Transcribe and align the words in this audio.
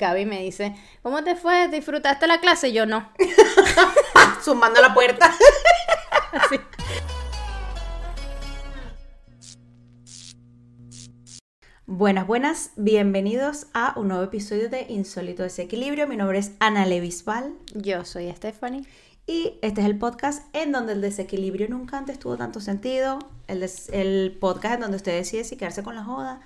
Gaby 0.00 0.26
me 0.26 0.40
dice, 0.42 0.74
¿cómo 1.02 1.22
te 1.22 1.36
fue? 1.36 1.68
¿Disfrutaste 1.68 2.26
la 2.26 2.40
clase? 2.40 2.72
Yo 2.72 2.84
no. 2.84 3.12
Zumbando 4.42 4.80
la 4.80 4.92
puerta. 4.92 5.32
Así. 6.32 6.58
Buenas, 11.86 12.26
buenas, 12.26 12.72
bienvenidos 12.76 13.66
a 13.72 13.92
un 13.96 14.08
nuevo 14.08 14.24
episodio 14.24 14.68
de 14.68 14.86
Insólito 14.88 15.44
Desequilibrio. 15.44 16.08
Mi 16.08 16.16
nombre 16.16 16.38
es 16.38 16.52
Ana 16.58 16.86
Levisval 16.86 17.54
Yo 17.74 18.04
soy 18.04 18.32
Stephanie. 18.32 18.82
y 19.26 19.58
este 19.62 19.82
es 19.82 19.86
el 19.86 19.98
podcast 19.98 20.44
en 20.56 20.72
donde 20.72 20.94
el 20.94 21.02
desequilibrio 21.02 21.68
nunca 21.68 21.98
antes 21.98 22.18
tuvo 22.18 22.36
tanto 22.36 22.60
sentido. 22.60 23.18
El, 23.46 23.60
des- 23.60 23.90
el 23.92 24.36
podcast 24.40 24.74
en 24.76 24.80
donde 24.80 24.96
usted 24.96 25.12
decide 25.16 25.44
si 25.44 25.56
quedarse 25.56 25.82
con 25.82 25.94
la 25.94 26.02
joda, 26.04 26.40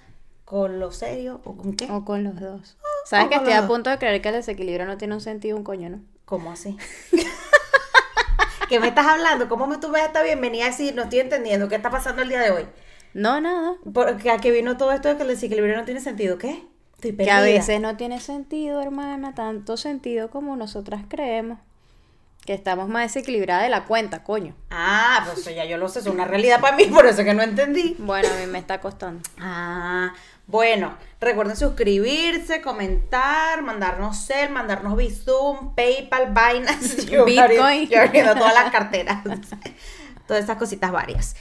con 0.48 0.80
lo 0.80 0.90
serio 0.92 1.42
o 1.44 1.54
con 1.58 1.74
qué. 1.74 1.90
O 1.90 2.06
con 2.06 2.24
los 2.24 2.40
dos. 2.40 2.78
¿Sabes 3.04 3.26
o 3.26 3.28
que 3.28 3.34
estoy 3.34 3.52
a 3.52 3.60
dos. 3.60 3.70
punto 3.70 3.90
de 3.90 3.98
creer 3.98 4.22
que 4.22 4.30
el 4.30 4.36
desequilibrio 4.36 4.86
no 4.86 4.96
tiene 4.96 5.12
un 5.14 5.20
sentido 5.20 5.58
un 5.58 5.62
coño, 5.62 5.90
no? 5.90 6.00
¿Cómo 6.24 6.50
así? 6.50 6.74
¿Qué 8.70 8.80
me 8.80 8.88
estás 8.88 9.06
hablando? 9.06 9.46
¿Cómo 9.50 9.66
me 9.66 9.76
tú 9.76 9.94
esta 9.94 10.22
bienvenida 10.22 10.64
a 10.64 10.68
decir? 10.68 10.94
No 10.94 11.02
estoy 11.02 11.20
entendiendo. 11.20 11.68
¿Qué 11.68 11.74
está 11.74 11.90
pasando 11.90 12.22
el 12.22 12.30
día 12.30 12.40
de 12.40 12.50
hoy? 12.50 12.66
No, 13.12 13.42
nada. 13.42 13.74
Porque 13.92 14.30
a 14.30 14.38
vino 14.38 14.78
todo 14.78 14.92
esto 14.92 15.08
de 15.08 15.16
que 15.16 15.22
el 15.24 15.28
desequilibrio 15.28 15.76
no 15.76 15.84
tiene 15.84 16.00
sentido. 16.00 16.38
¿Qué? 16.38 16.64
Estoy 16.94 17.10
Que 17.10 17.16
perdida. 17.18 17.36
a 17.36 17.42
veces 17.42 17.78
no 17.82 17.98
tiene 17.98 18.18
sentido, 18.18 18.80
hermana, 18.80 19.34
tanto 19.34 19.76
sentido 19.76 20.30
como 20.30 20.56
nosotras 20.56 21.02
creemos. 21.10 21.58
Que 22.46 22.54
estamos 22.54 22.88
más 22.88 23.12
desequilibradas 23.12 23.64
de 23.64 23.68
la 23.68 23.84
cuenta, 23.84 24.24
coño. 24.24 24.54
Ah, 24.70 25.26
pues 25.30 25.44
ya 25.54 25.66
yo 25.66 25.76
lo 25.76 25.90
sé, 25.90 25.98
es 25.98 26.06
una 26.06 26.24
realidad 26.24 26.62
para 26.62 26.74
mí, 26.74 26.84
por 26.86 27.04
eso 27.04 27.22
que 27.22 27.34
no 27.34 27.42
entendí. 27.42 27.94
Bueno, 27.98 28.28
a 28.32 28.40
mí 28.40 28.46
me 28.46 28.58
está 28.58 28.80
costando. 28.80 29.20
Ah, 29.38 30.14
bueno, 30.48 30.96
recuerden 31.20 31.56
suscribirse, 31.56 32.62
comentar, 32.62 33.60
mandarnos 33.60 34.16
cel, 34.26 34.50
mandarnos 34.50 34.96
Bizum, 34.96 35.74
PayPal, 35.74 36.28
Binance, 36.28 37.02
Bitcoin. 37.26 37.86
yo 37.86 38.00
abriendo 38.00 38.34
todas 38.34 38.54
las 38.54 38.72
carteras, 38.72 39.22
todas 40.26 40.42
esas 40.42 40.56
cositas 40.56 40.90
varias. 40.90 41.36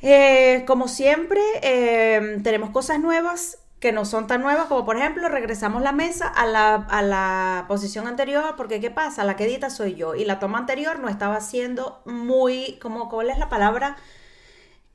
Eh, 0.00 0.62
como 0.64 0.86
siempre, 0.86 1.40
eh, 1.62 2.38
tenemos 2.44 2.70
cosas 2.70 3.00
nuevas 3.00 3.58
que 3.80 3.90
no 3.90 4.04
son 4.04 4.28
tan 4.28 4.42
nuevas, 4.42 4.66
como 4.66 4.84
por 4.84 4.96
ejemplo, 4.96 5.28
regresamos 5.28 5.82
la 5.82 5.90
mesa 5.90 6.28
a 6.28 6.46
la, 6.46 6.74
a 6.76 7.02
la 7.02 7.64
posición 7.66 8.06
anterior, 8.06 8.54
porque 8.56 8.80
¿qué 8.80 8.92
pasa? 8.92 9.24
La 9.24 9.34
que 9.34 9.44
edita 9.44 9.70
soy 9.70 9.96
yo, 9.96 10.14
y 10.14 10.24
la 10.24 10.38
toma 10.38 10.58
anterior 10.58 11.00
no 11.00 11.08
estaba 11.08 11.40
siendo 11.40 12.00
muy, 12.06 12.78
como, 12.80 13.08
¿cuál 13.08 13.28
es 13.28 13.38
la 13.38 13.48
palabra 13.48 13.96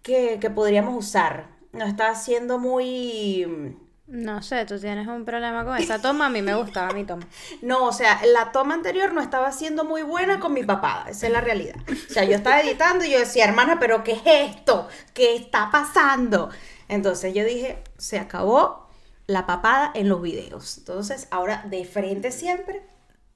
que, 0.04 0.40
que 0.40 0.50
podríamos 0.50 0.96
usar? 0.98 1.61
No 1.74 1.86
estaba 1.86 2.16
siendo 2.16 2.60
muy... 2.60 3.78
No 4.08 4.42
sé, 4.42 4.66
tú 4.66 4.78
tienes 4.78 5.08
un 5.08 5.24
problema 5.24 5.64
con 5.64 5.78
esa 5.78 6.02
toma. 6.02 6.26
A 6.26 6.30
mí 6.30 6.42
me 6.42 6.54
gustaba 6.54 6.92
mi 6.94 7.06
toma. 7.06 7.26
No, 7.62 7.86
o 7.86 7.94
sea, 7.94 8.20
la 8.26 8.52
toma 8.52 8.74
anterior 8.74 9.14
no 9.14 9.22
estaba 9.22 9.52
siendo 9.54 9.86
muy 9.86 10.02
buena 10.02 10.40
con 10.40 10.54
mi 10.54 10.64
papada, 10.64 11.10
esa 11.10 11.28
es 11.28 11.34
la 11.34 11.40
realidad. 11.40 11.76
O 11.88 12.14
sea, 12.14 12.26
yo 12.26 12.36
estaba 12.36 12.60
editando 12.60 13.06
y 13.06 13.12
yo 13.12 13.20
decía, 13.20 13.46
hermana, 13.46 13.80
pero 13.80 14.04
¿qué 14.04 14.14
es 14.14 14.22
esto? 14.26 14.90
¿Qué 15.14 15.36
está 15.36 15.70
pasando? 15.72 16.50
Entonces 16.90 17.34
yo 17.34 17.46
dije, 17.46 17.82
se 17.98 18.20
acabó 18.20 18.90
la 19.28 19.46
papada 19.46 19.92
en 19.94 20.10
los 20.10 20.22
videos. 20.22 20.78
Entonces, 20.80 21.28
ahora 21.32 21.64
de 21.70 21.86
frente 21.86 22.32
siempre, 22.32 22.82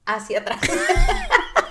hacia 0.04 0.40
atrás. 0.40 0.60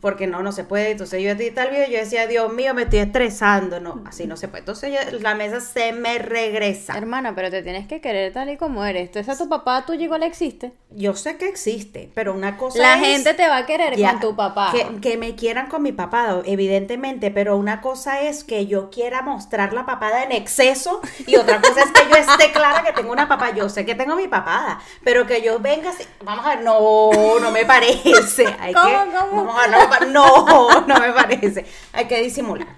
Porque 0.00 0.26
no, 0.26 0.42
no 0.42 0.52
se 0.52 0.64
puede. 0.64 0.90
Entonces 0.92 1.22
yo 1.22 1.30
edité 1.30 1.62
el 1.62 1.70
video 1.70 1.88
y 1.88 1.92
yo 1.92 1.98
decía, 1.98 2.26
Dios 2.26 2.52
mío, 2.52 2.74
me 2.74 2.82
estoy 2.82 3.00
estresando. 3.00 3.80
No, 3.80 4.02
así 4.06 4.26
no 4.26 4.36
se 4.36 4.48
puede. 4.48 4.60
Entonces 4.60 4.92
yo- 4.92 5.18
la 5.20 5.34
mesa 5.34 5.60
se 5.60 5.92
me 5.92 6.18
regresa. 6.18 6.96
Hermana, 6.96 7.34
pero 7.34 7.50
te 7.50 7.62
tienes 7.62 7.86
que 7.88 8.00
querer 8.00 8.32
tal 8.32 8.50
y 8.50 8.56
como 8.56 8.84
eres. 8.84 9.08
Entonces, 9.08 9.34
a 9.34 9.38
tu 9.42 9.48
papá 9.48 9.84
tuyo 9.86 10.02
igual 10.04 10.22
existe. 10.22 10.72
Yo 10.90 11.14
sé 11.14 11.36
que 11.36 11.48
existe, 11.48 12.10
pero 12.14 12.32
una 12.34 12.56
cosa 12.56 12.78
La 12.78 12.94
es- 12.94 13.00
gente 13.00 13.34
te 13.34 13.48
va 13.48 13.58
a 13.58 13.66
querer 13.66 13.96
Ya, 13.96 14.12
con 14.12 14.20
tu 14.20 14.36
papá. 14.36 14.70
Que, 14.72 15.00
que 15.00 15.16
me 15.16 15.34
quieran 15.34 15.68
con 15.68 15.82
mi 15.82 15.92
papá, 15.92 16.40
evidentemente, 16.44 17.30
pero 17.30 17.56
una 17.56 17.80
cosa 17.80 18.20
es 18.20 18.44
que 18.44 18.66
yo 18.66 18.90
quiera 18.90 19.22
mostrar 19.22 19.72
la 19.72 19.86
papada 19.86 20.22
en 20.22 20.32
exceso 20.32 21.00
y 21.26 21.36
otra 21.36 21.60
cosa 21.60 21.80
es 21.82 21.90
que 21.92 22.08
yo 22.10 22.16
esté 22.16 22.52
clara 22.52 22.82
que 22.84 22.92
tengo 22.92 23.12
una 23.12 23.28
papada. 23.28 23.54
Yo 23.54 23.68
sé 23.68 23.84
que 23.86 23.94
tengo 23.94 24.16
mi 24.16 24.28
papada, 24.28 24.78
pero 25.04 25.26
que 25.26 25.42
yo 25.42 25.58
venga 25.58 25.90
así, 25.90 26.04
vamos 26.22 26.44
a 26.46 26.50
ver, 26.56 26.60
no, 26.64 27.10
no 27.40 27.50
me 27.50 27.64
parece. 27.64 28.46
Hay 28.60 28.72
¿Cómo, 28.74 28.88
que, 28.88 29.16
cómo? 29.16 29.44
vamos 29.44 29.56
a 29.56 29.68
ver, 29.68 29.70
no, 29.70 29.85
no, 30.10 30.80
no 30.86 31.00
me 31.00 31.12
parece. 31.12 31.64
Hay 31.92 32.06
que 32.06 32.22
disimular. 32.22 32.68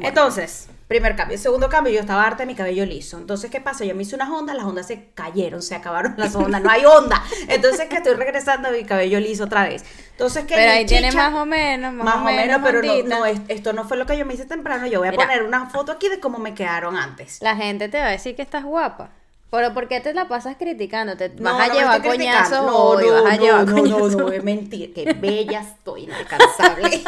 Entonces, 0.00 0.68
primer 0.88 1.14
cambio. 1.14 1.38
Segundo 1.38 1.68
cambio, 1.68 1.92
yo 1.92 2.00
estaba 2.00 2.24
harta 2.24 2.38
de 2.38 2.46
mi 2.46 2.54
cabello 2.56 2.84
liso. 2.84 3.16
Entonces, 3.16 3.50
¿qué 3.50 3.60
pasa? 3.60 3.84
Yo 3.84 3.94
me 3.94 4.02
hice 4.02 4.16
unas 4.16 4.28
ondas, 4.28 4.56
las 4.56 4.64
ondas 4.64 4.86
se 4.88 5.10
cayeron, 5.14 5.62
se 5.62 5.74
acabaron 5.76 6.14
las 6.16 6.34
ondas, 6.34 6.62
no 6.62 6.70
hay 6.70 6.84
onda. 6.84 7.22
Entonces, 7.48 7.88
que 7.88 7.96
estoy 7.96 8.14
regresando 8.14 8.68
a 8.68 8.70
mi 8.72 8.84
cabello 8.84 9.20
liso 9.20 9.44
otra 9.44 9.62
vez. 9.64 9.84
Entonces, 10.10 10.46
que 10.46 10.54
Pero 10.54 10.72
ahí 10.72 10.84
tiene 10.84 11.12
más 11.12 11.32
o 11.34 11.46
menos, 11.46 11.92
más, 11.92 12.04
más 12.04 12.16
o 12.16 12.24
menos, 12.24 12.60
pero 12.64 12.82
no, 12.82 13.02
no, 13.04 13.26
es- 13.26 13.40
esto 13.48 13.72
no 13.72 13.84
fue 13.86 13.96
lo 13.96 14.04
que 14.06 14.18
yo 14.18 14.26
me 14.26 14.34
hice 14.34 14.46
temprano. 14.46 14.86
Yo 14.88 14.98
voy 14.98 15.08
a 15.08 15.10
Mira. 15.12 15.24
poner 15.24 15.42
una 15.44 15.66
foto 15.70 15.92
aquí 15.92 16.08
de 16.08 16.18
cómo 16.18 16.38
me 16.38 16.54
quedaron 16.54 16.96
antes. 16.96 17.38
La 17.40 17.54
gente 17.56 17.88
te 17.88 17.98
va 18.00 18.06
a 18.06 18.10
decir 18.10 18.34
que 18.34 18.42
estás 18.42 18.64
guapa. 18.64 19.10
Pero 19.54 19.72
¿por 19.72 19.88
qué 19.88 20.00
te 20.00 20.12
la 20.14 20.26
pasas 20.26 20.56
criticando? 20.56 21.16
Te 21.16 21.28
No, 21.30 21.54
vas 21.54 21.68
a 21.70 21.72
no 21.72 21.74
llevar 21.74 22.02
coñazos 22.02 22.66
No, 22.66 22.76
hoy, 22.76 23.06
no, 23.06 23.22
vas 23.22 23.32
a 23.34 23.36
no, 23.36 23.42
llevar 23.42 23.64
no, 23.66 23.72
no, 23.72 23.80
coñazos. 23.82 24.16
no, 24.16 24.32
es 24.32 24.42
mentira. 24.44 24.92
Qué 24.94 25.12
bella 25.14 25.60
estoy, 25.60 26.04
inalcanzable. 26.04 27.02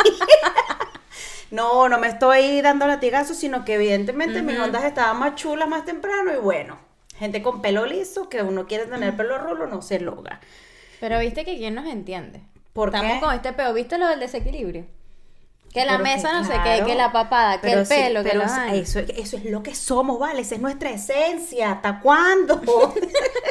no, 1.51 1.89
no 1.89 1.99
me 1.99 2.09
estoy 2.09 2.61
dando 2.61 2.87
latigazos, 2.87 3.37
sino 3.37 3.65
que 3.65 3.75
evidentemente 3.75 4.43
mis 4.43 4.59
ondas 4.59 4.85
estaban 4.85 5.19
más 5.19 5.35
chulas 5.35 5.69
más 5.69 5.85
temprano 5.85 6.33
y 6.33 6.37
bueno, 6.37 6.79
gente 7.17 7.43
con 7.43 7.63
pelo 7.63 7.87
liso 7.87 8.29
que 8.29 8.43
uno 8.43 8.67
quiere 8.67 8.87
tener 8.87 9.17
pelo 9.17 9.39
rulo 9.39 9.67
no 9.67 9.83
se 9.83 10.01
logra. 10.01 10.41
Pero 11.01 11.19
viste 11.19 11.45
que 11.45 11.57
quién 11.57 11.75
nos 11.75 11.87
entiende. 11.87 12.41
¿Por 12.73 12.89
Estamos 12.89 13.15
qué? 13.15 13.21
con 13.21 13.35
este 13.35 13.53
peo. 13.53 13.73
¿Viste 13.73 13.99
lo 13.99 14.07
del 14.09 14.21
desequilibrio? 14.21 14.87
Que 15.77 15.85
la 15.85 15.99
Pero 15.99 16.05
mesa 16.05 16.33
no 16.33 16.43
sé 16.43 16.55
qué, 16.65 16.85
que 16.87 16.95
la 16.95 17.13
papada, 17.13 17.61
que 17.61 17.71
el 17.71 17.85
sí, 17.85 17.93
pelo, 17.93 18.25
que 18.25 18.31
sí, 18.31 18.39
vaina. 18.39 18.75
eso, 18.77 18.99
eso 18.99 19.37
es 19.37 19.45
lo 19.45 19.63
que 19.63 19.75
somos, 19.75 20.19
¿vale? 20.19 20.41
Esa 20.41 20.55
es 20.55 20.63
nuestra 20.63 20.89
esencia. 20.89 21.73
¿Hasta 21.73 22.01
cuándo? 22.01 22.63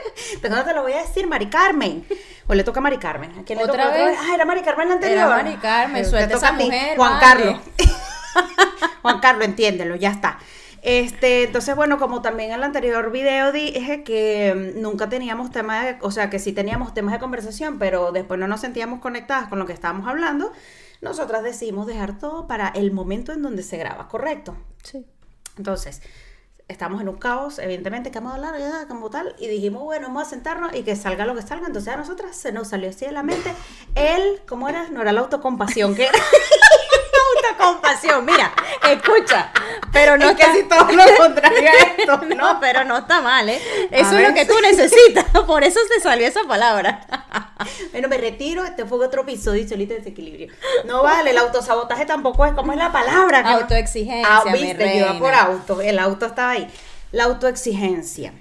pero 0.42 0.56
no 0.56 0.64
te 0.64 0.74
lo 0.74 0.82
voy 0.82 0.94
a 0.94 1.04
decir, 1.04 1.28
Mari 1.28 1.52
Carmen. 1.52 2.04
O 2.48 2.56
le 2.56 2.64
toca 2.64 2.80
a 2.80 2.82
Mari 2.82 2.98
Carmen. 2.98 3.30
¿A 3.38 3.44
quién 3.44 3.60
le 3.60 3.66
¿Otra 3.66 3.92
toca 3.92 4.06
vez? 4.06 4.18
Ah, 4.20 4.34
era 4.34 4.44
Mari 4.44 4.64
Carmen 4.64 4.88
la 4.88 4.94
anterior. 4.96 5.20
Era 5.20 5.28
Mari 5.28 5.56
Carmen, 5.58 6.04
suelta 6.04 6.36
esa 6.38 6.52
mujer, 6.54 6.98
Juan 6.98 7.12
vale. 7.12 7.22
Carlos. 7.22 7.60
Juan 9.04 9.20
Carlos, 9.20 9.46
entiéndelo, 9.46 9.96
ya 9.96 10.10
está. 10.10 10.40
Este, 10.82 11.44
entonces, 11.44 11.76
bueno, 11.76 12.00
como 12.00 12.24
también 12.24 12.50
en 12.50 12.56
el 12.56 12.64
anterior 12.64 13.12
video 13.12 13.52
dije 13.52 14.04
que 14.04 14.74
mm, 14.76 14.82
nunca 14.82 15.10
teníamos 15.10 15.52
temas 15.52 15.86
de, 15.86 15.98
o 16.02 16.10
sea, 16.10 16.32
que 16.32 16.40
sí 16.40 16.54
teníamos 16.54 16.96
temas 16.96 17.14
de 17.14 17.20
conversación, 17.20 17.78
pero 17.78 18.12
después 18.12 18.40
no 18.40 18.48
nos 18.48 18.62
sentíamos 18.62 19.00
conectadas 19.00 19.48
con 19.48 19.60
lo 19.60 19.68
que 19.68 19.74
estábamos 19.74 20.08
hablando, 20.08 20.52
nosotras 21.06 21.44
decidimos 21.44 21.86
dejar 21.86 22.18
todo 22.18 22.48
para 22.48 22.70
el 22.70 22.92
momento 22.92 23.32
en 23.32 23.44
donde 23.44 23.62
se 23.62 23.78
graba, 23.78 24.08
¿correcto? 24.08 24.58
Sí. 24.82 25.06
Entonces, 25.56 26.02
estamos 26.68 27.00
en 27.00 27.10
un 27.10 27.18
caos, 27.18 27.60
evidentemente, 27.60 28.10
que 28.10 28.20
vamos 28.20 28.34
a 28.34 28.36
hablar, 28.36 28.88
como 28.88 29.12
tal, 29.12 29.36
y 29.38 29.48
dijimos, 29.48 29.84
bueno, 29.84 30.08
vamos 30.08 30.24
a 30.24 30.30
sentarnos 30.32 30.74
y 30.74 30.82
que 30.82 30.96
salga 30.96 31.28
lo 31.28 31.36
que 31.36 31.44
salga. 31.44 31.68
Entonces 31.68 31.94
a 31.94 31.98
nosotras 31.98 32.36
se 32.36 32.52
nos 32.52 32.70
salió 32.70 32.90
así 32.90 33.06
de 33.06 33.12
la 33.12 33.22
mente 33.22 33.54
el, 33.94 34.42
¿cómo 34.48 34.68
era? 34.68 34.90
No 34.90 35.04
era 35.04 35.14
la 35.14 35.22
autocompasión, 35.22 35.94
que 35.94 36.08
era 36.08 36.18
autocompasión, 37.52 38.26
mira, 38.26 38.54
escucha. 38.90 39.52
Pero 39.92 40.18
no 40.18 40.30
es 40.30 40.36
que 40.38 40.46
si 40.54 40.64
todo 40.64 40.92
lo 40.92 41.04
contrario 41.18 41.70
a 41.70 41.84
esto, 41.84 42.18
¿no? 42.30 42.36
No, 42.36 42.60
pero 42.60 42.84
no 42.84 42.98
está 42.98 43.22
mal, 43.22 43.48
¿eh? 43.50 43.62
Eso 43.92 44.10
es 44.10 44.12
ver. 44.12 44.30
lo 44.30 44.34
que 44.34 44.46
tú 44.46 44.54
necesitas. 44.62 45.26
Por 45.48 45.64
eso 45.64 45.80
te 45.94 46.02
salió 46.02 46.28
esa 46.28 46.44
palabra. 46.44 47.02
Bueno, 47.92 48.08
me 48.08 48.18
retiro, 48.18 48.64
este 48.66 48.86
fue 48.86 49.06
otro 49.06 49.22
episodio 49.22 49.68
solito 49.68 49.94
desequilibrio. 49.94 50.54
No 50.86 51.04
vale, 51.04 51.32
el 51.32 51.38
autosabotaje 51.38 52.06
tampoco 52.06 52.46
es, 52.46 52.54
¿cómo 52.54 52.72
es 52.72 52.78
la 52.78 52.92
palabra? 52.92 53.40
Autoexigencia, 53.40 54.28
Ah, 54.28 54.44
viste, 54.52 55.00
yo 55.00 55.06
iba 55.06 55.20
por 55.20 55.34
auto, 55.34 55.82
el 55.82 56.00
auto 56.00 56.26
estaba 56.26 56.52
ahí. 56.52 56.68
La 57.12 57.26
autoexigencia. 57.26 58.34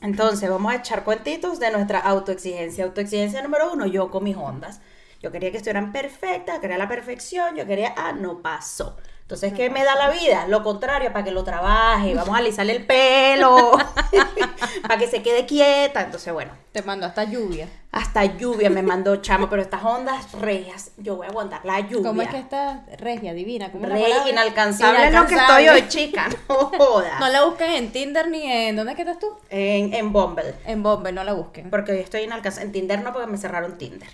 Entonces, 0.00 0.48
vamos 0.48 0.72
a 0.72 0.76
echar 0.76 1.04
cuentitos 1.04 1.58
de 1.58 1.70
nuestra 1.70 1.98
autoexigencia. 1.98 2.84
Autoexigencia 2.84 3.42
número 3.42 3.72
uno, 3.72 3.86
yo 3.86 4.10
con 4.10 4.24
mis 4.24 4.36
ondas. 4.36 4.80
Yo 5.20 5.32
quería 5.32 5.50
que 5.50 5.56
estuvieran 5.56 5.92
perfectas, 5.92 6.60
quería 6.60 6.78
la 6.78 6.88
perfección, 6.88 7.56
yo 7.56 7.66
quería, 7.66 7.94
ah, 7.96 8.12
no 8.12 8.40
pasó. 8.40 8.96
Entonces, 9.28 9.52
¿qué 9.52 9.68
me 9.68 9.84
da 9.84 9.94
la 9.94 10.08
vida? 10.08 10.46
Lo 10.48 10.62
contrario, 10.62 11.12
para 11.12 11.22
que 11.22 11.30
lo 11.30 11.44
trabaje, 11.44 12.14
vamos 12.14 12.34
a 12.34 12.38
alisarle 12.38 12.74
el 12.74 12.86
pelo, 12.86 13.72
para 14.82 14.98
que 14.98 15.06
se 15.06 15.22
quede 15.22 15.44
quieta. 15.44 16.00
Entonces, 16.00 16.32
bueno, 16.32 16.52
Te 16.72 16.80
mandó 16.80 17.04
hasta 17.04 17.24
lluvia. 17.24 17.68
hasta 17.92 18.24
lluvia 18.24 18.70
me 18.70 18.82
mandó 18.82 19.16
chamo, 19.16 19.50
pero 19.50 19.60
estas 19.60 19.84
ondas 19.84 20.32
regias, 20.32 20.92
yo 20.96 21.16
voy 21.16 21.26
a 21.26 21.28
aguantar 21.28 21.62
la 21.66 21.80
lluvia. 21.80 22.08
¿Cómo 22.08 22.22
es 22.22 22.28
que 22.28 22.38
está 22.38 22.84
regia, 22.96 23.34
divina? 23.34 23.70
¿Cómo 23.70 23.86
inalcanzable 23.86 25.08
es 25.08 25.12
lo 25.12 25.26
que 25.26 25.34
estoy 25.34 25.68
hoy, 25.68 25.88
chica. 25.88 26.28
No 26.48 26.54
jodas. 26.78 27.20
No 27.20 27.28
la 27.28 27.44
busquen 27.44 27.72
en 27.72 27.92
Tinder 27.92 28.28
ni 28.28 28.50
en... 28.50 28.76
¿Dónde 28.76 28.92
es 28.92 28.96
que 28.96 29.02
estás 29.02 29.18
tú? 29.18 29.26
En, 29.50 29.92
en 29.92 30.10
Bumble. 30.10 30.54
En 30.64 30.82
Bumble, 30.82 31.12
no 31.12 31.22
la 31.22 31.34
busquen. 31.34 31.68
Porque 31.68 31.92
hoy 31.92 31.98
estoy 31.98 32.22
inalcanzable. 32.22 32.68
En 32.68 32.72
Tinder 32.72 33.02
no, 33.02 33.12
porque 33.12 33.26
me 33.26 33.36
cerraron 33.36 33.76
Tinder. 33.76 34.08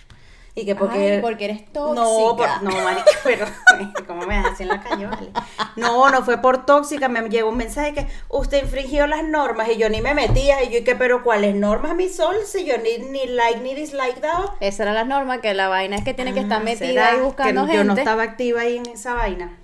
Y 0.56 0.64
que 0.64 0.76
porque... 0.76 1.14
Ay, 1.14 1.20
porque 1.20 1.46
eres 1.46 1.72
tóxica. 1.72 2.00
No, 2.04 2.36
por- 2.36 2.62
no, 2.62 2.70
marica, 2.84 3.10
pero 3.24 3.44
¿cómo 4.06 4.24
me 4.24 4.36
das 4.36 4.52
así 4.52 4.62
en 4.62 4.68
la 4.68 4.80
calle, 4.80 5.06
vale? 5.06 5.30
No, 5.74 6.08
no 6.10 6.22
fue 6.24 6.38
por 6.38 6.64
tóxica, 6.64 7.08
me 7.08 7.28
llegó 7.28 7.48
un 7.48 7.56
mensaje 7.56 7.92
que 7.92 8.06
usted 8.28 8.62
infringió 8.62 9.08
las 9.08 9.24
normas 9.24 9.68
y 9.68 9.76
yo 9.78 9.88
ni 9.88 10.00
me 10.00 10.14
metía 10.14 10.62
y 10.62 10.70
yo 10.70 10.78
y 10.78 10.84
que, 10.84 10.94
pero 10.94 11.24
¿cuáles 11.24 11.56
normas, 11.56 11.96
mi 11.96 12.08
sol? 12.08 12.36
Si 12.46 12.64
yo 12.64 12.74
ni, 12.78 13.04
ni 13.08 13.26
like 13.26 13.60
ni 13.60 13.74
dislike 13.74 14.20
daba. 14.20 14.54
Esa 14.60 14.84
era 14.84 14.92
la 14.92 15.02
norma, 15.04 15.40
que 15.40 15.54
la 15.54 15.68
vaina 15.68 15.96
es 15.96 16.04
que 16.04 16.14
tiene 16.14 16.32
que 16.32 16.40
estar 16.40 16.60
Ah, 16.60 16.64
metida 16.64 16.86
¿será 16.86 17.08
ahí 17.08 17.16
que 17.16 17.22
buscando 17.22 17.60
gente. 17.62 17.74
Yo 17.76 17.84
no 17.84 17.94
estaba 17.94 18.22
activa 18.22 18.60
ahí 18.60 18.76
en 18.76 18.86
esa 18.86 19.14
vaina. 19.14 19.58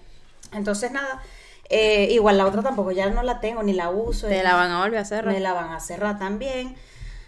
Entonces, 0.53 0.91
nada, 0.91 1.23
eh, 1.69 2.09
igual 2.11 2.37
la 2.37 2.47
otra 2.47 2.63
tampoco, 2.63 2.91
ya 2.91 3.09
no 3.11 3.23
la 3.23 3.39
tengo 3.39 3.63
ni 3.63 3.75
la 3.75 3.91
uso. 3.91 4.27
Te 4.27 4.43
la 4.43 4.57
van 4.57 4.73
a 4.73 4.81
volver 4.81 4.99
a 4.99 5.03
hacer. 5.03 5.25
Me 5.25 5.39
la 5.39 5.53
van 5.53 5.71
a 5.71 5.79
cerrar 5.79 6.19
también. 6.19 6.75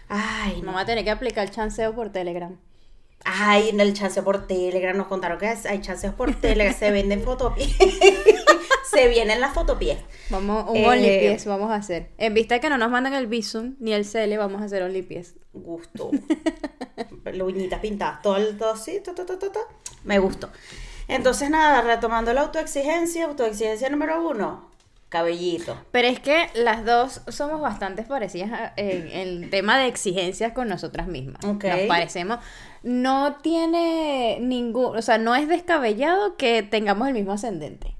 Ay, 0.09 0.59
no. 0.59 0.65
Vamos 0.65 0.81
a 0.81 0.85
tener 0.85 1.05
que 1.05 1.11
aplicar 1.11 1.49
chanceo 1.49 1.95
por 1.95 2.09
Telegram. 2.11 2.57
Ay, 3.25 3.69
en 3.69 3.79
el 3.79 3.93
chanceo 3.93 4.23
por 4.23 4.47
Telegram 4.47 4.95
nos 4.95 5.07
contaron 5.07 5.37
que 5.37 5.47
hay 5.47 5.81
chanceos 5.81 6.13
por 6.13 6.35
Telegram, 6.41 6.73
se 6.73 6.91
venden 6.91 7.21
fotopies. 7.21 7.75
se 8.93 9.07
vienen 9.07 9.39
las 9.41 9.53
fotopies. 9.53 9.97
Vamos, 10.29 10.69
un 10.69 10.77
Eh, 10.77 10.87
OnlyPies 10.87 11.45
vamos 11.45 11.71
a 11.71 11.75
hacer. 11.75 12.09
En 12.17 12.33
vista 12.33 12.55
de 12.55 12.61
que 12.61 12.69
no 12.69 12.77
nos 12.77 12.91
mandan 12.91 13.13
el 13.13 13.27
Visum 13.27 13.75
ni 13.79 13.93
el 13.93 14.05
Cele, 14.05 14.37
vamos 14.37 14.61
a 14.61 14.65
hacer 14.65 14.83
OnlyPies. 14.83 15.35
Gusto. 15.53 16.11
Las 17.25 17.41
uñitas 17.41 17.79
pintadas, 17.79 18.21
todo 18.21 18.37
el 18.37 18.57
todo 18.57 18.73
así, 18.73 18.99
ta, 18.99 19.13
ta. 19.15 19.25
Me 20.03 20.19
gustó. 20.19 20.49
Entonces, 21.07 21.49
nada, 21.49 21.81
retomando 21.81 22.33
la 22.33 22.41
autoexigencia, 22.41 23.25
autoexigencia 23.25 23.89
número 23.89 24.27
uno, 24.27 24.69
cabellito. 25.13 25.77
Pero 25.91 26.07
es 26.09 26.19
que 26.19 26.49
las 26.55 26.83
dos 26.83 27.21
somos 27.29 27.61
bastante 27.61 28.03
parecidas 28.03 28.51
a- 28.51 28.73
en 28.75 29.07
el 29.11 29.49
tema 29.49 29.77
de 29.77 29.87
exigencias 29.87 30.51
con 30.51 30.67
nosotras 30.67 31.07
mismas. 31.07 31.43
Ok. 31.45 31.63
Nos 31.63 31.79
parecemos. 31.87 32.39
No 32.83 33.37
tiene 33.41 34.39
ningún. 34.41 34.97
O 34.97 35.01
sea, 35.01 35.17
no 35.17 35.35
es 35.35 35.47
descabellado 35.47 36.35
que 36.35 36.63
tengamos 36.63 37.07
el 37.07 37.13
mismo 37.13 37.31
ascendente. 37.31 37.95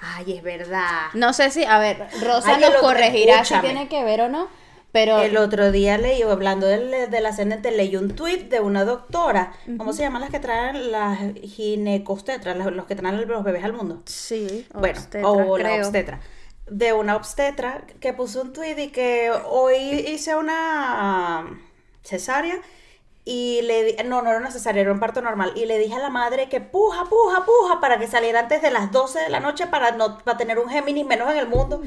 Ay, 0.00 0.32
es 0.36 0.42
verdad. 0.42 1.06
No 1.14 1.32
sé 1.32 1.50
si. 1.50 1.64
A 1.64 1.78
ver, 1.78 1.96
Rosa 2.22 2.56
Ay, 2.56 2.60
nos 2.60 2.74
corregirá 2.74 3.36
si 3.44 3.54
escúchame. 3.54 3.68
tiene 3.68 3.88
que 3.88 4.04
ver 4.04 4.20
o 4.22 4.28
no. 4.28 4.48
Pero. 4.92 5.20
El 5.20 5.36
otro 5.36 5.72
día 5.72 5.98
leí, 5.98 6.22
hablando 6.22 6.66
del, 6.66 7.10
del 7.10 7.26
ascendente, 7.26 7.70
leí 7.70 7.96
un 7.96 8.14
tweet 8.14 8.44
de 8.50 8.60
una 8.60 8.84
doctora. 8.84 9.52
¿Cómo 9.78 9.92
se 9.92 10.02
llaman 10.02 10.20
las 10.22 10.30
que 10.30 10.40
traen 10.40 10.90
las 10.90 11.18
ginecostetras? 11.42 12.56
Los, 12.56 12.72
los 12.72 12.86
que 12.86 12.94
traen 12.94 13.26
los 13.28 13.44
bebés 13.44 13.64
al 13.64 13.72
mundo. 13.72 14.02
Sí, 14.06 14.66
bueno, 14.74 14.98
obstetra, 14.98 15.28
o 15.28 15.58
la 15.58 15.64
creo. 15.64 15.84
De 16.68 16.92
una 16.92 17.14
obstetra 17.16 17.84
que 18.00 18.12
puso 18.12 18.42
un 18.42 18.52
tweet 18.52 18.76
y 18.78 18.88
que 18.88 19.30
hoy 19.48 19.76
hice 19.76 20.34
una 20.34 21.58
cesárea 22.02 22.58
y 23.24 23.60
le 23.62 23.84
di- 23.84 23.96
no, 24.04 24.22
no 24.22 24.30
era 24.30 24.38
una 24.38 24.50
cesárea, 24.50 24.82
era 24.82 24.92
un 24.92 24.98
parto 25.00 25.20
normal. 25.22 25.52
Y 25.56 25.66
le 25.66 25.78
dije 25.78 25.94
a 25.94 25.98
la 26.00 26.10
madre 26.10 26.48
que 26.48 26.60
puja, 26.60 27.04
puja, 27.04 27.44
puja 27.44 27.80
para 27.80 27.98
que 27.98 28.06
saliera 28.08 28.40
antes 28.40 28.62
de 28.62 28.70
las 28.70 28.90
12 28.92 29.20
de 29.20 29.28
la 29.28 29.40
noche 29.40 29.66
para 29.68 29.92
no 29.92 30.18
para 30.18 30.36
tener 30.38 30.58
un 30.58 30.68
Géminis 30.68 31.06
menos 31.06 31.30
en 31.30 31.36
el 31.38 31.48
mundo. 31.48 31.82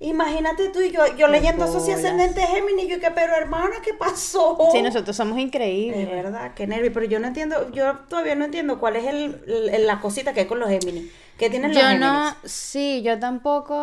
Imagínate 0.00 0.68
tú 0.70 0.80
y 0.80 0.90
yo, 0.90 1.06
yo 1.16 1.28
leyendo 1.28 1.64
eso 1.66 1.78
bolas. 1.78 1.94
ascendente 1.98 2.40
Géminis, 2.46 2.88
yo 2.88 3.00
que, 3.00 3.10
pero 3.10 3.34
hermana, 3.36 3.76
¿qué 3.82 3.94
pasó? 3.94 4.58
Sí, 4.72 4.82
nosotros 4.82 5.16
somos 5.16 5.36
De 5.36 5.42
increíbles. 5.42 6.10
verdad, 6.10 6.52
qué 6.54 6.66
nervio, 6.66 6.92
pero 6.92 7.06
yo 7.06 7.20
no 7.20 7.28
entiendo, 7.28 7.70
yo 7.72 7.98
todavía 8.08 8.34
no 8.34 8.44
entiendo 8.44 8.80
cuál 8.80 8.96
es 8.96 9.04
el, 9.06 9.42
el- 9.72 9.86
la 9.86 10.00
cosita 10.00 10.32
que 10.34 10.40
hay 10.40 10.46
con 10.46 10.58
los 10.60 10.68
Géminis. 10.68 11.10
¿Qué 11.36 11.50
tienen 11.50 11.72
los 11.74 11.80
Yo 11.80 11.88
Géminis? 11.88 12.00
no, 12.00 12.36
sí, 12.44 13.02
yo 13.02 13.18
tampoco, 13.18 13.74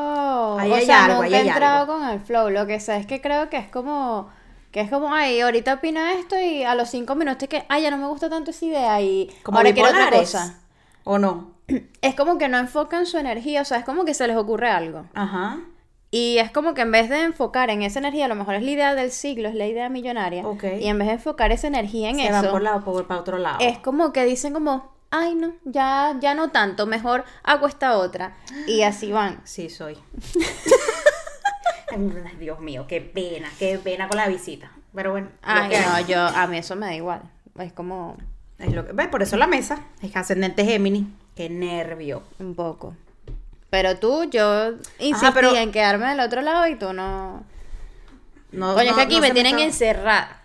Ahí 0.58 0.72
o 0.72 0.76
hay 0.76 0.86
sea, 0.86 1.06
algo, 1.06 1.22
ahí 1.22 1.34
he 1.34 1.38
hay 1.38 1.48
entrado 1.48 1.80
algo. 1.82 1.94
con 2.00 2.10
el 2.10 2.20
flow, 2.22 2.50
lo 2.50 2.66
que 2.68 2.80
sé 2.80 2.98
es 2.98 3.06
que 3.06 3.22
creo 3.22 3.50
que 3.50 3.58
es 3.58 3.68
como, 3.70 4.30
que 4.72 4.82
es 4.82 4.90
como, 4.90 5.14
ay, 5.14 5.42
ahorita 5.42 5.76
opino 5.76 6.00
esto 6.06 6.38
y 6.40 6.64
a 6.64 6.76
los 6.76 6.90
cinco 6.90 7.16
minutos 7.16 7.44
es 7.44 7.50
que, 7.50 7.66
ay, 7.70 7.84
ya 7.84 7.92
no 7.92 7.98
me 7.98 8.08
gusta 8.08 8.30
tanto 8.30 8.52
esa 8.52 8.66
idea 8.66 9.02
y 9.02 9.30
Como 9.44 9.58
ahora 9.58 9.74
quiero 9.74 9.90
otra 9.90 10.10
cosa. 10.12 10.60
¿O 11.04 11.18
no? 11.20 11.52
Es 12.02 12.16
como 12.16 12.38
que 12.38 12.48
no 12.50 12.58
enfocan 12.58 13.06
su 13.06 13.18
energía, 13.18 13.62
o 13.62 13.66
sea, 13.66 13.78
es 13.80 13.86
como 13.86 14.06
que 14.06 14.14
se 14.14 14.28
les 14.28 14.38
ocurre 14.38 14.70
algo. 14.70 15.06
Ajá. 15.14 15.60
Y 16.14 16.38
es 16.40 16.52
como 16.52 16.74
que 16.74 16.82
en 16.82 16.92
vez 16.92 17.10
de 17.10 17.24
enfocar 17.24 17.70
en 17.70 17.82
esa 17.84 18.00
energía, 18.00 18.26
a 18.26 18.28
lo 18.28 18.36
mejor 18.36 18.56
es 18.56 18.64
la 18.64 18.72
idea 18.72 18.96
del 18.96 19.12
siglo, 19.12 19.48
es 19.48 19.56
la 19.56 19.66
idea 19.66 19.88
millonaria, 19.90 20.46
Ok. 20.46 20.64
y 20.82 20.88
en 20.88 20.98
vez 20.98 21.08
de 21.08 21.14
enfocar 21.14 21.52
esa 21.54 21.68
energía 21.68 22.10
en 22.10 22.18
Se 22.18 22.24
eso, 22.28 22.34
van 22.34 22.50
por, 22.50 22.62
lado, 22.62 22.84
por 22.84 23.08
para 23.08 23.22
otro 23.22 23.38
lado. 23.38 23.58
es 23.62 23.78
como 23.80 24.12
que 24.12 24.26
dicen 24.26 24.52
como, 24.54 24.92
ay 25.12 25.36
no, 25.36 25.54
ya, 25.66 26.16
ya 26.20 26.34
no 26.34 26.50
tanto, 26.52 26.86
mejor 26.88 27.24
hago 27.44 27.68
esta 27.68 27.98
otra. 27.98 28.36
Y 28.68 28.82
así 28.82 29.12
van. 29.12 29.42
Sí, 29.44 29.70
soy. 29.70 29.98
Dios 32.40 32.60
mío, 32.60 32.86
qué 32.88 33.02
pena, 33.02 33.50
qué 33.60 33.78
pena 33.78 34.08
con 34.08 34.18
la 34.18 34.28
visita. 34.28 34.72
Pero 34.96 35.12
bueno, 35.12 35.30
Ay, 35.42 35.74
hay. 35.76 35.86
no, 35.86 36.08
yo, 36.08 36.20
a 36.26 36.48
mí 36.48 36.58
eso 36.58 36.76
me 36.76 36.86
da 36.86 36.96
igual. 36.96 37.22
Es 37.60 37.74
como 37.74 38.18
Es 38.60 38.74
lo 38.74 38.86
que- 38.86 38.94
¿Ves? 38.94 39.08
Por 39.10 39.22
eso 39.24 39.36
la 39.38 39.48
mesa 39.48 39.80
es 40.02 40.16
ascendente 40.16 40.64
Géminis. 40.66 41.06
Qué 41.36 41.50
nervio. 41.50 42.24
un 42.40 42.56
poco. 42.56 42.96
Pero 43.70 43.98
tú, 43.98 44.26
yo 44.30 44.72
insistí 45.00 45.32
pero- 45.34 45.56
en 45.56 45.72
quedarme 45.72 46.08
del 46.08 46.20
otro 46.22 46.42
lado 46.42 46.68
y 46.68 46.76
tú 46.76 46.94
no. 46.94 47.44
No, 48.52 48.74
Coño, 48.74 48.90
es 48.90 48.96
que 48.96 49.02
aquí 49.02 49.16
no 49.16 49.22
me 49.22 49.32
tienen 49.32 49.60
encerrada. 49.60 50.42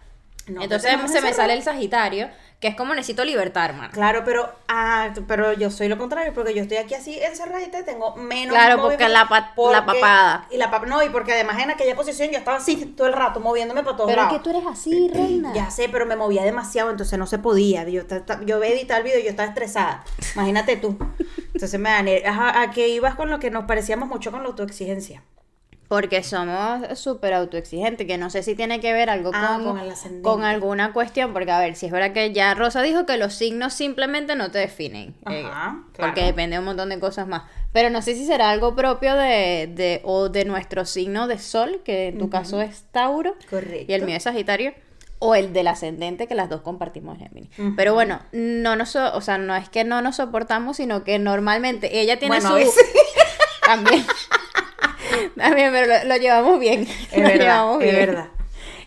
Entonces 0.46 0.92
se 1.10 1.20
me 1.20 1.32
sale 1.32 1.54
el 1.54 1.62
Sagitario, 1.64 2.28
que 2.66 2.70
es 2.70 2.76
como 2.76 2.94
necesito 2.94 3.24
libertad, 3.24 3.66
hermano. 3.66 3.90
Claro, 3.92 4.22
pero, 4.24 4.50
ah, 4.66 5.10
pero 5.28 5.52
yo 5.52 5.70
soy 5.70 5.86
lo 5.86 5.96
contrario, 5.98 6.32
porque 6.34 6.52
yo 6.52 6.62
estoy 6.62 6.78
aquí 6.78 6.94
así 6.94 7.16
encerradita 7.20 7.78
y 7.78 7.84
tengo 7.84 8.16
menos 8.16 8.56
Claro, 8.56 8.82
porque 8.82 9.08
la 9.08 9.28
pa- 9.28 9.52
la 9.70 9.86
papada. 9.86 10.48
Y 10.50 10.56
la 10.56 10.70
pap- 10.72 10.86
no, 10.86 11.00
y 11.04 11.10
porque 11.10 11.32
además 11.32 11.62
en 11.62 11.70
aquella 11.70 11.94
posición 11.94 12.30
yo 12.30 12.38
estaba 12.38 12.56
así 12.56 12.74
todo 12.96 13.06
el 13.06 13.12
rato, 13.12 13.38
moviéndome 13.38 13.84
para 13.84 13.96
todos 13.96 14.10
Pero 14.10 14.22
es 14.22 14.26
lados. 14.26 14.42
que 14.42 14.50
tú 14.50 14.50
eres 14.56 14.66
así, 14.68 15.08
reina. 15.14 15.52
Ya 15.54 15.70
sé, 15.70 15.88
pero 15.88 16.06
me 16.06 16.16
movía 16.16 16.42
demasiado, 16.42 16.90
entonces 16.90 17.16
no 17.18 17.26
se 17.28 17.38
podía. 17.38 17.88
Yo, 17.88 18.02
yo 18.44 18.58
veía 18.58 18.74
editar 18.74 18.98
el 18.98 19.04
video 19.04 19.20
y 19.20 19.22
yo 19.24 19.30
estaba 19.30 19.48
estresada. 19.48 20.02
Imagínate 20.34 20.76
tú. 20.76 20.98
Entonces 21.54 21.78
me 21.78 21.90
da 21.90 22.02
ner- 22.02 22.26
Ajá, 22.26 22.60
¿A 22.62 22.70
qué 22.72 22.88
ibas 22.88 23.14
con 23.14 23.30
lo 23.30 23.38
que 23.38 23.50
nos 23.50 23.64
parecíamos 23.66 24.08
mucho 24.08 24.30
con 24.32 24.42
la 24.42 24.48
autoexigencia? 24.48 25.22
Porque 25.88 26.22
somos 26.24 26.98
súper 26.98 27.32
autoexigentes, 27.34 28.06
que 28.06 28.18
no 28.18 28.28
sé 28.28 28.42
si 28.42 28.54
tiene 28.56 28.80
que 28.80 28.92
ver 28.92 29.08
algo 29.08 29.30
Ah, 29.32 29.60
con, 29.62 29.78
con 29.78 30.22
con 30.22 30.44
alguna 30.44 30.92
cuestión, 30.92 31.32
porque 31.32 31.52
a 31.52 31.60
ver, 31.60 31.76
si 31.76 31.86
es 31.86 31.92
verdad 31.92 32.12
que 32.12 32.32
ya 32.32 32.54
Rosa 32.54 32.82
dijo 32.82 33.06
que 33.06 33.16
los 33.16 33.34
signos 33.34 33.72
simplemente 33.72 34.34
no 34.34 34.50
te 34.50 34.58
definen, 34.58 35.14
eh, 35.30 35.44
Ajá, 35.46 35.82
porque 35.96 36.12
claro. 36.12 36.26
depende 36.26 36.56
de 36.56 36.58
un 36.60 36.64
montón 36.64 36.88
de 36.88 36.98
cosas 36.98 37.28
más. 37.28 37.44
Pero 37.72 37.90
no 37.90 38.02
sé 38.02 38.14
si 38.14 38.26
será 38.26 38.50
algo 38.50 38.74
propio 38.74 39.14
de, 39.14 39.70
de 39.72 40.00
o 40.02 40.28
de 40.28 40.44
nuestro 40.44 40.84
signo 40.86 41.28
de 41.28 41.38
sol, 41.38 41.80
que 41.84 42.08
en 42.08 42.18
tu 42.18 42.30
caso 42.30 42.60
es 42.60 42.84
Tauro, 42.90 43.34
Correcto. 43.48 43.84
y 43.92 43.94
el 43.94 44.02
mío 44.04 44.16
es 44.16 44.24
Sagitario, 44.24 44.72
o 45.18 45.34
el 45.34 45.52
del 45.52 45.68
ascendente, 45.68 46.26
que 46.26 46.34
las 46.34 46.48
dos 46.50 46.62
compartimos 46.62 47.16
Géminis. 47.18 47.50
Pero 47.76 47.94
bueno, 47.94 48.20
no 48.32 48.74
nos, 48.76 48.90
so- 48.90 49.14
o 49.14 49.20
sea, 49.20 49.38
no 49.38 49.54
es 49.54 49.68
que 49.68 49.84
no 49.84 50.02
nos 50.02 50.16
soportamos, 50.16 50.78
sino 50.78 51.04
que 51.04 51.18
normalmente 51.18 52.00
ella 52.00 52.18
tiene 52.18 52.40
Bueno, 52.40 52.58
su... 52.60 52.72
También. 53.64 54.04
También, 55.36 55.72
pero 55.72 55.86
lo, 55.86 56.08
lo 56.08 56.16
llevamos 56.16 56.58
bien. 56.60 56.86
Es 57.12 57.12
lo 57.16 57.22
verdad, 57.22 57.38
llevamos 57.38 57.82
es 57.82 57.92
bien. 57.92 58.06
verdad. 58.06 58.28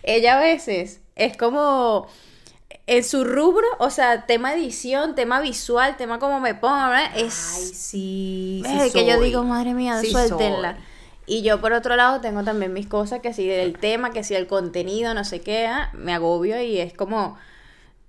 Ella 0.03 0.37
a 0.37 0.41
veces 0.41 1.01
es 1.15 1.35
como 1.37 2.07
en 2.87 3.03
su 3.03 3.23
rubro, 3.23 3.67
o 3.79 3.89
sea, 3.91 4.25
tema 4.25 4.53
edición, 4.53 5.13
tema 5.15 5.41
visual, 5.41 5.95
tema 5.97 6.17
como 6.19 6.39
me 6.39 6.55
pongo, 6.55 6.75
¿verdad? 6.89 7.11
es 7.15 7.55
Ay, 7.57 7.63
sí. 7.75 8.63
es 8.65 8.91
sí 8.91 8.91
que 8.99 9.05
yo 9.05 9.19
digo, 9.19 9.43
madre 9.43 9.73
mía, 9.73 9.99
Sí 9.99 10.11
suéltenla. 10.11 10.73
soy. 10.75 10.83
Y 11.27 11.43
yo 11.43 11.61
por 11.61 11.73
otro 11.73 11.95
lado 11.95 12.21
tengo 12.21 12.43
también 12.43 12.73
mis 12.73 12.87
cosas, 12.87 13.19
que 13.19 13.33
si 13.33 13.47
del 13.47 13.77
tema, 13.77 14.09
que 14.11 14.23
si 14.23 14.33
el 14.33 14.47
contenido, 14.47 15.13
no 15.13 15.23
sé 15.23 15.41
qué, 15.41 15.67
ah, 15.67 15.91
me 15.93 16.11
agobio 16.15 16.59
y 16.59 16.79
es 16.79 16.91
como, 16.93 17.37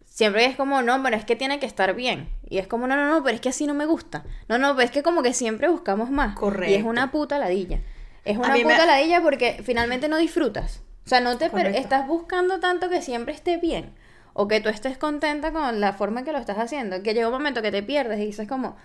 siempre 0.06 0.46
es 0.46 0.56
como, 0.56 0.80
no, 0.80 1.02
pero 1.02 1.16
es 1.16 1.26
que 1.26 1.36
tiene 1.36 1.60
que 1.60 1.66
estar 1.66 1.94
bien. 1.94 2.30
Y 2.48 2.56
es 2.56 2.66
como, 2.66 2.86
no, 2.86 2.96
no, 2.96 3.06
no, 3.10 3.22
pero 3.22 3.34
es 3.34 3.42
que 3.42 3.50
así 3.50 3.66
no 3.66 3.74
me 3.74 3.84
gusta. 3.84 4.24
No, 4.48 4.56
no, 4.56 4.74
pero 4.74 4.86
es 4.86 4.90
que 4.90 5.02
como 5.02 5.22
que 5.22 5.34
siempre 5.34 5.68
buscamos 5.68 6.08
más. 6.10 6.28
Y 6.28 6.32
es 6.32 6.38
Correcto. 6.38 6.88
una 6.88 7.10
puta 7.10 7.38
ladilla. 7.38 7.80
Es 8.24 8.36
una 8.36 8.52
mí 8.54 8.64
me- 8.64 8.72
puta 8.74 8.86
ladilla 8.86 9.20
porque 9.22 9.60
finalmente 9.64 10.08
no 10.08 10.16
disfrutas. 10.18 10.82
O 11.06 11.08
sea, 11.08 11.20
no 11.20 11.36
te 11.38 11.50
per- 11.50 11.74
estás 11.74 12.06
buscando 12.06 12.60
tanto 12.60 12.88
que 12.88 13.02
siempre 13.02 13.34
esté 13.34 13.56
bien. 13.56 13.94
O 14.32 14.46
que 14.46 14.60
tú 14.60 14.68
estés 14.68 14.96
contenta 14.96 15.52
con 15.52 15.80
la 15.80 15.92
forma 15.92 16.20
en 16.20 16.26
que 16.26 16.32
lo 16.32 16.38
estás 16.38 16.58
haciendo. 16.58 17.02
Que 17.02 17.14
llega 17.14 17.26
un 17.26 17.32
momento 17.32 17.62
que 17.62 17.72
te 17.72 17.82
pierdes 17.82 18.20
y 18.20 18.26
dices 18.26 18.46
como, 18.46 18.76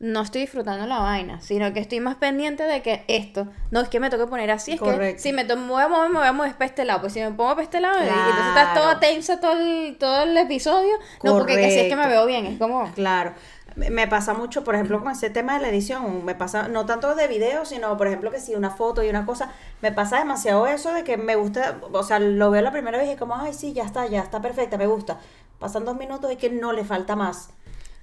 no 0.00 0.22
estoy 0.22 0.42
disfrutando 0.42 0.86
la 0.86 0.98
vaina, 1.00 1.40
sino 1.40 1.72
que 1.72 1.80
estoy 1.80 1.98
más 2.00 2.16
pendiente 2.16 2.62
de 2.64 2.82
que 2.82 3.04
esto, 3.08 3.48
no 3.72 3.80
es 3.80 3.88
que 3.88 3.98
me 3.98 4.10
toque 4.10 4.26
poner 4.28 4.48
así, 4.50 4.72
es 4.72 4.80
que 4.80 4.84
Correcto. 4.92 5.20
si 5.22 5.32
me 5.32 5.44
to- 5.44 5.56
me 5.56 5.66
voy 5.68 5.82
a 5.82 5.88
mover, 5.88 6.10
me 6.10 6.18
voy 6.20 6.28
a 6.28 6.32
mover 6.32 6.52
para 6.52 6.66
este 6.66 6.84
lado, 6.84 7.00
pues 7.00 7.14
si 7.14 7.20
me 7.20 7.30
pongo 7.32 7.50
para 7.50 7.62
este 7.64 7.80
lado, 7.80 7.96
y 7.98 8.06
entonces 8.06 8.46
estás 8.48 8.74
toda 8.74 9.00
tensa 9.00 9.40
todo 9.40 9.52
el, 9.60 9.96
todo 9.98 10.22
el 10.22 10.36
episodio, 10.36 10.94
no, 11.24 11.32
porque 11.32 11.56
que 11.56 11.70
si 11.72 11.78
es 11.80 11.88
que 11.88 11.96
me 11.96 12.06
veo 12.06 12.26
bien, 12.26 12.46
es 12.46 12.58
como, 12.60 12.92
Claro. 12.92 13.34
Me 13.78 14.08
pasa 14.08 14.34
mucho, 14.34 14.64
por 14.64 14.74
ejemplo, 14.74 14.98
con 15.00 15.12
ese 15.12 15.30
tema 15.30 15.54
de 15.54 15.60
la 15.60 15.68
edición, 15.68 16.24
me 16.24 16.34
pasa, 16.34 16.66
no 16.66 16.84
tanto 16.84 17.14
de 17.14 17.28
video, 17.28 17.64
sino, 17.64 17.96
por 17.96 18.08
ejemplo, 18.08 18.32
que 18.32 18.40
si 18.40 18.56
una 18.56 18.70
foto 18.70 19.04
y 19.04 19.08
una 19.08 19.24
cosa, 19.24 19.52
me 19.82 19.92
pasa 19.92 20.18
demasiado 20.18 20.66
eso 20.66 20.92
de 20.92 21.04
que 21.04 21.16
me 21.16 21.36
gusta, 21.36 21.78
o 21.92 22.02
sea, 22.02 22.18
lo 22.18 22.50
veo 22.50 22.60
la 22.60 22.72
primera 22.72 22.98
vez 22.98 23.14
y 23.14 23.16
como, 23.16 23.36
ay, 23.36 23.54
sí, 23.54 23.72
ya 23.72 23.84
está, 23.84 24.04
ya 24.06 24.20
está 24.20 24.42
perfecta, 24.42 24.76
me 24.78 24.88
gusta. 24.88 25.18
Pasan 25.60 25.84
dos 25.84 25.96
minutos 25.96 26.32
y 26.32 26.36
que 26.36 26.50
no 26.50 26.72
le 26.72 26.84
falta 26.84 27.14
más. 27.14 27.50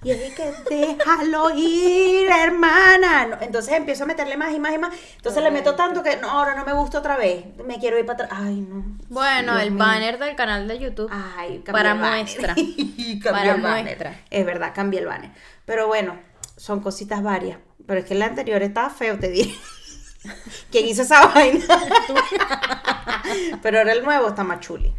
Y 0.02 0.10
es 0.10 0.34
que 0.34 0.52
déjalo 0.70 1.50
ir, 1.56 2.30
hermana. 2.30 3.26
No, 3.26 3.38
Entonces 3.40 3.74
empiezo 3.74 4.04
a 4.04 4.06
meterle 4.06 4.36
más 4.36 4.52
y 4.54 4.60
más 4.60 4.72
y 4.74 4.78
más. 4.78 4.94
Entonces 5.16 5.42
le 5.42 5.50
meto 5.50 5.74
tanto 5.74 6.02
que 6.02 6.16
no, 6.16 6.30
ahora 6.30 6.54
no 6.54 6.64
me 6.64 6.72
gusta 6.74 6.98
otra 6.98 7.16
vez. 7.16 7.44
Me 7.64 7.78
quiero 7.78 7.98
ir 7.98 8.06
para 8.06 8.24
atrás. 8.24 8.40
Ay, 8.44 8.60
no. 8.60 8.84
Bueno, 9.08 9.52
Dios 9.54 9.64
el 9.64 9.70
mío. 9.72 9.78
banner 9.78 10.18
del 10.18 10.36
canal 10.36 10.68
de 10.68 10.78
YouTube. 10.78 11.08
Ay, 11.10 11.58
para 11.66 11.92
el 11.92 11.98
banner. 11.98 12.24
muestra. 12.24 12.54
Para 13.32 13.54
el 13.54 13.60
banner. 13.60 13.84
muestra. 13.84 14.20
Es 14.30 14.46
verdad, 14.46 14.72
cambié 14.74 15.00
el 15.00 15.06
banner. 15.06 15.30
Pero 15.64 15.88
bueno, 15.88 16.18
son 16.56 16.80
cositas 16.80 17.22
varias. 17.22 17.58
Pero 17.86 18.00
es 18.00 18.06
que 18.06 18.14
el 18.14 18.22
anterior 18.22 18.62
estaba 18.62 18.90
feo, 18.90 19.18
te 19.18 19.28
dije. 19.28 19.58
¿Quién 20.70 20.86
hizo 20.86 21.02
esa 21.02 21.26
vaina? 21.26 21.64
Pero 23.62 23.78
ahora 23.78 23.92
el 23.92 24.04
nuevo 24.04 24.28
está 24.28 24.44
más 24.44 24.60
chuli. 24.60 24.92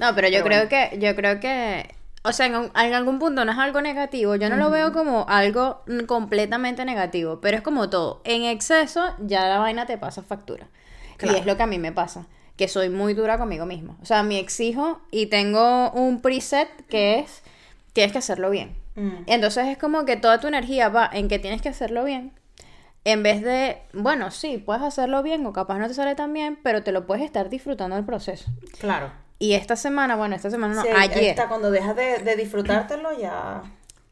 No, 0.00 0.14
pero 0.14 0.28
yo 0.28 0.44
Pero 0.44 0.44
creo 0.44 0.68
que, 0.68 0.98
yo 0.98 1.16
creo 1.16 1.40
que, 1.40 1.94
o 2.24 2.32
sea, 2.32 2.46
en, 2.46 2.56
un- 2.56 2.72
en 2.76 2.94
algún 2.94 3.18
punto 3.18 3.44
no 3.44 3.52
es 3.52 3.58
algo 3.58 3.80
negativo. 3.80 4.34
Yo 4.36 4.48
no 4.50 4.56
lo 4.56 4.70
veo 4.70 4.92
como 4.92 5.26
algo 5.28 5.82
completamente 6.06 6.84
negativo, 6.84 7.40
pero 7.40 7.56
es 7.56 7.62
como 7.62 7.88
todo. 7.90 8.20
En 8.24 8.44
exceso 8.44 9.14
ya 9.20 9.48
la 9.48 9.58
vaina 9.58 9.86
te 9.86 9.98
pasa 9.98 10.22
factura. 10.22 10.66
Claro. 11.16 11.36
Y 11.36 11.40
es 11.40 11.46
lo 11.46 11.56
que 11.56 11.62
a 11.62 11.66
mí 11.66 11.78
me 11.78 11.92
pasa, 11.92 12.26
que 12.56 12.68
soy 12.68 12.88
muy 12.90 13.14
dura 13.14 13.38
conmigo 13.38 13.66
misma. 13.66 13.96
O 14.02 14.06
sea, 14.06 14.22
me 14.22 14.38
exijo 14.38 15.00
y 15.10 15.26
tengo 15.26 15.90
un 15.92 16.20
preset 16.20 16.68
que 16.88 17.18
es, 17.20 17.42
tienes 17.92 18.12
que 18.12 18.18
hacerlo 18.18 18.50
bien. 18.50 18.76
Mm. 18.96 19.22
Entonces 19.26 19.66
es 19.68 19.78
como 19.78 20.04
que 20.04 20.16
toda 20.16 20.38
tu 20.40 20.46
energía 20.48 20.88
va 20.88 21.08
en 21.12 21.28
que 21.28 21.38
tienes 21.38 21.62
que 21.62 21.68
hacerlo 21.68 22.04
bien. 22.04 22.32
En 23.04 23.22
vez 23.22 23.42
de, 23.42 23.78
bueno, 23.94 24.30
sí, 24.30 24.58
puedes 24.58 24.82
hacerlo 24.82 25.22
bien 25.22 25.46
o 25.46 25.52
capaz 25.52 25.78
no 25.78 25.88
te 25.88 25.94
sale 25.94 26.14
tan 26.14 26.32
bien, 26.32 26.58
pero 26.62 26.82
te 26.82 26.92
lo 26.92 27.06
puedes 27.06 27.24
estar 27.24 27.48
disfrutando 27.48 27.96
del 27.96 28.04
proceso. 28.04 28.50
Claro. 28.80 29.10
Y 29.38 29.52
esta 29.54 29.76
semana, 29.76 30.16
bueno, 30.16 30.34
esta 30.36 30.50
semana 30.50 30.74
no, 30.74 30.82
Sí, 30.82 30.88
ayer. 30.94 31.24
esta, 31.24 31.48
cuando 31.48 31.70
dejas 31.70 31.94
de, 31.96 32.18
de 32.18 32.36
disfrutártelo 32.36 33.16
ya... 33.18 33.62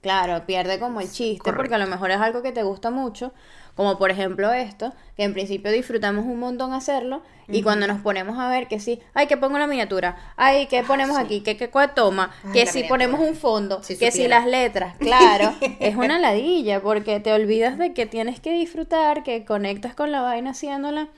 Claro, 0.03 0.47
pierde 0.47 0.79
como 0.79 1.01
el 1.01 1.11
chiste, 1.11 1.39
Correcto. 1.43 1.57
porque 1.57 1.75
a 1.75 1.79
lo 1.79 1.89
mejor 1.89 2.13
es 2.13 2.19
algo 2.19 2.41
que 2.41 2.53
te 2.53 2.63
gusta 2.63 2.91
mucho, 2.93 3.33
como 3.75 3.99
por 3.99 4.13
ejemplo 4.13 4.53
esto, 4.53 4.93
que 5.17 5.25
en 5.25 5.33
principio 5.33 5.73
disfrutamos 5.73 6.25
un 6.27 6.39
montón 6.39 6.73
hacerlo, 6.75 7.23
y 7.49 7.63
cuando 7.65 7.89
nos 7.89 8.01
ponemos 8.03 8.39
a 8.39 8.49
ver 8.49 8.69
que 8.69 8.79
sí, 8.79 9.01
ay, 9.15 9.27
que 9.27 9.37
pongo 9.37 9.59
la 9.59 9.67
miniatura, 9.67 10.17
ay, 10.37 10.67
que 10.69 10.85
ponemos 10.85 11.17
sí. 11.17 11.23
aquí, 11.25 11.41
que, 11.41 11.71
cuál 11.71 11.93
toma, 11.95 12.31
Ay, 12.45 12.53
que 12.53 12.67
si 12.67 12.83
miniatura. 12.83 12.89
ponemos 12.89 13.29
un 13.29 13.35
fondo, 13.35 13.83
Si 13.83 13.99
que 13.99 14.13
si 14.13 14.29
las 14.29 14.47
letras, 14.47 14.95
claro, 14.99 15.53
es 15.81 15.97
una 15.97 16.21
ladilla, 16.21 16.81
porque 16.81 17.19
te 17.19 17.33
olvidas 17.33 17.77
de 17.77 17.93
que 17.93 18.07
tienes 18.07 18.39
que 18.39 18.53
disfrutar, 18.53 19.25
que 19.25 19.45
conectas 19.45 19.95
con 19.97 20.13
la 20.13 20.21
vaina 20.21 20.51
haciéndola 20.51 21.09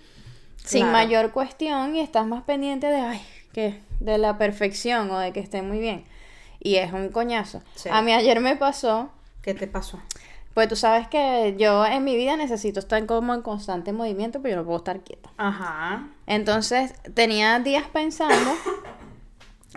sin 0.57 0.83
Claro. 0.87 0.93
mayor 0.93 1.31
cuestión 1.33 1.95
y 1.95 2.01
estás 2.01 2.27
más 2.27 2.43
pendiente 2.45 2.87
de, 2.87 3.01
ay, 3.01 3.21
que 3.59 3.81
de 3.99 4.19
la 4.19 4.39
perfección 4.39 5.11
o 5.11 5.19
de 5.19 5.33
que 5.33 5.41
esté 5.41 5.63
muy 5.63 5.81
bien. 5.81 6.05
Y 6.61 6.77
es 6.77 6.93
un 6.93 7.09
coñazo. 7.09 7.61
Sí. 7.75 7.89
A 7.91 8.03
mí 8.03 8.13
ayer 8.13 8.39
me 8.41 8.55
pasó, 8.55 9.11
¿Qué 9.43 9.53
te 9.55 9.67
pasó? 9.67 10.01
pues 10.55 10.69
tú 10.69 10.77
sabes 10.77 11.09
que 11.09 11.57
yo 11.59 11.85
en 11.87 12.05
mi 12.05 12.17
vida 12.17 12.37
necesito 12.37 12.79
estar 12.81 13.05
como 13.07 13.35
en 13.35 13.43
constante 13.43 13.93
movimiento, 13.93 14.41
pero 14.43 14.55
yo 14.55 14.61
no 14.61 14.65
puedo 14.65 14.79
estar 14.79 15.01
quieta. 15.01 15.31
Ajá. 15.39 16.09
Entonces 16.27 16.95
tenía 17.15 17.59
días 17.59 17.85
pensando 17.93 18.53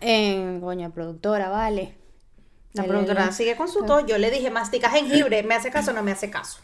en, 0.01 0.61
coño, 0.61 0.91
productora, 0.91 1.49
vale. 1.49 1.95
La 2.73 2.83
El- 2.83 2.89
productora 2.89 3.31
sigue 3.31 3.55
con 3.55 3.67
su 3.67 3.83
tos. 3.85 4.05
Yo 4.07 4.17
le 4.17 4.31
dije, 4.31 4.49
mastica 4.49 4.89
jengibre. 4.89 5.43
¿Me 5.43 5.55
hace 5.55 5.71
caso 5.71 5.91
o 5.91 5.93
no 5.93 6.03
me 6.03 6.11
hace 6.11 6.29
caso? 6.29 6.59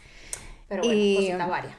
Pero 0.68 0.82
bueno, 0.82 0.96
Y- 0.98 1.16
cositas 1.16 1.48
varias. 1.48 1.74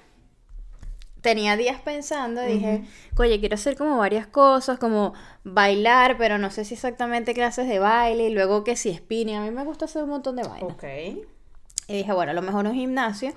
Tenía 1.22 1.58
días 1.58 1.82
pensando, 1.82 2.42
dije, 2.42 2.84
oye, 3.18 3.40
quiero 3.40 3.56
hacer 3.56 3.76
como 3.76 3.98
varias 3.98 4.28
cosas, 4.28 4.80
como 4.80 5.14
bailar, 5.44 6.18
pero 6.18 6.38
no 6.38 6.52
sé 6.52 6.66
si 6.66 6.76
exactamente 6.76 7.34
clases 7.34 7.68
de 7.68 7.80
baile, 7.80 8.30
y 8.30 8.34
luego 8.34 8.64
que 8.64 8.76
si 8.76 8.94
spinning, 8.94 9.36
a 9.36 9.42
mí 9.42 9.52
me 9.52 9.64
gusta 9.64 9.86
hacer 9.86 10.04
un 10.04 10.10
montón 10.10 10.36
de 10.36 10.44
vainas. 10.44 10.74
Ok. 10.74 10.84
Y 11.88 11.94
dije, 11.94 12.14
bueno, 12.14 12.32
a 12.32 12.36
lo 12.36 12.42
mejor 12.42 12.66
un 12.66 12.76
gimnasio 12.76 13.34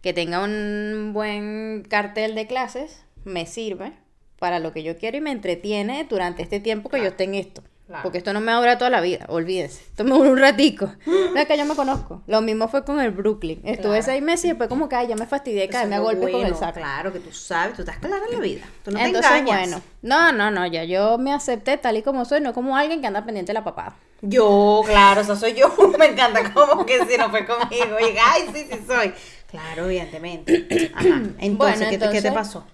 que 0.00 0.12
tenga 0.12 0.42
un 0.42 1.10
buen 1.12 1.82
cartel 1.88 2.34
de 2.34 2.46
clases 2.46 3.04
me 3.24 3.46
sirve 3.46 3.92
para 4.38 4.60
lo 4.60 4.72
que 4.72 4.82
yo 4.82 4.96
quiero 4.96 5.16
y 5.16 5.20
me 5.20 5.32
entretiene 5.32 6.06
durante 6.08 6.42
este 6.42 6.60
tiempo 6.60 6.88
que 6.88 7.00
yo 7.00 7.08
esté 7.08 7.24
en 7.24 7.34
esto. 7.34 7.62
Claro. 7.86 8.02
Porque 8.02 8.18
esto 8.18 8.32
no 8.32 8.40
me 8.40 8.50
dura 8.52 8.78
toda 8.78 8.90
la 8.90 9.00
vida, 9.00 9.26
olvídense. 9.28 9.80
Esto 9.82 10.02
me 10.02 10.10
dura 10.10 10.30
un 10.30 10.38
ratico. 10.38 10.92
No 11.06 11.40
es 11.40 11.46
que 11.46 11.56
yo 11.56 11.64
me 11.66 11.76
conozco. 11.76 12.22
Lo 12.26 12.40
mismo 12.40 12.66
fue 12.68 12.84
con 12.84 12.98
el 13.00 13.10
Brooklyn. 13.12 13.60
Estuve 13.64 13.98
Claro. 13.98 14.02
seis 14.02 14.22
meses 14.22 14.44
y 14.46 14.48
después 14.48 14.68
como 14.68 14.88
que 14.88 14.96
ay, 14.96 15.06
ya 15.08 15.14
me 15.16 15.26
fastidié 15.26 15.68
caerme 15.68 15.96
a 15.96 16.00
golpes 16.00 16.22
con 16.30 16.40
el 16.40 16.52
bueno, 16.52 16.56
saco. 16.58 16.80
Claro, 16.80 17.12
que 17.12 17.20
tú 17.20 17.30
sabes, 17.32 17.74
tú 17.76 17.82
estás 17.82 17.98
clara 17.98 18.22
en 18.28 18.34
la 18.34 18.40
vida. 18.40 18.64
Tú 18.84 18.90
no 18.90 18.98
te 18.98 19.04
Entonces, 19.04 19.30
engañas. 19.32 19.60
bueno, 19.70 19.82
no, 20.02 20.32
no, 20.32 20.50
no, 20.50 20.66
ya 20.66 20.82
yo 20.84 21.18
me 21.18 21.32
acepté 21.32 21.76
tal 21.76 21.96
y 21.96 22.02
como 22.02 22.24
soy, 22.24 22.40
no 22.40 22.52
como 22.54 22.76
alguien 22.76 23.00
que 23.00 23.06
anda 23.06 23.24
pendiente 23.24 23.50
de 23.50 23.54
la 23.54 23.64
papada. 23.64 23.94
Yo, 24.22 24.82
claro, 24.86 25.20
esa 25.20 25.36
soy 25.36 25.52
yo. 25.54 25.68
Me 25.98 26.06
encanta 26.06 26.52
como 26.54 26.84
que 26.86 27.04
si 27.06 27.16
no 27.18 27.28
fue 27.30 27.46
conmigo. 27.46 27.96
Oiga, 28.02 28.22
ay, 28.32 28.46
sí, 28.52 28.66
sí 28.70 28.80
soy. 28.86 29.12
Claro, 29.50 29.84
evidentemente. 29.84 30.90
Ajá. 30.94 31.06
Entonces, 31.38 31.56
Bueno, 31.78 31.90
¿qué, 31.90 31.98
te- 31.98 32.10
¿qué 32.10 32.22
te 32.22 32.32
pasó? 32.32 32.66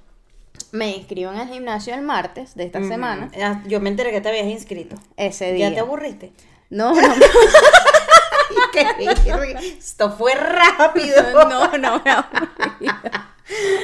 Me 0.72 0.90
inscribo 0.96 1.30
en 1.32 1.38
el 1.38 1.48
gimnasio 1.48 1.94
el 1.94 2.02
martes 2.02 2.54
de 2.54 2.64
esta 2.64 2.82
semana. 2.82 3.30
Ya, 3.36 3.62
Yo 3.66 3.80
me 3.80 3.90
enteré 3.90 4.10
que 4.10 4.20
te 4.20 4.28
habías 4.30 4.46
inscrito. 4.46 4.96
Ese 5.16 5.52
día. 5.52 5.68
¿Ya 5.68 5.74
te 5.74 5.80
aburriste? 5.80 6.32
No, 6.70 6.94
no. 7.00 7.02
Esto 9.78 10.12
fue 10.12 10.34
rápido. 10.34 11.22
no, 11.48 11.76
no 11.78 12.02
me 12.04 12.10
aburrí. 12.10 12.86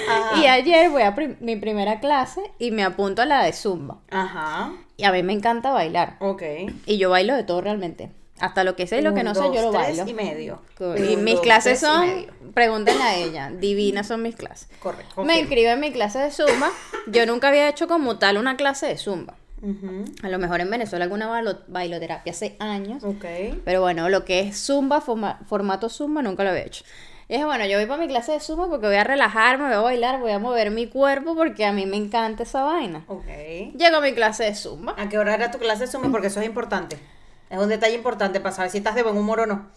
Ajá. 0.09 0.37
Y 0.40 0.47
ayer 0.47 0.88
voy 0.90 1.02
a 1.02 1.14
prim- 1.14 1.37
mi 1.40 1.57
primera 1.57 2.00
clase 2.00 2.40
y 2.59 2.71
me 2.71 2.83
apunto 2.85 3.23
a 3.23 3.26
la 3.26 3.42
de 3.45 3.52
Zumba. 3.52 3.99
Ajá. 4.11 4.73
Y 4.97 5.04
a 5.04 5.12
mí 5.12 5.23
me 5.23 5.33
encanta 5.35 5.71
bailar. 5.73 6.16
Ok. 6.21 6.42
Y 6.87 6.97
yo 6.99 7.11
bailo 7.11 7.35
de 7.37 7.45
todo 7.45 7.61
realmente. 7.61 8.11
Hasta 8.40 8.64
lo 8.64 8.76
que 8.76 8.87
sé 8.87 8.99
y 8.99 9.02
lo 9.02 9.14
que 9.14 9.21
Un, 9.21 9.26
no 9.26 9.35
sé, 9.35 9.40
dos, 9.40 9.54
yo 9.57 9.62
lo 9.62 9.71
tres 9.71 9.97
bailo. 9.99 10.09
y 10.11 10.14
medio. 10.14 10.62
Y 10.78 11.14
Un, 11.14 11.25
mis 11.25 11.35
dos, 11.35 11.42
clases 11.42 11.80
tres 11.80 11.83
y 11.83 11.87
son, 11.95 12.07
medio. 12.07 12.33
pregúntenle 12.54 13.02
a 13.02 13.16
ella, 13.16 13.50
divinas 13.50 14.07
son 14.07 14.23
mis 14.23 14.37
clases. 14.37 14.68
Correcto. 14.80 15.25
Me 15.25 15.38
inscribo 15.40 15.71
en 15.71 15.80
mi 15.80 15.92
clase 15.92 16.18
de 16.18 16.30
Zumba. 16.30 16.71
Yo 17.07 17.26
nunca 17.26 17.49
había 17.49 17.68
hecho 17.68 17.88
como 17.88 18.18
tal 18.18 18.37
una 18.38 18.57
clase 18.57 18.87
de 18.87 18.97
Zumba. 18.97 19.35
Ujú. 19.61 20.04
A 20.23 20.28
lo 20.28 20.38
mejor 20.38 20.61
en 20.61 20.71
Venezuela 20.71 21.04
alguna 21.04 21.28
bailo- 21.28 21.59
bailoterapia 21.66 22.30
hace 22.33 22.57
años. 22.61 23.02
Ok. 23.02 23.25
Pero 23.64 23.80
bueno, 23.80 24.09
lo 24.09 24.25
que 24.25 24.40
es 24.40 24.57
Zumba, 24.64 25.00
forma- 25.00 25.40
formato 25.49 25.88
Zumba, 25.88 26.23
nunca 26.23 26.45
lo 26.45 26.50
había 26.50 26.62
hecho. 26.64 26.85
Y 27.30 27.35
dije, 27.35 27.45
bueno, 27.45 27.66
yo 27.66 27.76
voy 27.76 27.87
para 27.87 28.00
mi 28.00 28.07
clase 28.09 28.33
de 28.33 28.40
Zumba 28.40 28.68
porque 28.71 28.87
voy 28.87 28.97
a 28.97 29.04
relajarme, 29.04 29.64
voy 29.66 29.75
a 29.75 29.80
bailar, 29.80 30.21
voy 30.21 30.30
a 30.30 30.38
mover 30.38 30.71
mi 30.71 30.87
cuerpo 30.87 31.35
porque 31.35 31.66
a 31.66 31.73
mí 31.73 31.85
me 31.87 31.97
encanta 31.97 32.45
esa 32.45 32.62
vaina. 32.62 33.02
Ok. 33.09 33.26
Llego 33.76 33.97
a 33.97 34.00
mi 34.00 34.12
clase 34.14 34.45
de 34.45 34.54
Zumba. 34.54 34.95
¿A 34.97 35.09
qué 35.09 35.18
hora 35.18 35.35
era 35.35 35.50
tu 35.50 35.59
clase 35.59 35.87
de 35.87 35.90
Zumba? 35.90 36.09
Porque 36.11 36.28
eso 36.28 36.40
es 36.40 36.47
importante. 36.47 36.97
Es 37.50 37.59
un 37.59 37.69
detalle 37.69 37.95
importante 37.95 38.40
para 38.40 38.55
saber 38.55 38.71
si 38.71 38.78
estás 38.78 38.95
de 38.95 39.02
buen 39.02 39.17
humor 39.17 39.40
o 39.40 39.47
no. 39.47 39.69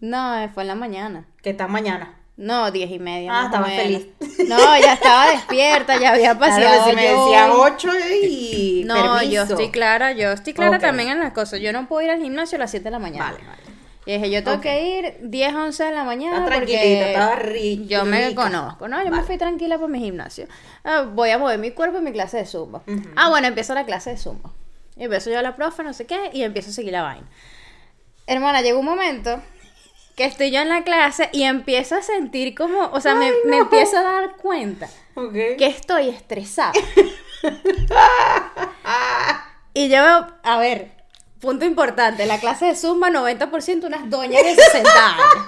No, 0.00 0.48
fue 0.54 0.62
en 0.62 0.68
la 0.68 0.74
mañana. 0.74 1.26
Que 1.42 1.50
estás 1.50 1.68
mañana. 1.68 2.14
No, 2.36 2.70
diez 2.70 2.88
y 2.92 3.00
media. 3.00 3.32
Ah, 3.34 3.48
menos. 3.50 3.68
feliz. 3.72 4.06
No, 4.48 4.58
ya 4.78 4.92
estaba 4.94 5.30
despierta, 5.32 5.98
ya 5.98 6.10
había 6.12 6.34
Claro, 6.38 6.38
paseado 6.38 6.88
si 6.88 6.94
me 6.96 7.04
yo. 7.04 7.24
decías 7.24 7.50
8 7.52 7.88
y 8.22 8.84
No, 8.86 8.94
permiso. 8.94 9.30
yo 9.32 9.42
estoy 9.42 9.70
clara, 9.70 10.12
yo 10.12 10.30
estoy 10.30 10.52
clara 10.54 10.78
también 10.78 11.08
en 11.08 11.18
las 11.18 11.32
cosas. 11.32 11.58
Yo 11.60 11.72
no 11.72 11.88
puedo 11.88 12.02
ir 12.06 12.10
al 12.12 12.20
gimnasio 12.22 12.56
a 12.56 12.60
las 12.60 12.70
7 12.70 12.84
de 12.84 12.90
la 12.92 13.00
mañana. 13.00 13.32
Vale, 13.32 13.44
vale. 13.44 13.62
Y 14.06 14.12
dije, 14.12 14.30
yo 14.30 14.42
tengo 14.44 14.60
que 14.60 14.98
ir 15.00 15.16
10, 15.28 15.54
11 15.54 15.84
de 15.84 15.90
la 15.90 16.04
mañana. 16.04 16.38
Estás 16.38 16.58
porque 16.58 16.72
tranquilita, 16.78 17.06
estás 17.10 17.38
ri- 17.40 17.86
Yo 17.88 18.04
me 18.06 18.28
rica. 18.28 18.42
conozco, 18.44 18.88
¿no? 18.88 19.04
Yo 19.04 19.10
me 19.10 19.22
fui 19.22 19.36
tranquila 19.36 19.76
por 19.78 19.90
mi 19.90 19.98
gimnasio. 19.98 20.46
Ah, 20.84 21.02
voy 21.12 21.30
a 21.30 21.38
mover 21.38 21.58
mi 21.58 21.72
cuerpo 21.72 21.98
en 21.98 22.04
mi 22.04 22.12
clase 22.12 22.38
de 22.38 22.46
zumba. 22.46 22.82
Ah, 23.16 23.28
bueno, 23.30 23.48
empiezo 23.48 23.74
la 23.74 23.84
clase 23.84 24.10
de 24.10 24.16
zumba. 24.16 24.50
Y 24.98 25.04
empiezo 25.04 25.30
yo 25.30 25.38
a 25.38 25.42
la 25.42 25.56
profe, 25.56 25.82
no 25.82 25.92
sé 25.92 26.06
qué, 26.06 26.30
y 26.32 26.42
empiezo 26.42 26.70
a 26.70 26.72
seguir 26.72 26.92
la 26.92 27.02
vaina. 27.02 27.26
Hermana, 28.26 28.62
llegó 28.62 28.80
un 28.80 28.86
momento 28.86 29.40
que 30.16 30.24
estoy 30.24 30.50
yo 30.50 30.60
en 30.60 30.68
la 30.68 30.82
clase 30.82 31.30
y 31.32 31.44
empiezo 31.44 31.94
a 31.94 32.02
sentir 32.02 32.54
como, 32.54 32.90
o 32.90 33.00
sea, 33.00 33.14
me, 33.14 33.26
Ay, 33.26 33.32
me 33.44 33.56
no. 33.56 33.62
empiezo 33.62 33.98
a 33.98 34.02
dar 34.02 34.36
cuenta 34.36 34.88
que 35.56 35.66
estoy 35.66 36.08
estresada. 36.08 36.72
y 39.74 39.88
yo 39.88 40.02
veo, 40.02 40.26
a 40.42 40.58
ver, 40.58 40.92
punto 41.40 41.64
importante, 41.64 42.26
la 42.26 42.38
clase 42.38 42.66
de 42.66 42.74
Zumba 42.76 43.08
90% 43.10 43.84
unas 43.86 44.08
doñas 44.10 44.42
de 44.42 44.54
60 44.54 44.90
años. 44.90 45.24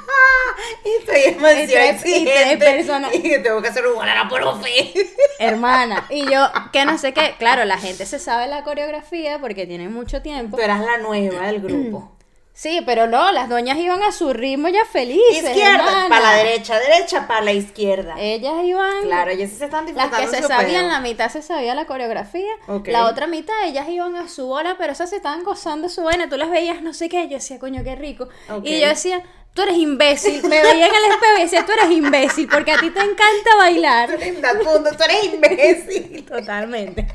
Y 0.84 0.88
estoy 1.00 1.34
demasiado 1.34 1.64
Y 1.64 1.66
tres- 1.68 2.06
y 2.06 2.24
tres 2.24 2.56
personas. 2.58 3.14
Y 3.14 3.22
que 3.22 3.38
tengo 3.38 3.62
que 3.62 3.68
hacer 3.68 3.86
un 3.86 4.02
a 4.02 4.14
la 4.14 4.28
profe. 4.28 4.92
Hermana, 5.38 6.04
y 6.10 6.30
yo, 6.30 6.50
que 6.72 6.84
no 6.84 6.98
sé 6.98 7.14
qué, 7.14 7.34
claro, 7.38 7.64
la 7.64 7.78
gente 7.78 8.04
se 8.04 8.18
sabe 8.18 8.46
la 8.46 8.62
coreografía 8.62 9.38
porque 9.38 9.66
tienen 9.66 9.92
mucho 9.92 10.20
tiempo. 10.22 10.56
Tú 10.56 10.62
eras 10.62 10.80
la 10.80 10.98
nueva 10.98 11.46
del 11.46 11.60
grupo. 11.60 12.12
Sí, 12.52 12.82
pero 12.84 13.06
no, 13.06 13.32
las 13.32 13.48
doñas 13.48 13.78
iban 13.78 14.02
a 14.02 14.12
su 14.12 14.34
ritmo 14.34 14.68
ya 14.68 14.84
felices. 14.84 15.44
Izquierda, 15.44 16.06
para 16.10 16.20
la 16.20 16.32
derecha, 16.34 16.78
derecha, 16.78 17.26
para 17.26 17.40
la 17.40 17.52
izquierda. 17.52 18.16
Ellas 18.18 18.52
iban. 18.64 19.02
Claro, 19.02 19.30
ellos 19.30 19.48
sí 19.50 19.56
se 19.56 19.64
están 19.64 19.86
Las 19.86 19.94
disfrutando 19.94 20.30
que 20.30 20.36
se 20.36 20.42
sabían, 20.46 20.82
pedo. 20.82 20.92
la 20.92 21.00
mitad 21.00 21.30
se 21.30 21.40
sabía 21.40 21.74
la 21.74 21.86
coreografía, 21.86 22.50
la 22.86 23.06
otra 23.06 23.26
mitad 23.26 23.54
ellas 23.64 23.88
iban 23.88 24.14
a 24.16 24.28
su 24.28 24.46
bola, 24.46 24.76
pero 24.78 24.92
esas 24.92 25.08
se 25.08 25.16
estaban 25.16 25.42
gozando 25.42 25.88
su 25.88 26.02
vaina, 26.02 26.28
tú 26.28 26.36
las 26.36 26.50
veías, 26.50 26.82
no 26.82 26.92
sé 26.92 27.08
qué, 27.08 27.28
yo 27.28 27.36
decía, 27.36 27.58
coño, 27.58 27.82
qué 27.82 27.96
rico. 27.96 28.28
Y 28.62 28.78
yo 28.78 28.88
decía, 28.88 29.22
tú 29.54 29.62
eres 29.62 29.78
imbécil, 29.78 30.42
me 30.42 30.60
veía 30.62 30.86
en 30.86 30.94
el 30.94 31.04
espejo 31.12 31.38
y 31.38 31.42
decía, 31.42 31.64
tú 31.64 31.72
eres 31.72 31.90
imbécil, 31.90 32.46
porque 32.46 32.72
a 32.72 32.78
ti 32.78 32.90
te 32.90 33.00
encanta 33.00 33.50
Tú 33.52 33.56
bailar. 33.58 34.10
eres 34.10 34.34
punto, 34.34 34.90
tú 34.98 35.02
eres 35.04 35.24
imbécil. 35.32 36.26
Totalmente. 36.28 37.06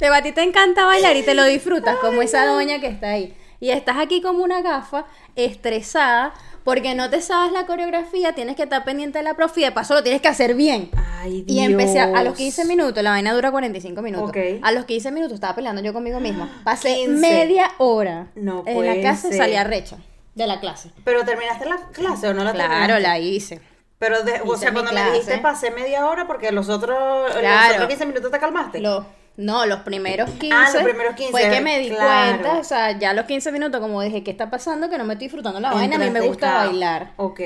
Luego 0.00 0.14
a 0.14 0.22
ti 0.22 0.32
te 0.32 0.42
encanta 0.42 0.84
bailar 0.86 1.14
y 1.16 1.22
te 1.24 1.34
lo 1.34 1.44
disfrutas 1.44 1.96
como 1.98 2.22
esa 2.22 2.46
doña 2.46 2.80
que 2.80 2.86
está 2.86 3.10
ahí. 3.10 3.36
Y 3.60 3.70
estás 3.70 3.96
aquí 3.98 4.20
como 4.22 4.44
una 4.44 4.62
gafa, 4.62 5.04
estresada, 5.34 6.32
porque 6.64 6.94
no 6.94 7.08
te 7.10 7.20
sabes 7.20 7.50
la 7.52 7.66
coreografía, 7.66 8.32
tienes 8.34 8.54
que 8.56 8.62
estar 8.64 8.84
pendiente 8.84 9.18
de 9.18 9.24
la 9.24 9.34
profe 9.34 9.60
y 9.60 9.64
de 9.64 9.72
paso 9.72 9.94
lo 9.94 10.02
tienes 10.02 10.20
que 10.20 10.28
hacer 10.28 10.54
bien. 10.54 10.90
Ay, 11.20 11.44
Y 11.46 11.60
empecé 11.60 11.98
a, 11.98 12.04
a 12.04 12.22
los 12.22 12.36
Dios. 12.36 12.54
15 12.54 12.64
minutos, 12.66 13.02
la 13.02 13.10
vaina 13.10 13.32
dura 13.32 13.50
45 13.50 14.02
minutos. 14.02 14.28
Ok. 14.30 14.36
A 14.62 14.70
los 14.72 14.84
15 14.84 15.10
minutos 15.10 15.34
estaba 15.34 15.54
peleando 15.54 15.82
yo 15.82 15.92
conmigo 15.92 16.20
misma. 16.20 16.60
Pasé 16.64 16.94
15. 16.94 17.08
media 17.20 17.72
hora 17.78 18.28
No 18.34 18.62
en 18.66 18.84
la 18.86 18.94
clase, 18.94 19.28
ser. 19.28 19.36
salía 19.38 19.64
recha 19.64 19.96
de 20.34 20.46
la 20.46 20.60
clase. 20.60 20.90
Pero 21.04 21.24
terminaste 21.24 21.66
la 21.66 21.78
clase 21.92 22.28
o 22.28 22.34
no 22.34 22.44
la 22.44 22.52
Claro, 22.52 22.68
terminaste? 22.70 23.00
la 23.02 23.18
hice. 23.18 23.60
Pero, 23.98 24.22
de- 24.22 24.40
o 24.46 24.56
sea, 24.56 24.72
cuando 24.72 24.92
me 24.92 25.10
dijiste 25.10 25.38
pasé 25.38 25.72
media 25.72 26.06
hora 26.06 26.28
porque 26.28 26.52
los 26.52 26.68
otros, 26.68 27.30
los 27.30 27.38
Claro. 27.40 27.74
otros 27.74 27.88
15 27.88 28.06
minutos 28.06 28.30
te 28.30 28.38
calmaste. 28.38 28.78
Lo- 28.80 29.04
no, 29.38 29.66
los 29.66 29.80
primeros 29.82 30.28
15. 30.30 30.50
Ah, 30.52 30.68
los 30.74 30.82
primeros 30.82 31.14
15, 31.14 31.30
Fue 31.30 31.48
que 31.48 31.60
me 31.60 31.78
di 31.78 31.90
claro. 31.90 32.38
cuenta, 32.40 32.58
o 32.58 32.64
sea, 32.64 32.98
ya 32.98 33.14
los 33.14 33.24
15 33.26 33.52
minutos, 33.52 33.80
como 33.80 34.02
dije, 34.02 34.24
¿qué 34.24 34.32
está 34.32 34.50
pasando? 34.50 34.90
Que 34.90 34.98
no 34.98 35.04
me 35.04 35.12
estoy 35.12 35.26
disfrutando 35.28 35.60
la 35.60 35.72
vaina. 35.72 35.94
A 35.94 35.98
mí 36.00 36.10
me 36.10 36.22
gusta 36.22 36.54
bailar. 36.54 37.12
Ok. 37.18 37.40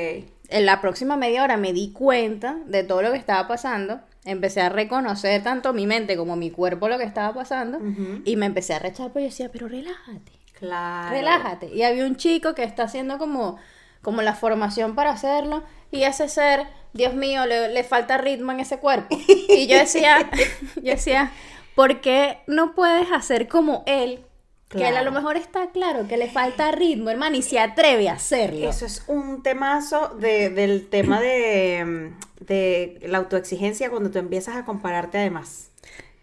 En 0.49 0.65
la 0.65 0.81
próxima 0.81 1.17
media 1.17 1.45
hora 1.45 1.59
me 1.59 1.75
di 1.75 1.93
cuenta 1.93 2.57
de 2.65 2.83
todo 2.83 3.03
lo 3.03 3.13
que 3.13 3.19
estaba 3.19 3.47
pasando. 3.47 4.01
Empecé 4.25 4.63
a 4.63 4.71
reconocer 4.71 5.43
tanto 5.43 5.75
mi 5.75 5.87
mente 5.87 6.17
como 6.17 6.35
mi 6.35 6.51
cuerpo 6.51 6.89
lo 6.89 6.97
que 6.97 7.05
estaba 7.05 7.35
pasando. 7.35 7.79
Y 8.25 8.37
me 8.37 8.47
empecé 8.47 8.73
a 8.73 8.79
rechazar, 8.79 9.13
pero 9.13 9.27
yo 9.27 9.31
decía, 9.31 9.51
pero 9.53 9.69
relájate. 9.69 10.33
Claro. 10.59 11.11
Relájate. 11.11 11.75
Y 11.75 11.83
había 11.83 12.07
un 12.07 12.17
chico 12.17 12.55
que 12.55 12.65
está 12.65 12.85
haciendo 12.85 13.19
como, 13.19 13.59
como 14.01 14.23
la 14.23 14.35
formación 14.35 14.95
para 14.95 15.11
hacerlo. 15.11 15.63
Y 15.91 16.05
ese 16.05 16.27
ser, 16.31 16.67
Dios 16.95 17.13
mío, 17.13 17.45
le, 17.45 17.69
le 17.69 17.85
falta 17.85 18.17
ritmo 18.17 18.51
en 18.53 18.61
ese 18.61 18.79
cuerpo. 18.79 19.15
Y 19.29 19.67
yo 19.67 19.77
decía, 19.77 20.31
yo 20.77 20.93
decía, 20.93 21.31
¿por 21.75 22.01
qué 22.01 22.39
no 22.47 22.75
puedes 22.75 23.11
hacer 23.13 23.49
como 23.49 23.83
él? 23.87 24.25
Que 24.69 24.89
él 24.89 24.97
a 24.97 25.03
lo 25.03 25.13
mejor 25.13 25.37
está 25.37 25.71
claro 25.71 26.09
que 26.09 26.17
le 26.17 26.31
falta 26.31 26.71
ritmo, 26.73 27.11
hermano, 27.11 27.37
y 27.37 27.43
se 27.43 27.59
atreve 27.61 28.09
a 28.09 28.15
hacerlo. 28.15 28.71
Eso 28.71 28.87
es 28.87 29.05
un 29.07 29.43
temazo 29.43 30.09
de, 30.19 30.49
del 30.49 30.89
tema 30.89 31.21
de, 31.21 32.13
de 32.41 32.99
la 33.03 33.19
autoexigencia 33.19 33.91
cuando 33.91 34.11
tú 34.11 34.19
empiezas 34.19 34.57
a 34.57 34.65
compararte 34.65 35.19
además. 35.19 35.69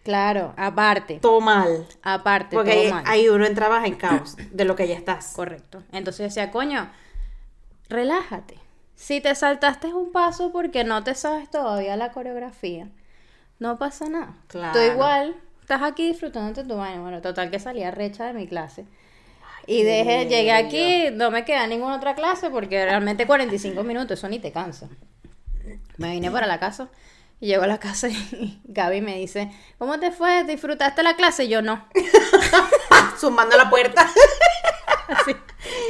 Claro, 0.02 0.52
aparte, 0.56 1.20
Todo 1.20 1.40
mal. 1.40 1.86
aparte, 2.02 2.56
Porque 2.56 2.72
todo 2.72 2.80
ahí, 2.82 2.90
mal. 2.90 3.04
ahí 3.06 3.28
uno 3.28 3.46
entraba 3.46 3.86
en 3.86 3.94
caos 3.94 4.36
de 4.50 4.64
lo 4.64 4.74
que 4.74 4.88
ya 4.88 4.96
estás. 4.96 5.32
Correcto. 5.36 5.84
Entonces 5.92 6.34
decía, 6.34 6.50
coño, 6.50 6.90
relájate. 7.88 8.58
Si 8.96 9.20
te 9.20 9.34
saltaste 9.34 9.94
un 9.94 10.10
paso 10.10 10.52
porque 10.52 10.84
no 10.84 11.04
te 11.04 11.14
sabes 11.14 11.48
todavía 11.50 11.96
la 11.96 12.12
coreografía, 12.12 12.88
no 13.60 13.78
pasa 13.78 14.08
nada. 14.08 14.34
Claro. 14.48 14.72
Tú 14.72 14.84
igual 14.84 15.36
estás 15.60 15.82
aquí 15.82 16.08
disfrutando 16.08 16.60
de 16.60 16.68
tu 16.68 16.76
baño. 16.76 17.02
Bueno, 17.02 17.20
total 17.20 17.50
que 17.50 17.60
salía 17.60 17.92
recha 17.92 18.26
de 18.26 18.32
mi 18.32 18.48
clase. 18.48 18.86
Y 19.66 19.84
dejé, 19.84 20.26
llegué 20.26 20.50
aquí, 20.50 21.10
no 21.12 21.30
me 21.30 21.44
queda 21.44 21.66
ninguna 21.68 21.96
otra 21.96 22.16
clase 22.16 22.50
porque 22.50 22.84
realmente 22.84 23.26
45 23.26 23.84
minutos, 23.84 24.18
eso 24.18 24.28
ni 24.28 24.40
te 24.40 24.50
cansa. 24.50 24.88
Me 25.98 26.10
vine 26.12 26.30
para 26.30 26.46
la 26.48 26.58
casa 26.58 26.88
y 27.38 27.46
llego 27.46 27.62
a 27.62 27.66
la 27.66 27.78
casa 27.78 28.08
y 28.08 28.60
Gaby 28.64 29.00
me 29.02 29.16
dice, 29.16 29.50
¿cómo 29.78 30.00
te 30.00 30.10
fue? 30.10 30.44
¿Disfrutaste 30.44 31.02
la 31.02 31.14
clase? 31.14 31.44
Y 31.44 31.48
yo 31.48 31.62
no. 31.62 31.86
Zumbando 33.18 33.56
la 33.56 33.70
puerta. 33.70 34.10
Así, 35.08 35.36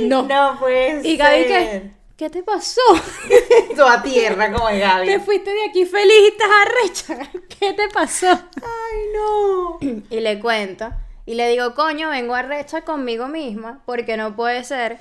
no. 0.01 0.25
No 0.25 0.59
puede 0.59 1.07
Y 1.09 1.17
Gaby, 1.17 1.45
ser. 1.45 2.00
¿Qué? 2.21 2.27
¿Qué 2.27 2.31
te 2.31 2.43
pasó? 2.43 2.81
Toda 3.77 4.03
tierra 4.03 4.53
como 4.53 4.69
es 4.69 4.79
Gaby. 4.79 5.07
Te 5.07 5.21
fuiste 5.21 5.51
de 5.51 5.65
aquí 5.65 5.87
feliz 5.87 6.21
y 6.23 6.27
estás 6.27 6.49
arrecha. 6.67 7.31
¿Qué 7.59 7.73
te 7.73 7.89
pasó? 7.89 8.29
Ay, 8.29 9.01
no. 9.15 9.79
Y 10.11 10.21
le 10.21 10.39
cuento. 10.39 10.93
Y 11.25 11.35
le 11.35 11.49
digo, 11.49 11.75
coño, 11.75 12.11
vengo 12.11 12.35
arrecha 12.35 12.83
conmigo 12.83 13.29
misma. 13.29 13.83
Porque 13.87 14.19
no 14.19 14.37
puede 14.37 14.65
ser 14.65 14.99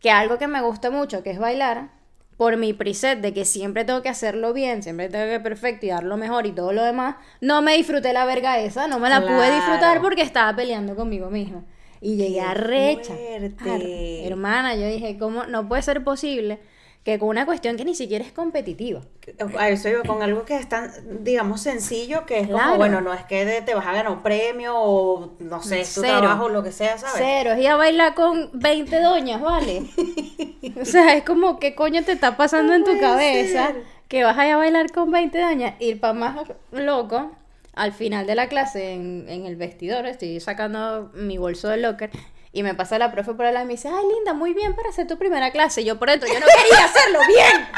que 0.00 0.10
algo 0.10 0.38
que 0.38 0.46
me 0.46 0.62
gusta 0.62 0.90
mucho, 0.90 1.22
que 1.22 1.32
es 1.32 1.38
bailar, 1.38 1.90
por 2.38 2.56
mi 2.56 2.72
preset 2.72 3.20
de 3.20 3.34
que 3.34 3.44
siempre 3.44 3.84
tengo 3.84 4.00
que 4.02 4.08
hacerlo 4.08 4.54
bien, 4.54 4.82
siempre 4.82 5.08
tengo 5.08 5.26
que 5.26 5.40
perfecto 5.40 5.86
y 5.86 5.90
dar 5.90 6.04
lo 6.04 6.16
mejor 6.16 6.46
y 6.46 6.52
todo 6.52 6.72
lo 6.72 6.82
demás, 6.82 7.16
no 7.40 7.62
me 7.62 7.76
disfruté 7.76 8.12
la 8.12 8.24
verga 8.24 8.58
esa, 8.58 8.88
no 8.88 8.98
me 8.98 9.10
la 9.10 9.20
pude 9.20 9.54
disfrutar 9.54 10.00
porque 10.00 10.22
estaba 10.22 10.56
peleando 10.56 10.96
conmigo 10.96 11.30
misma. 11.30 11.62
Y 12.02 12.16
llegué 12.16 12.40
arrecha. 12.40 13.14
fuerte. 13.14 13.70
Ar- 13.70 14.26
Hermana, 14.32 14.74
yo 14.74 14.86
dije, 14.86 15.16
¿cómo 15.18 15.44
no 15.46 15.68
puede 15.68 15.82
ser 15.82 16.02
posible 16.04 16.58
que 17.04 17.18
con 17.18 17.28
una 17.30 17.46
cuestión 17.46 17.76
que 17.76 17.84
ni 17.84 17.94
siquiera 17.94 18.24
es 18.24 18.32
competitiva? 18.32 19.00
A 19.58 19.68
eso 19.68 19.88
iba 19.88 20.02
con 20.02 20.20
algo 20.22 20.44
que 20.44 20.56
es 20.56 20.68
tan, 20.68 20.90
digamos, 21.24 21.60
sencillo, 21.60 22.26
que 22.26 22.40
es 22.40 22.46
como, 22.46 22.58
Claro. 22.58 22.76
bueno, 22.76 23.00
no 23.00 23.12
es 23.14 23.22
que 23.24 23.44
de- 23.44 23.62
te 23.62 23.74
vas 23.74 23.86
a 23.86 23.92
ganar 23.92 24.10
un 24.12 24.22
premio 24.22 24.74
o, 24.76 25.32
no 25.40 25.62
sé, 25.62 25.80
es 25.80 25.94
tu 25.94 26.00
Cero. 26.02 26.18
trabajo 26.18 26.44
o 26.44 26.48
lo 26.48 26.62
que 26.62 26.72
sea, 26.72 26.98
¿sabes? 26.98 27.16
Cero, 27.18 27.52
es 27.52 27.60
ir 27.60 27.68
a 27.68 27.76
bailar 27.76 28.14
con 28.14 28.50
20 28.52 29.00
doñas, 29.00 29.40
¿vale? 29.40 29.82
o 30.80 30.84
sea, 30.84 31.14
es 31.16 31.24
como, 31.24 31.58
¿qué 31.58 31.74
coño 31.74 32.02
te 32.04 32.12
está 32.12 32.36
pasando 32.36 32.72
No 32.76 32.78
en 32.78 32.84
tu 32.84 33.00
cabeza? 33.00 33.68
ser. 33.68 33.82
Que 34.08 34.24
vas 34.24 34.36
a 34.38 34.46
ir 34.46 34.52
a 34.52 34.56
bailar 34.58 34.92
con 34.92 35.10
20 35.10 35.40
doñas. 35.40 35.74
Y 35.78 35.94
para 35.94 36.12
más 36.12 36.36
loco, 36.70 37.30
al 37.74 37.92
final 37.92 38.26
de 38.26 38.34
la 38.34 38.48
clase, 38.48 38.92
en, 38.92 39.26
en 39.28 39.46
el 39.46 39.56
vestidor, 39.56 40.06
estoy 40.06 40.38
sacando 40.40 41.10
mi 41.14 41.38
bolso 41.38 41.68
de 41.68 41.78
locker. 41.78 42.10
Y 42.54 42.62
me 42.62 42.74
pasa 42.74 42.98
la 42.98 43.10
profe 43.10 43.32
por 43.32 43.46
al 43.46 43.54
lado 43.54 43.64
y 43.64 43.68
me 43.68 43.74
dice, 43.74 43.88
ay, 43.88 44.04
linda, 44.14 44.34
muy 44.34 44.52
bien 44.52 44.74
para 44.76 44.90
hacer 44.90 45.06
tu 45.06 45.16
primera 45.16 45.50
clase. 45.52 45.80
Y 45.80 45.84
yo 45.86 45.98
por 45.98 46.10
dentro, 46.10 46.28
yo 46.28 46.38
no 46.38 46.46
quería 46.46 46.84
hacerlo 46.84 47.20
bien. 47.26 47.68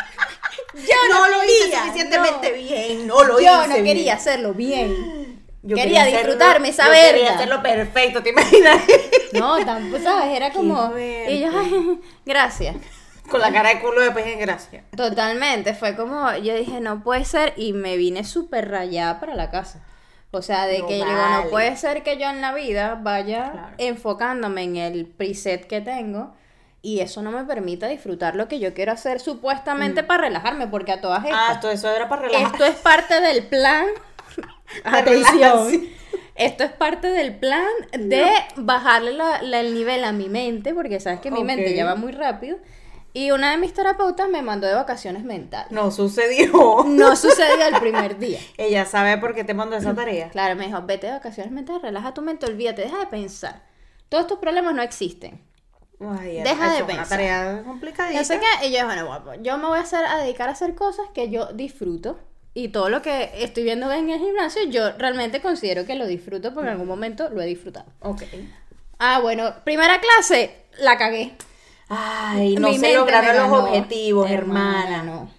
Yo 0.74 0.96
no 1.08 1.28
lo 1.28 1.44
hice 1.44 1.64
quería, 1.64 1.80
suficientemente 1.82 2.50
no. 2.50 2.56
bien, 2.56 3.06
no 3.06 3.22
lo 3.24 3.40
Yo 3.40 3.58
hice 3.60 3.68
no 3.68 3.74
bien. 3.74 3.84
quería 3.84 4.14
hacerlo 4.14 4.54
bien. 4.54 5.40
Yo 5.62 5.76
quería 5.76 6.02
hacerlo- 6.02 6.18
disfrutarme 6.32 6.68
esa 6.68 6.86
yo 6.86 6.92
Quería 6.92 7.12
verga. 7.12 7.34
hacerlo 7.36 7.62
perfecto, 7.62 8.22
¿te 8.22 8.30
imaginas? 8.30 8.80
No, 9.32 9.64
tampoco, 9.64 10.02
¿sabes? 10.02 10.36
Era 10.36 10.50
como... 10.52 10.92
Y 10.98 11.40
yo, 11.40 11.48
ay, 11.56 12.00
gracias. 12.26 12.76
Con 13.30 13.40
la 13.40 13.52
cara 13.52 13.70
de 13.70 13.80
culo 13.80 14.00
de 14.02 14.10
pez 14.10 14.26
en 14.26 14.38
gracia. 14.38 14.84
Totalmente, 14.96 15.74
fue 15.74 15.96
como, 15.96 16.34
yo 16.36 16.54
dije, 16.54 16.80
no 16.80 17.02
puede 17.02 17.24
ser, 17.24 17.54
y 17.56 17.72
me 17.72 17.96
vine 17.96 18.22
súper 18.24 18.70
rayada 18.70 19.18
para 19.20 19.34
la 19.34 19.50
casa. 19.50 19.82
O 20.30 20.42
sea, 20.42 20.66
de 20.66 20.80
No 20.80 20.86
que 20.88 20.98
yo 20.98 21.04
digo, 21.04 21.16
vale. 21.16 21.44
no 21.44 21.50
puede 21.50 21.76
ser 21.76 22.02
que 22.02 22.18
yo 22.18 22.28
en 22.28 22.40
la 22.40 22.52
vida 22.52 22.98
vaya 23.00 23.50
Claro. 23.52 23.68
enfocándome 23.78 24.62
en 24.64 24.76
el 24.76 25.06
preset 25.06 25.66
que 25.66 25.80
tengo 25.80 26.34
y 26.82 27.00
eso 27.00 27.22
no 27.22 27.30
me 27.30 27.44
permita 27.44 27.86
disfrutar 27.86 28.34
lo 28.36 28.46
que 28.48 28.58
yo 28.58 28.74
quiero 28.74 28.92
hacer 28.92 29.20
supuestamente 29.20 30.02
para 30.02 30.22
relajarme, 30.24 30.66
porque 30.66 30.92
a 30.92 31.00
todas 31.00 31.24
estas, 31.24 31.38
Mm. 31.38 31.52
Ah, 31.52 31.60
todo 31.60 31.70
eso 31.70 31.88
era 31.90 32.08
para 32.08 32.22
relajar. 32.22 32.50
esto 32.52 32.64
es 32.64 32.74
parte 32.76 33.20
del 33.20 33.46
plan. 33.46 33.86
Atención. 34.84 35.84
Esto 36.34 36.64
es 36.64 36.72
parte 36.72 37.06
del 37.06 37.36
plan 37.36 37.64
de 37.92 38.26
bajarle 38.56 39.12
la- 39.12 39.40
la- 39.42 39.60
el 39.60 39.72
nivel 39.72 40.02
a 40.04 40.10
mi 40.12 40.28
mente, 40.28 40.74
porque 40.74 40.98
sabes 40.98 41.20
que 41.20 41.30
mi 41.30 41.44
mente 41.44 41.74
ya 41.74 41.84
va 41.84 41.94
muy 41.94 42.10
rápido. 42.12 42.58
Y 43.16 43.30
una 43.30 43.52
de 43.52 43.58
mis 43.58 43.72
terapeutas 43.72 44.28
me 44.28 44.42
mandó 44.42 44.66
de 44.66 44.74
vacaciones 44.74 45.22
mentales. 45.22 45.70
No 45.70 45.92
sucedió. 45.92 46.84
No 46.84 47.14
sucedió 47.16 47.64
el 47.66 47.78
primer 47.78 48.18
día. 48.18 48.40
Ella 48.58 48.84
sabe 48.86 49.16
por 49.18 49.34
qué 49.36 49.44
te 49.44 49.54
mandó 49.54 49.76
esa 49.76 49.94
tarea. 49.94 50.30
Claro, 50.30 50.56
me 50.56 50.66
dijo, 50.66 50.82
vete 50.82 51.06
de 51.06 51.12
vacaciones 51.12 51.52
mentales, 51.52 51.80
relaja 51.80 52.12
tu 52.12 52.22
mente, 52.22 52.44
olvídate, 52.46 52.82
deja 52.82 52.98
de 52.98 53.06
pensar. 53.06 53.62
Todos 54.08 54.26
tus 54.26 54.38
problemas 54.38 54.74
no 54.74 54.82
existen. 54.82 55.40
Ay, 56.00 56.42
Deja 56.42 56.70
de 56.70 56.74
es 56.74 56.82
una 56.82 56.86
pensar. 56.88 57.08
tarea 57.08 57.62
complicadita. 57.64 58.18
No 58.18 58.24
sé 58.24 58.40
yo, 58.72 58.84
bueno, 58.84 59.06
guapo, 59.06 59.34
yo 59.40 59.58
me 59.58 59.68
voy 59.68 59.78
a, 59.78 59.82
hacer, 59.82 60.04
a 60.04 60.18
dedicar 60.18 60.48
a 60.48 60.52
hacer 60.52 60.74
cosas 60.74 61.06
que 61.14 61.30
yo 61.30 61.46
disfruto. 61.52 62.18
Y 62.52 62.68
todo 62.68 62.88
lo 62.88 63.00
que 63.00 63.30
estoy 63.36 63.62
viendo 63.62 63.90
en 63.92 64.10
el 64.10 64.18
gimnasio, 64.18 64.64
yo 64.64 64.90
realmente 64.98 65.40
considero 65.40 65.86
que 65.86 65.94
lo 65.94 66.06
disfruto 66.06 66.52
porque 66.52 66.66
en 66.68 66.72
algún 66.72 66.88
momento 66.88 67.28
lo 67.30 67.40
he 67.42 67.46
disfrutado. 67.46 67.86
Ok. 68.00 68.22
Ah, 68.98 69.20
bueno, 69.20 69.54
primera 69.64 70.00
clase, 70.00 70.64
la 70.78 70.98
cagué. 70.98 71.36
Ay, 71.88 72.56
no 72.56 72.68
Mi 72.68 72.78
se 72.78 72.94
lograron 72.94 73.26
me 73.26 73.32
los 73.34 73.50
ganó. 73.50 73.64
objetivos, 73.64 74.30
hermana. 74.30 75.02
no. 75.02 75.30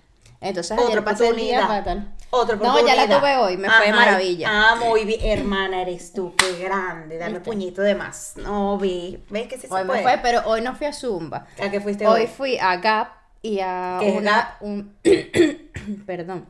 Entonces 0.41 0.77
Otra 0.77 0.99
oportunidad. 1.01 1.85
Otra 2.29 2.55
No, 2.57 2.85
ya 2.85 2.95
la 2.95 3.07
tuve 3.19 3.37
hoy, 3.37 3.57
me 3.57 3.69
fue 3.69 3.85
de 3.87 3.93
maravilla. 3.93 4.47
Ah, 4.51 4.75
muy 4.75 5.05
bien. 5.05 5.19
Hermana, 5.23 5.81
eres 5.81 6.13
tú, 6.13 6.35
qué 6.37 6.63
grande. 6.63 7.17
Dame 7.17 7.33
¿Viste? 7.39 7.45
puñito 7.49 7.81
de 7.81 7.95
más. 7.95 8.33
No, 8.35 8.77
vi. 8.77 9.23
¿Ves 9.29 9.47
que 9.47 9.57
sí 9.57 9.67
Hoy 9.69 9.79
se 9.79 9.83
me 9.85 9.89
puede? 9.89 10.03
fue, 10.03 10.19
pero 10.21 10.41
hoy 10.45 10.61
no 10.61 10.75
fui 10.75 10.85
a 10.85 10.93
Zumba. 10.93 11.47
¿A 11.63 11.71
qué 11.71 11.79
fuiste 11.81 12.05
hoy? 12.05 12.21
Hoy 12.21 12.27
fui 12.27 12.57
a 12.59 12.75
Gap 12.77 13.07
y 13.41 13.59
a 13.61 13.97
¿Qué 13.99 14.09
es 14.09 14.17
una... 14.17 14.31
Gap? 14.31 14.61
un- 14.61 14.95
perdón. 16.05 16.45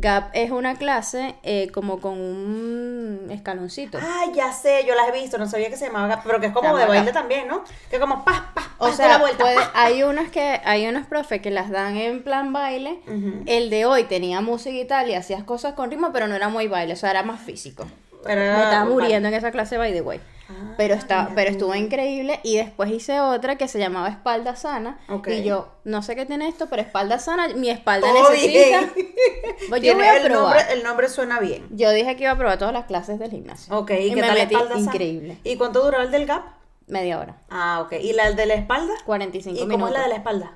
Gap 0.00 0.30
es 0.32 0.52
una 0.52 0.76
clase 0.76 1.34
eh, 1.42 1.70
como 1.74 2.00
con 2.00 2.12
un 2.20 3.26
escaloncito. 3.30 3.98
Ay, 4.00 4.30
ya 4.32 4.52
sé, 4.52 4.84
yo 4.86 4.94
las 4.94 5.08
he 5.08 5.12
visto, 5.12 5.38
no 5.38 5.48
sabía 5.48 5.70
que 5.70 5.76
se 5.76 5.86
llamaba 5.86 6.06
gap, 6.06 6.22
pero 6.24 6.38
que 6.38 6.46
es 6.46 6.52
como 6.52 6.76
de 6.76 6.84
baile 6.86 7.06
gap. 7.06 7.14
también, 7.14 7.48
¿no? 7.48 7.64
Que 7.90 7.98
como 7.98 8.24
pa, 8.24 8.52
pa, 8.54 8.62
O 8.78 8.92
sea, 8.92 9.08
la 9.08 9.18
vuelta. 9.18 9.42
puede- 9.42 9.56
pa. 9.56 9.72
hay 9.74 10.04
unos 10.04 10.28
que 10.30 10.60
hay 10.64 10.86
unos 10.86 11.06
profes 11.06 11.42
que 11.42 11.50
las 11.50 11.68
dan 11.70 11.96
en 11.96 12.22
plan 12.22 12.52
baile. 12.52 13.00
El 13.46 13.70
de 13.70 13.86
hoy 13.86 14.04
tenía 14.04 14.40
música 14.40 14.76
y 14.76 14.84
tal 14.84 15.10
y 15.10 15.14
hacías 15.14 15.42
cosas 15.42 15.74
con 15.74 15.90
ritmo, 15.90 16.10
pero 16.12 16.28
no 16.28 16.36
era 16.36 16.48
muy 16.48 16.68
baile, 16.68 16.92
o 16.92 16.96
sea, 16.96 17.10
era 17.10 17.24
más 17.24 17.40
físico. 17.40 17.84
Me 18.24 18.32
estaba 18.34 18.84
muriendo 18.84 19.28
en 19.28 19.34
esa 19.34 19.50
clase 19.50 19.78
by 19.78 19.92
the 19.92 20.00
way. 20.02 20.20
Ah, 20.50 20.74
pero 20.78 20.94
está, 20.94 21.22
mira 21.24 21.34
pero 21.34 21.50
estuvo 21.50 21.74
increíble 21.74 22.40
y 22.42 22.56
después 22.56 22.90
hice 22.90 23.20
otra 23.20 23.56
que 23.56 23.68
se 23.68 23.78
llamaba 23.78 24.08
espalda 24.08 24.56
sana 24.56 24.98
y 25.26 25.42
yo 25.42 25.68
no 25.84 26.02
sé 26.02 26.16
qué 26.16 26.24
tiene 26.24 26.48
esto, 26.48 26.68
pero 26.70 26.80
espalda 26.80 27.18
sana, 27.18 27.48
mi 27.48 27.68
espalda 27.68 28.08
Todo 28.08 28.30
necesita. 28.30 28.80
Pues 29.68 29.82
yo 29.82 29.94
voy 29.94 30.04
a 30.04 30.16
el, 30.16 30.32
nombre, 30.32 30.60
el 30.70 30.82
nombre 30.82 31.08
suena 31.08 31.38
bien. 31.40 31.66
Yo 31.70 31.90
dije 31.90 32.16
que 32.16 32.22
iba 32.22 32.32
a 32.32 32.36
probar 32.38 32.58
todas 32.58 32.72
las 32.72 32.86
clases 32.86 33.18
del 33.18 33.30
gimnasio. 33.30 33.76
Ok, 33.76 33.90
y 33.90 33.94
¿y 33.94 34.08
qué 34.10 34.16
me 34.16 34.22
tal 34.22 34.38
metí 34.38 34.54
espalda 34.54 34.74
sana? 34.76 34.86
increíble. 34.86 35.38
¿Y 35.44 35.56
cuánto 35.56 35.82
duró 35.84 36.00
el 36.00 36.10
del 36.10 36.24
gap? 36.26 36.44
Media 36.86 37.18
hora. 37.18 37.36
Ah, 37.50 37.80
ok. 37.84 37.92
¿Y 38.00 38.12
la 38.14 38.30
de 38.32 38.46
la 38.46 38.54
espalda? 38.54 38.94
45 39.04 39.54
¿Y 39.56 39.60
cómo 39.60 39.68
minutos. 39.68 39.90
es 39.90 39.94
la 39.98 40.02
de 40.04 40.08
la 40.08 40.14
espalda? 40.16 40.52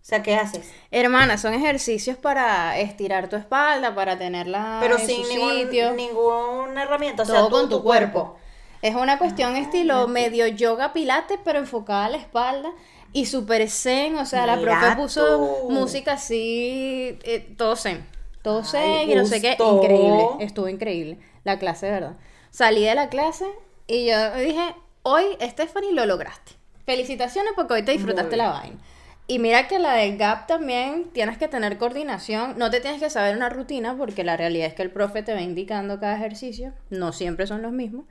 sea, 0.00 0.22
¿qué 0.22 0.36
haces? 0.36 0.70
Hermana, 0.90 1.36
son 1.36 1.52
ejercicios 1.52 2.16
para 2.16 2.78
estirar 2.78 3.28
tu 3.28 3.36
espalda, 3.36 3.94
para 3.94 4.16
tenerla 4.18 4.78
Pero 4.80 4.96
en 4.98 5.06
sin 5.06 5.22
su 5.24 5.28
ningún- 5.34 5.52
sitio. 5.64 5.92
ninguna 5.92 6.84
herramienta, 6.84 7.24
o 7.24 7.26
sea, 7.26 7.34
todo 7.34 7.48
tú- 7.48 7.54
con 7.56 7.68
tu 7.68 7.82
cuerpo. 7.82 8.38
Es 8.82 8.94
una 8.94 9.18
cuestión 9.18 9.56
estilo 9.56 10.06
medio 10.08 10.46
yoga 10.46 10.92
pilates, 10.92 11.38
pero 11.44 11.58
enfocada 11.58 12.06
a 12.06 12.08
la 12.10 12.16
espalda 12.16 12.70
y 13.12 13.26
super 13.26 13.68
zen, 13.68 14.16
o 14.16 14.26
sea, 14.26 14.46
la 14.46 14.60
profe 14.60 14.96
puso 14.96 15.62
tú. 15.62 15.70
música 15.70 16.12
así, 16.12 17.18
eh, 17.22 17.54
todo 17.56 17.74
zen, 17.74 18.06
todo 18.42 18.58
Ay, 18.60 18.64
zen 18.64 19.10
y 19.10 19.14
no 19.14 19.24
sé 19.24 19.40
qué, 19.40 19.56
increíble, 19.58 20.26
estuvo 20.40 20.68
increíble 20.68 21.18
la 21.44 21.58
clase, 21.58 21.86
de 21.86 21.92
verdad. 21.92 22.16
Salí 22.50 22.84
de 22.84 22.94
la 22.94 23.08
clase 23.08 23.46
y 23.86 24.06
yo 24.06 24.34
dije, 24.36 24.74
hoy 25.02 25.24
Stephanie 25.40 25.92
lo 25.92 26.06
lograste. 26.06 26.52
Felicitaciones 26.84 27.52
porque 27.56 27.74
hoy 27.74 27.82
te 27.82 27.92
disfrutaste 27.92 28.36
la 28.36 28.50
vaina. 28.50 28.78
Y 29.26 29.38
mira 29.40 29.68
que 29.68 29.78
la 29.78 29.92
del 29.92 30.16
GAP 30.16 30.46
también 30.46 31.10
tienes 31.12 31.36
que 31.36 31.48
tener 31.48 31.76
coordinación, 31.76 32.54
no 32.56 32.70
te 32.70 32.80
tienes 32.80 32.98
que 32.98 33.10
saber 33.10 33.36
una 33.36 33.50
rutina 33.50 33.94
porque 33.94 34.24
la 34.24 34.38
realidad 34.38 34.68
es 34.68 34.74
que 34.74 34.82
el 34.82 34.90
profe 34.90 35.22
te 35.22 35.34
va 35.34 35.42
indicando 35.42 36.00
cada 36.00 36.16
ejercicio, 36.16 36.72
no 36.88 37.12
siempre 37.12 37.46
son 37.46 37.60
los 37.60 37.72
mismos. 37.72 38.06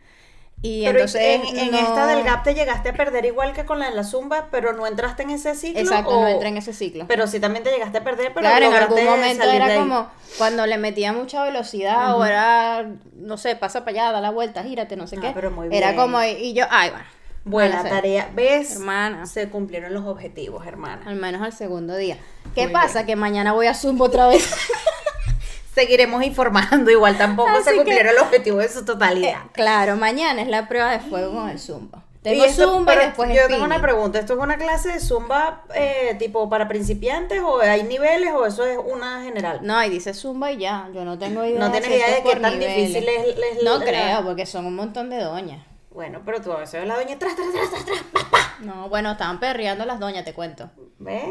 Y 0.62 0.86
Pero 0.86 1.00
entonces 1.00 1.22
en, 1.22 1.58
en 1.60 1.72
no- 1.72 1.78
esta 1.78 2.08
del 2.08 2.24
gap 2.24 2.44
te 2.44 2.56
llegaste 2.56 2.90
a 2.90 2.94
perder 2.94 3.26
igual 3.26 3.54
que 3.54 3.64
con 3.66 3.78
la 3.78 3.90
de 3.90 3.96
la 3.96 4.04
zumba, 4.04 4.48
pero 4.50 4.74
no 4.74 4.88
entraste 4.88 5.22
en 5.24 5.30
ese 5.30 5.54
ciclo. 5.54 5.80
Exacto, 5.80 6.10
o- 6.10 6.22
no 6.22 6.28
entré 6.28 6.48
en 6.50 6.58
ese 6.58 6.74
ciclo. 6.74 7.06
Pero 7.08 7.28
sí 7.28 7.40
también 7.40 7.64
te 7.64 7.70
llegaste 7.72 8.00
a 8.00 8.04
perder, 8.04 8.34
pero 8.34 8.48
claro, 8.50 8.66
en 8.66 8.74
algún 8.74 9.06
momento 9.06 9.44
era 9.44 9.76
como 9.76 10.08
cuando 10.40 10.66
le 10.66 10.78
metía 10.80 11.14
mucha 11.14 11.44
velocidad 11.44 12.18
o 12.18 12.26
era, 12.26 12.88
no 13.14 13.38
sé, 13.38 13.56
pasa 13.56 13.82
para 13.86 13.92
allá, 13.92 14.12
da 14.14 14.22
la 14.22 14.32
vuelta, 14.32 14.64
gírate, 14.64 14.96
no 14.96 15.06
sé 15.06 15.18
Ah, 15.20 15.22
qué. 15.22 15.32
pero 15.36 15.52
muy 15.52 15.68
Era 15.72 15.92
bien. 15.92 16.02
como, 16.02 16.24
y 16.24 16.54
yo, 16.54 16.66
ay, 16.72 16.90
va. 16.90 17.06
Buena 17.46 17.82
tarea. 17.82 18.30
¿Ves? 18.34 18.74
Hermana. 18.74 19.26
Se 19.26 19.48
cumplieron 19.50 19.94
los 19.94 20.06
objetivos, 20.06 20.68
hermana. 20.68 21.04
Al 21.06 21.16
menos 21.16 21.42
al 21.44 21.54
segundo 21.54 21.96
día. 21.96 22.18
¿Qué 22.56 22.64
Muy 22.64 22.74
pasa? 22.74 23.06
Que 23.06 23.16
mañana 23.16 23.54
voy 23.54 23.68
a 23.68 23.74
Zumba 23.74 24.08
otra 24.08 24.28
vez. 24.28 24.54
Seguiremos 25.78 26.24
informando. 26.24 26.90
Igual 26.90 27.18
tampoco 27.18 27.50
Así 27.50 27.64
se 27.64 27.70
que- 27.72 27.76
cumplieron 27.78 28.16
los 28.16 28.24
objetivos 28.24 28.64
en 28.66 28.72
su 28.72 28.84
totalidad. 28.86 29.42
claro, 29.54 29.96
mañana 29.96 30.42
es 30.42 30.48
la 30.48 30.68
prueba 30.68 30.92
de 30.92 31.00
fuego 31.00 31.32
con 31.34 31.50
el 31.50 31.60
Zumba. 31.60 32.04
Y 32.24 32.30
Tengo 32.32 32.44
esto- 32.46 32.74
Zumba 32.74 32.94
y 32.96 32.98
después 32.98 33.30
Yo 33.34 33.48
tengo 33.48 33.64
una 33.64 33.82
pregunta. 33.82 34.20
¿Esto 34.20 34.34
es 34.34 34.40
una 34.40 34.58
clase 34.58 34.90
de 34.94 35.00
zumba 35.00 35.64
eh, 35.76 36.16
tipo 36.20 36.50
para 36.50 36.68
principiantes 36.68 37.42
o 37.42 37.60
hay 37.62 37.84
niveles 37.84 38.34
o 38.34 38.46
eso 38.46 38.66
es 38.66 38.78
una 38.84 39.22
general? 39.24 39.60
No, 39.62 39.82
y 39.82 39.90
dice 39.90 40.14
Zumba 40.14 40.52
y 40.52 40.58
ya. 40.58 40.90
Yo 40.94 41.06
no 41.06 41.18
tengo 41.18 41.46
idea. 41.46 41.58
No 41.60 41.72
tienes 41.72 41.90
idea 41.90 42.08
de 42.16 42.24
qué 42.24 42.36
tan 42.38 42.60
difícil 42.60 43.08
es- 43.08 43.28
es 43.58 43.64
No 43.64 43.78
la- 43.78 43.86
creo, 43.86 44.26
porque 44.26 44.46
son 44.46 44.66
un 44.66 44.76
montón 44.76 45.10
de 45.10 45.22
doñas. 45.22 45.64
Bueno, 45.92 46.22
pero 46.26 46.42
tú 46.42 46.52
a 46.52 46.58
veces 46.58 46.82
ves 46.82 46.88
la 46.88 46.96
doña 46.96 47.18
tras, 47.18 47.36
tras, 47.36 47.48
tras, 47.54 47.70
tras, 47.70 47.86
tras. 47.86 48.60
No, 48.60 48.90
bueno, 48.90 49.12
estaban 49.12 49.40
perreando 49.40 49.86
las 49.86 50.00
doñas, 50.00 50.26
te 50.26 50.34
cuento. 50.34 50.70
¿Ves? 51.00 51.24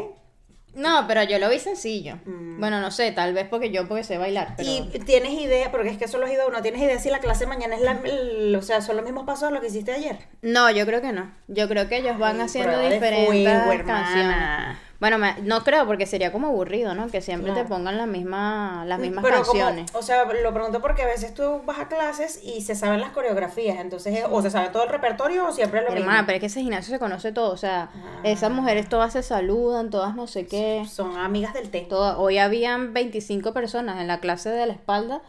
No, 0.77 1.05
pero 1.07 1.23
yo 1.23 1.39
lo 1.39 1.49
vi 1.49 1.59
sencillo. 1.59 2.17
Mm. 2.25 2.59
Bueno, 2.59 2.79
no 2.79 2.91
sé, 2.91 3.11
tal 3.11 3.33
vez 3.33 3.47
porque 3.49 3.71
yo 3.71 3.87
porque 3.87 4.03
sé 4.03 4.17
bailar, 4.17 4.53
pero... 4.55 4.69
Y 4.69 4.81
tienes 5.05 5.31
idea, 5.33 5.71
porque 5.71 5.89
es 5.89 5.97
que 5.97 6.05
eso 6.05 6.17
lo 6.19 6.25
has 6.25 6.31
ido 6.31 6.47
uno, 6.47 6.61
¿tienes 6.61 6.81
idea 6.81 6.99
si 6.99 7.09
la 7.09 7.19
clase 7.19 7.45
mañana 7.47 7.75
es 7.75 7.81
la, 7.81 7.99
el- 8.03 8.55
o 8.55 8.61
sea, 8.61 8.81
son 8.81 8.95
los 8.95 9.03
mismos 9.03 9.25
pasos 9.25 9.49
de 9.49 9.55
lo 9.55 9.61
que 9.61 9.67
hiciste 9.67 9.91
ayer? 9.91 10.17
No, 10.41 10.69
yo 10.71 10.85
creo 10.85 11.01
que 11.01 11.11
no. 11.11 11.31
Yo 11.47 11.67
creo 11.67 11.89
que 11.89 11.97
ellos 11.97 12.17
van 12.19 12.35
Ay, 12.37 12.41
haciendo 12.43 12.79
diferentes 12.79 13.27
fuego, 13.27 13.85
canciones. 13.87 14.77
Bueno, 14.99 15.19
me- 15.19 15.35
no 15.43 15.63
creo 15.63 15.85
porque 15.85 16.07
sería 16.07 16.31
como 16.31 16.47
aburrido, 16.47 16.95
¿no? 16.95 17.07
Que 17.07 17.21
siempre 17.21 17.51
Claro. 17.51 17.67
te 17.67 17.69
pongan 17.73 17.97
la 17.97 18.07
misma, 18.07 18.83
las 18.87 18.99
mismas 18.99 19.23
Pero 19.23 19.41
como- 19.43 19.51
canciones. 19.59 19.91
o 19.93 20.01
sea, 20.01 20.25
lo 20.25 20.53
pregunto 20.53 20.81
porque 20.81 21.03
a 21.03 21.05
veces 21.05 21.35
tú 21.35 21.61
vas 21.65 21.77
a 21.79 21.87
clases 21.87 22.39
y 22.43 22.61
se 22.61 22.73
saben 22.73 22.99
las 22.99 23.11
coreografías, 23.11 23.79
entonces, 23.79 24.23
o 24.29 24.41
se 24.41 24.49
sabe 24.49 24.69
todo 24.69 24.83
el 24.85 24.89
repertorio 24.89 25.45
o 25.47 25.51
siempre 25.51 25.81
es 25.81 25.85
lo 25.85 25.91
Hermana, 25.93 26.11
mismo. 26.13 26.25
pero 26.25 26.35
es 26.37 26.39
que 26.39 26.45
ese 26.47 26.61
gimnasio 26.61 26.91
se 26.91 26.99
conoce 26.99 27.31
todo, 27.31 27.51
o 27.51 27.57
sea, 27.57 27.89
Ah. 27.93 28.19
esas 28.23 28.49
mujeres 28.49 28.89
todas 28.89 29.13
se 29.13 29.21
saludan, 29.21 29.91
todas 29.91 30.15
no 30.15 30.25
sé 30.25 30.47
qué. 30.47 30.83
Son 30.89 31.15
amigas 31.17 31.53
del 31.53 31.69
té. 31.69 31.81
Todas- 31.87 32.15
hoy 32.17 32.39
habían 32.39 32.93
25 32.93 33.53
personas 33.53 34.01
en 34.01 34.07
la 34.07 34.19
clase 34.19 34.49
de 34.49 34.65
la 34.65 34.73
espalda 34.73 35.21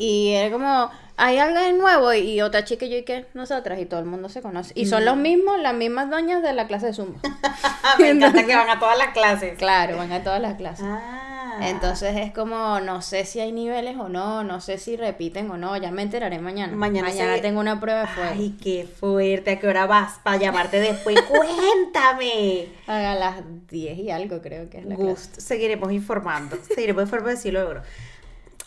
y 0.00 0.32
era 0.32 0.50
como, 0.50 0.90
hay 1.18 1.36
algo 1.36 1.60
de 1.60 1.74
nuevo 1.74 2.14
y 2.14 2.40
otra 2.40 2.64
chica 2.64 2.86
y 2.86 2.90
yo 2.90 2.96
y 2.96 3.02
que 3.02 3.26
nosotras 3.34 3.78
y 3.78 3.84
todo 3.84 4.00
el 4.00 4.06
mundo 4.06 4.30
se 4.30 4.40
conoce. 4.40 4.72
Y 4.74 4.86
son 4.86 5.04
los 5.04 5.18
mismos, 5.18 5.60
las 5.60 5.74
mismas 5.74 6.08
doñas 6.08 6.42
de 6.42 6.54
la 6.54 6.66
clase 6.66 6.86
de 6.86 6.94
Zumba. 6.94 7.20
Me 7.98 8.08
encanta 8.08 8.46
que 8.46 8.56
van 8.56 8.70
a 8.70 8.80
todas 8.80 8.96
las 8.96 9.08
clases. 9.08 9.58
claro, 9.58 9.98
van 9.98 10.10
a 10.10 10.22
todas 10.22 10.40
las 10.40 10.54
clases. 10.54 10.86
Ah. 10.88 11.58
Entonces 11.60 12.16
es 12.16 12.32
como, 12.32 12.80
no 12.80 13.02
sé 13.02 13.26
si 13.26 13.40
hay 13.40 13.52
niveles 13.52 13.98
o 13.98 14.08
no, 14.08 14.42
no 14.42 14.62
sé 14.62 14.78
si 14.78 14.96
repiten 14.96 15.50
o 15.50 15.58
no, 15.58 15.76
ya 15.76 15.90
me 15.90 16.00
enteraré 16.00 16.38
mañana. 16.38 16.74
Mañana 16.74 17.10
se- 17.10 17.40
tengo 17.40 17.60
una 17.60 17.78
prueba 17.78 18.02
de 18.02 18.06
fuego. 18.06 18.30
Ay, 18.32 18.56
qué 18.62 18.86
fuerte. 18.86 19.50
¿A 19.50 19.58
qué 19.60 19.68
hora 19.68 19.84
vas 19.84 20.18
para 20.22 20.38
llamarte 20.38 20.80
después? 20.80 21.20
Cuéntame. 21.28 22.68
A 22.86 23.14
las 23.14 23.42
10 23.68 23.98
y 23.98 24.10
algo 24.10 24.40
creo 24.40 24.70
que 24.70 24.78
es 24.78 24.86
la 24.86 24.94
clase. 24.96 25.10
Gusto. 25.10 25.40
Seguiremos 25.42 25.92
informando. 25.92 26.56
Seguiremos 26.74 27.02
informando 27.04 27.38
si 27.38 27.50
logro. 27.50 27.82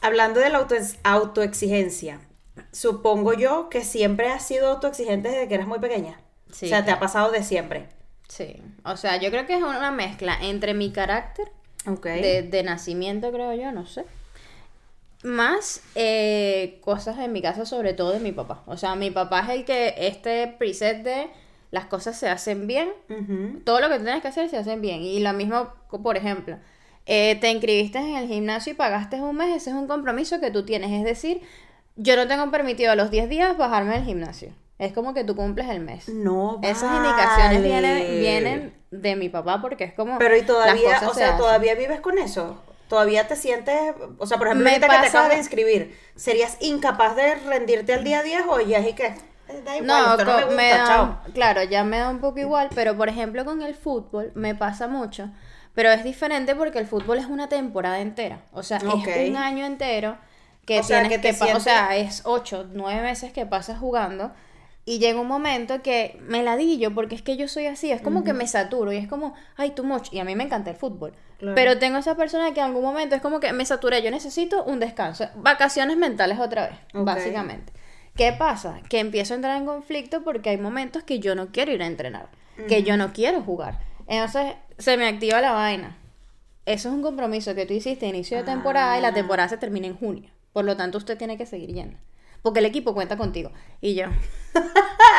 Hablando 0.03 0.39
de 0.39 0.49
la 0.49 0.59
auto 0.59 0.75
autoexigencia, 1.03 2.19
supongo 2.71 3.33
yo 3.33 3.69
que 3.69 3.83
siempre 3.83 4.27
has 4.29 4.45
sido 4.45 4.69
autoexigente 4.69 5.29
desde 5.29 5.47
que 5.47 5.55
eras 5.55 5.67
muy 5.67 5.79
pequeña. 5.79 6.19
Sí, 6.51 6.65
o 6.67 6.69
sea, 6.69 6.85
te 6.85 6.91
ha 6.91 6.99
pasado 6.99 7.31
de 7.31 7.41
siempre. 7.41 7.87
Sí, 8.27 8.61
o 8.85 8.95
sea, 8.97 9.17
yo 9.17 9.31
creo 9.31 9.45
que 9.47 9.55
es 9.55 9.63
una 9.63 9.91
mezcla 9.91 10.37
entre 10.41 10.73
mi 10.73 10.91
carácter 10.91 11.51
Ok. 11.87 12.05
de, 12.05 12.43
de 12.43 12.63
nacimiento, 12.63 13.31
creo 13.31 13.53
yo, 13.53 13.71
no 13.71 13.85
sé. 13.85 14.05
Más 15.23 15.81
eh, 15.95 16.79
cosas 16.81 17.17
en 17.19 17.31
mi 17.31 17.41
casa, 17.41 17.65
sobre 17.65 17.93
todo 17.93 18.11
de 18.11 18.19
mi 18.19 18.33
papá. 18.33 18.61
O 18.65 18.75
sea, 18.75 18.95
mi 18.95 19.09
papá 19.09 19.39
es 19.41 19.49
el 19.49 19.65
que 19.65 19.95
este 19.97 20.47
preset 20.47 21.01
de 21.03 21.27
las 21.71 21.85
cosas 21.85 22.19
se 22.19 22.29
hacen 22.29 22.67
bien, 22.67 22.91
todo 23.63 23.79
lo 23.79 23.89
que 23.89 23.95
tienes 23.95 24.21
que 24.21 24.27
hacer 24.27 24.49
se 24.49 24.57
hacen 24.57 24.81
bien. 24.81 25.01
Y 25.01 25.21
lo 25.21 25.33
mismo, 25.33 25.73
por 26.03 26.17
ejemplo, 26.17 26.57
eh, 27.05 27.37
te 27.39 27.49
inscribiste 27.51 27.97
en 27.99 28.15
el 28.15 28.27
gimnasio 28.27 28.73
y 28.73 28.75
pagaste 28.75 29.21
un 29.21 29.35
mes, 29.35 29.49
ese 29.55 29.69
es 29.71 29.75
un 29.75 29.87
compromiso 29.87 30.39
que 30.39 30.51
tú 30.51 30.63
tienes. 30.65 30.91
Es 30.91 31.03
decir, 31.03 31.41
yo 31.95 32.15
no 32.15 32.27
tengo 32.27 32.49
permitido 32.51 32.91
a 32.91 32.95
los 32.95 33.11
10 33.11 33.29
días 33.29 33.57
bajarme 33.57 33.95
del 33.95 34.05
gimnasio. 34.05 34.49
Es 34.79 34.91
como 34.91 35.13
que 35.13 35.23
tú 35.23 35.35
cumples 35.35 35.69
el 35.69 35.79
mes. 35.81 36.09
No, 36.09 36.59
Esas 36.63 36.91
indicaciones 36.95 37.61
vale. 37.61 37.69
vienen, 37.69 38.19
vienen 38.19 38.73
de 38.91 39.15
mi 39.15 39.29
papá 39.29 39.61
porque 39.61 39.83
es 39.83 39.93
como... 39.93 40.17
Pero 40.17 40.35
y 40.35 40.41
todavía, 40.41 41.01
o 41.07 41.13
se 41.13 41.19
sea, 41.19 41.37
todavía 41.37 41.75
vives 41.75 42.01
con 42.01 42.17
eso. 42.17 42.57
Todavía 42.89 43.27
te 43.27 43.35
sientes, 43.35 43.75
o 44.17 44.27
sea, 44.27 44.37
por 44.37 44.47
ejemplo, 44.47 44.67
ahorita 44.67 44.87
que 44.87 44.99
te 44.99 45.07
acabas 45.07 45.29
de 45.29 45.37
inscribir, 45.37 45.97
¿serías 46.15 46.57
incapaz 46.61 47.15
de 47.15 47.35
rendirte 47.35 47.93
al 47.93 48.03
día 48.03 48.19
a 48.19 48.23
día 48.23 48.45
o 48.47 48.59
ya 48.59 48.79
es 48.79 48.93
que 48.93 49.05
eh, 49.05 49.61
da 49.65 49.77
igual, 49.77 49.87
No, 49.87 50.11
esto 50.11 50.25
no 50.25 50.37
me 50.37 50.43
gusta, 50.45 50.55
me 50.61 50.69
da- 50.69 50.85
chao? 50.85 51.17
claro, 51.33 51.63
ya 51.63 51.83
me 51.83 51.97
da 51.97 52.09
un 52.09 52.19
poco 52.19 52.39
igual, 52.39 52.69
pero 52.75 52.95
por 52.97 53.09
ejemplo 53.09 53.45
con 53.45 53.61
el 53.61 53.73
fútbol 53.73 54.31
me 54.35 54.53
pasa 54.53 54.87
mucho, 54.87 55.29
pero 55.73 55.91
es 55.91 56.03
diferente 56.03 56.55
porque 56.55 56.79
el 56.79 56.85
fútbol 56.85 57.17
es 57.17 57.25
una 57.25 57.49
temporada 57.49 57.99
entera, 57.99 58.41
o 58.51 58.63
sea, 58.63 58.77
es 58.77 58.83
un 58.83 59.37
año 59.37 59.65
entero 59.65 60.17
que 60.65 60.79
O 60.79 60.83
sea, 60.83 61.01
tienes 61.01 61.19
que 61.19 61.33
que, 61.33 61.53
o 61.53 61.59
sea, 61.59 61.95
es 61.95 62.21
ocho, 62.25 62.67
nueve 62.71 63.01
meses 63.01 63.33
que 63.33 63.45
pasas 63.45 63.79
jugando 63.79 64.31
y 64.85 64.99
llega 64.99 65.19
un 65.19 65.27
momento 65.27 65.81
que 65.81 66.19
me 66.21 66.43
ladillo 66.43 66.93
porque 66.93 67.15
es 67.15 67.21
que 67.21 67.37
yo 67.37 67.47
soy 67.47 67.67
así, 67.67 67.91
es 67.91 68.01
como 68.01 68.23
que 68.23 68.33
me 68.33 68.47
saturo 68.47 68.91
y 68.91 68.97
es 68.97 69.07
como, 69.07 69.33
ay, 69.55 69.71
too 69.71 69.83
much, 69.83 70.09
y 70.11 70.19
a 70.19 70.25
mí 70.25 70.35
me 70.35 70.43
encanta 70.43 70.71
el 70.71 70.75
fútbol. 70.75 71.13
Claro. 71.39 71.55
Pero 71.55 71.79
tengo 71.79 71.97
esa 71.97 72.15
persona 72.15 72.53
que 72.53 72.59
en 72.59 72.67
algún 72.67 72.83
momento 72.83 73.15
es 73.15 73.21
como 73.21 73.39
que 73.39 73.51
me 73.53 73.65
saturé, 73.65 74.01
yo 74.01 74.11
necesito 74.11 74.63
un 74.63 74.79
descanso, 74.79 75.27
vacaciones 75.35 75.97
mentales 75.97 76.39
otra 76.39 76.67
vez, 76.67 76.77
básicamente. 76.93 77.73
¿Qué 78.15 78.31
pasa? 78.31 78.79
Que 78.89 78.99
empiezo 78.99 79.33
a 79.33 79.35
entrar 79.35 79.57
en 79.57 79.65
conflicto 79.65 80.23
porque 80.23 80.51
hay 80.51 80.57
momentos 80.57 81.03
que 81.03 81.19
yo 81.19 81.33
no 81.33 81.47
quiero 81.47 81.71
ir 81.71 81.81
a 81.81 81.87
entrenar, 81.87 82.29
que 82.67 82.83
yo 82.83 82.95
no 82.95 83.11
quiero 83.11 83.41
jugar. 83.41 83.79
Entonces 84.13 84.53
se 84.77 84.97
me 84.97 85.07
activa 85.07 85.41
la 85.41 85.51
vaina. 85.51 85.97
Eso 86.65 86.89
es 86.89 86.95
un 86.95 87.01
compromiso 87.01 87.53
que 87.55 87.65
tú 87.65 87.73
hiciste 87.73 88.05
a 88.05 88.09
inicio 88.09 88.37
de 88.37 88.43
temporada 88.43 88.97
y 88.97 89.01
la 89.01 89.09
Ah. 89.09 89.13
temporada 89.13 89.49
se 89.49 89.57
termina 89.57 89.87
en 89.87 89.95
junio. 89.97 90.29
Por 90.53 90.65
lo 90.65 90.77
tanto, 90.77 90.97
usted 90.97 91.17
tiene 91.17 91.37
que 91.37 91.45
seguir 91.45 91.73
yendo. 91.73 91.97
Porque 92.41 92.59
el 92.59 92.65
equipo 92.65 92.93
cuenta 92.93 93.17
contigo. 93.17 93.51
Y 93.81 93.95
yo 93.95 94.05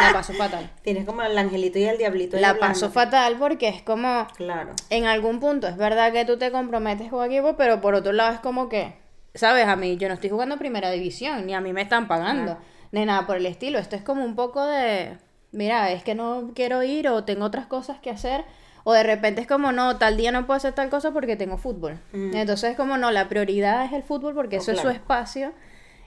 la 0.00 0.12
paso 0.12 0.32
fatal. 0.34 0.70
Tienes 0.82 1.04
como 1.04 1.22
el 1.22 1.36
angelito 1.36 1.78
y 1.78 1.84
el 1.84 1.98
diablito. 1.98 2.36
La 2.38 2.58
paso 2.58 2.90
fatal 2.90 3.36
porque 3.38 3.68
es 3.68 3.82
como 3.82 4.26
Claro. 4.36 4.72
en 4.90 5.06
algún 5.06 5.40
punto 5.40 5.66
es 5.66 5.76
verdad 5.76 6.12
que 6.12 6.24
tú 6.24 6.36
te 6.38 6.50
comprometes 6.50 7.10
con 7.10 7.24
equipo, 7.30 7.56
pero 7.56 7.80
por 7.80 7.94
otro 7.94 8.12
lado 8.12 8.32
es 8.34 8.40
como 8.40 8.68
que, 8.68 8.94
¿sabes? 9.34 9.66
A 9.66 9.76
mí 9.76 9.96
yo 9.96 10.08
no 10.08 10.14
estoy 10.14 10.30
jugando 10.30 10.56
primera 10.58 10.90
división, 10.90 11.46
ni 11.46 11.54
a 11.54 11.60
mí 11.60 11.72
me 11.72 11.82
están 11.82 12.08
pagando, 12.08 12.58
ni 12.92 13.04
nada 13.04 13.26
por 13.26 13.36
el 13.36 13.46
estilo. 13.46 13.78
Esto 13.78 13.96
es 13.96 14.02
como 14.02 14.24
un 14.24 14.34
poco 14.36 14.64
de, 14.66 15.16
mira, 15.52 15.90
es 15.92 16.02
que 16.04 16.14
no 16.14 16.52
quiero 16.54 16.82
ir 16.82 17.08
o 17.08 17.24
tengo 17.24 17.44
otras 17.46 17.66
cosas 17.66 17.98
que 18.00 18.10
hacer. 18.10 18.44
O 18.84 18.92
de 18.92 19.02
repente 19.02 19.40
es 19.40 19.46
como, 19.46 19.72
no, 19.72 19.96
tal 19.96 20.16
día 20.16 20.30
no 20.30 20.46
puedo 20.46 20.56
hacer 20.56 20.74
tal 20.74 20.90
cosa 20.90 21.10
porque 21.10 21.36
tengo 21.36 21.56
fútbol. 21.56 21.98
Mm. 22.12 22.36
Entonces 22.36 22.70
es 22.70 22.76
como, 22.76 22.98
no, 22.98 23.10
la 23.10 23.28
prioridad 23.28 23.84
es 23.86 23.92
el 23.92 24.02
fútbol 24.02 24.34
porque 24.34 24.56
Oh, 24.56 24.60
eso 24.60 24.72
es 24.72 24.80
su 24.80 24.90
espacio 24.90 25.52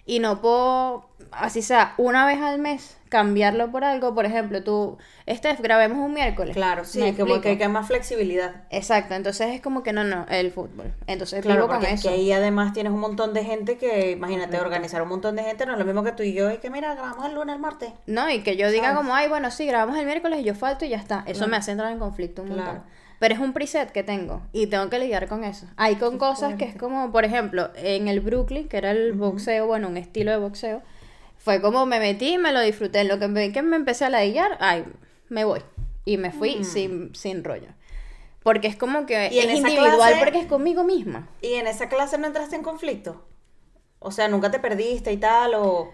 y 0.07 0.19
no 0.19 0.41
puedo 0.41 1.05
así 1.31 1.61
sea, 1.61 1.93
una 1.97 2.25
vez 2.25 2.41
al 2.41 2.59
mes, 2.59 2.97
cambiarlo 3.09 3.71
por 3.71 3.83
algo. 3.83 4.13
Por 4.13 4.25
ejemplo, 4.25 4.63
tú, 4.63 4.97
este 5.25 5.53
grabemos 5.55 5.97
un 5.97 6.13
miércoles. 6.13 6.55
Claro, 6.55 6.85
sí, 6.85 7.13
como 7.17 7.41
que 7.41 7.49
hay 7.49 7.67
más 7.67 7.87
flexibilidad. 7.87 8.63
Exacto, 8.69 9.13
entonces 9.13 9.53
es 9.53 9.61
como 9.61 9.83
que 9.83 9.93
no, 9.93 10.03
no, 10.03 10.25
el 10.29 10.51
fútbol. 10.51 10.93
Entonces 11.07 11.41
Claro, 11.41 11.61
vivo 11.61 11.67
con 11.67 11.77
porque 11.77 11.93
es 11.93 11.99
eso. 11.99 12.09
que 12.09 12.15
ahí 12.15 12.31
además 12.31 12.73
tienes 12.73 12.93
un 12.93 12.99
montón 12.99 13.33
de 13.33 13.43
gente 13.43 13.77
que, 13.77 14.11
imagínate, 14.11 14.59
organizar 14.59 15.01
un 15.01 15.09
montón 15.09 15.35
de 15.35 15.43
gente 15.43 15.65
no 15.65 15.73
es 15.73 15.79
lo 15.79 15.85
mismo 15.85 16.03
que 16.03 16.11
tú 16.11 16.23
y 16.23 16.33
yo, 16.33 16.51
y 16.51 16.57
que 16.57 16.69
mira, 16.69 16.93
grabamos 16.93 17.25
el 17.25 17.35
lunes, 17.35 17.55
el 17.55 17.61
martes. 17.61 17.91
No, 18.05 18.29
y 18.29 18.41
que 18.41 18.57
yo 18.57 18.69
diga 18.71 18.89
¿Sabes? 18.89 18.97
como, 18.97 19.15
ay, 19.15 19.27
bueno, 19.27 19.51
sí, 19.51 19.65
grabamos 19.65 19.97
el 19.97 20.05
miércoles 20.05 20.39
y 20.39 20.43
yo 20.43 20.55
falto 20.55 20.85
y 20.85 20.89
ya 20.89 20.97
está. 20.97 21.23
Eso 21.27 21.47
me 21.47 21.57
hace 21.57 21.71
entrar 21.71 21.91
en 21.91 21.99
conflicto 21.99 22.41
un 22.41 22.49
montón. 22.49 22.83
Pero 23.19 23.33
es 23.33 23.39
un 23.39 23.51
preset 23.53 23.91
que 23.91 24.03
tengo 24.03 24.41
y 24.53 24.67
tengo 24.67 24.89
que 24.89 24.99
lidiar 24.99 25.27
con 25.27 25.43
eso. 25.43 25.65
Hay 25.75 25.95
con 25.95 26.17
cosas 26.19 26.55
que 26.55 26.65
es 26.65 26.75
como, 26.75 27.11
por 27.11 27.25
ejemplo, 27.25 27.71
en 27.75 28.07
el 28.07 28.19
Brooklyn, 28.19 28.67
que 28.67 28.77
era 28.77 28.91
el 28.91 29.13
boxeo, 29.13 29.65
bueno, 29.65 29.87
un 29.87 29.97
estilo 29.97 30.29
de 30.31 30.37
boxeo, 30.37 30.81
fue 31.37 31.59
como 31.61 31.85
me 31.87 31.99
metí, 31.99 32.37
me 32.37 32.51
lo 32.51 32.61
disfruté. 32.61 32.99
En 32.99 33.07
lo 33.07 33.17
que 33.19 33.27
me, 33.27 33.51
que 33.51 33.61
me 33.63 33.75
empecé 33.75 34.05
a 34.05 34.09
ladillar, 34.11 34.57
ay, 34.59 34.85
me 35.29 35.45
voy. 35.45 35.61
Y 36.05 36.17
me 36.17 36.31
fui 36.31 36.63
sin, 36.63 37.13
sin 37.15 37.43
rollo. 37.43 37.67
Porque 38.43 38.67
es 38.67 38.75
como 38.75 39.05
que 39.05 39.29
Mm. 39.29 39.33
Y 39.33 39.39
es 39.39 39.55
individual 39.55 39.97
clase- 39.97 40.19
porque 40.23 40.39
es 40.39 40.45
conmigo 40.45 40.83
misma. 40.83 41.27
¿Y 41.41 41.53
en 41.55 41.67
esa 41.67 41.89
clase 41.89 42.17
no 42.17 42.27
entraste 42.27 42.55
en 42.55 42.63
conflicto? 42.63 43.25
O 43.99 44.11
sea, 44.11 44.27
nunca 44.27 44.51
te 44.51 44.59
perdiste 44.59 45.11
y 45.11 45.17
tal, 45.17 45.55
o... 45.55 45.91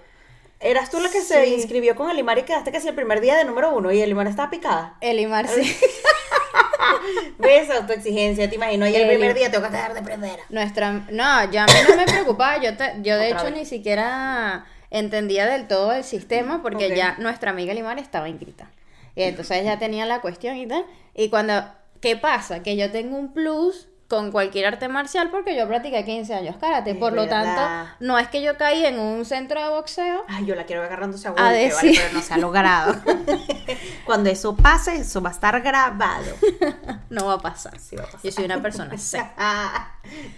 ¿Eras 0.60 0.90
tú 0.90 1.00
la 1.00 1.10
que 1.10 1.22
se 1.22 1.48
inscribió 1.50 1.96
con 1.96 2.10
Elimar 2.12 2.38
y 2.38 2.44
quedaste 2.44 2.72
que 2.72 2.80
si 2.80 2.88
el 2.90 2.96
primer 2.96 3.22
día 3.22 3.36
de 3.36 3.44
número 3.44 3.76
uno 3.76 3.92
y 3.92 4.02
Elimar 4.02 4.28
estaba 4.28 4.50
picada? 4.50 4.98
Elimar 5.02 5.48
sí. 5.48 5.62
¿Ves 7.38 7.70
autoexigencia? 7.70 8.50
¿Te 8.50 8.56
imagino? 8.56 8.88
Y 8.88 8.96
el 8.96 9.08
primer 9.08 9.34
día 9.34 9.50
tengo 9.52 9.68
que 9.70 9.76
estar 9.76 9.94
de 9.94 10.02
prendera. 10.02 10.44
Nuestra, 10.50 10.92
no, 11.12 11.52
ya 11.52 11.64
a 11.64 11.68
mí 11.68 11.74
no 11.90 11.96
me 11.96 12.06
preocupaba, 12.06 12.58
yo, 12.62 12.76
te- 12.78 12.94
yo 13.02 13.18
de 13.18 13.28
Otra 13.28 13.38
hecho 13.40 13.46
vez. 13.46 13.54
ni 13.56 13.66
siquiera 13.66 14.66
entendía 14.92 15.46
del 15.48 15.68
todo 15.68 15.92
el 15.94 16.04
sistema 16.04 16.62
porque 16.62 16.96
ya 16.96 17.16
nuestra 17.20 17.52
amiga 17.52 17.74
Limar 17.74 18.00
estaba 18.00 18.30
inscrita. 18.30 18.70
Y 19.16 19.24
entonces 19.24 19.64
ya 19.64 19.78
tenía 19.80 20.06
la 20.06 20.22
cuestión 20.22 20.58
y 20.58 20.66
tal. 20.68 20.86
Y 21.16 21.30
cuando, 21.30 21.66
¿qué 22.02 22.16
pasa? 22.18 22.64
Que 22.64 22.76
yo 22.76 22.92
tengo 22.92 23.16
un 23.18 23.34
plus 23.34 23.88
con 24.08 24.32
cualquier 24.32 24.68
arte 24.68 24.88
marcial 24.90 25.30
porque 25.32 25.56
yo 25.56 25.68
practiqué 25.68 26.06
15 26.06 26.34
años 26.36 26.56
karate. 26.60 26.92
Es 26.92 26.98
Por 26.98 27.14
lo 27.14 27.24
verdad. 27.24 27.56
tanto, 27.56 27.92
no 28.02 28.20
es 28.20 28.28
que 28.28 28.42
yo 28.44 28.58
caí 28.58 28.86
en 28.86 29.00
un 29.00 29.26
centro 29.26 29.62
de 29.64 29.70
boxeo. 29.70 30.24
Ay, 30.28 30.46
yo 30.46 30.54
la 30.56 30.66
quiero 30.66 30.82
ver 30.82 30.90
agarrándose 30.92 31.28
a 31.28 31.32
A 31.32 31.34
golpe, 31.34 31.44
¿vale? 31.46 31.64
decir- 31.70 32.00
pero 32.02 32.14
no 32.14 32.22
se 32.22 32.34
ha 32.34 32.38
logrado. 32.38 32.96
Cuando 34.06 34.30
eso 34.30 34.56
pase, 34.56 34.96
eso 34.98 35.22
va 35.22 35.30
a 35.30 35.34
estar 35.34 35.60
grabado. 35.62 36.26
No 37.10 37.28
va 37.28 37.34
a 37.36 37.38
pasar. 37.40 37.80
Sí 37.80 37.96
va 37.96 38.04
a 38.04 38.06
pasar. 38.08 38.22
Yo 38.24 38.32
soy 38.32 38.46
una 38.46 38.60
persona 38.60 38.98
seca. 38.98 39.92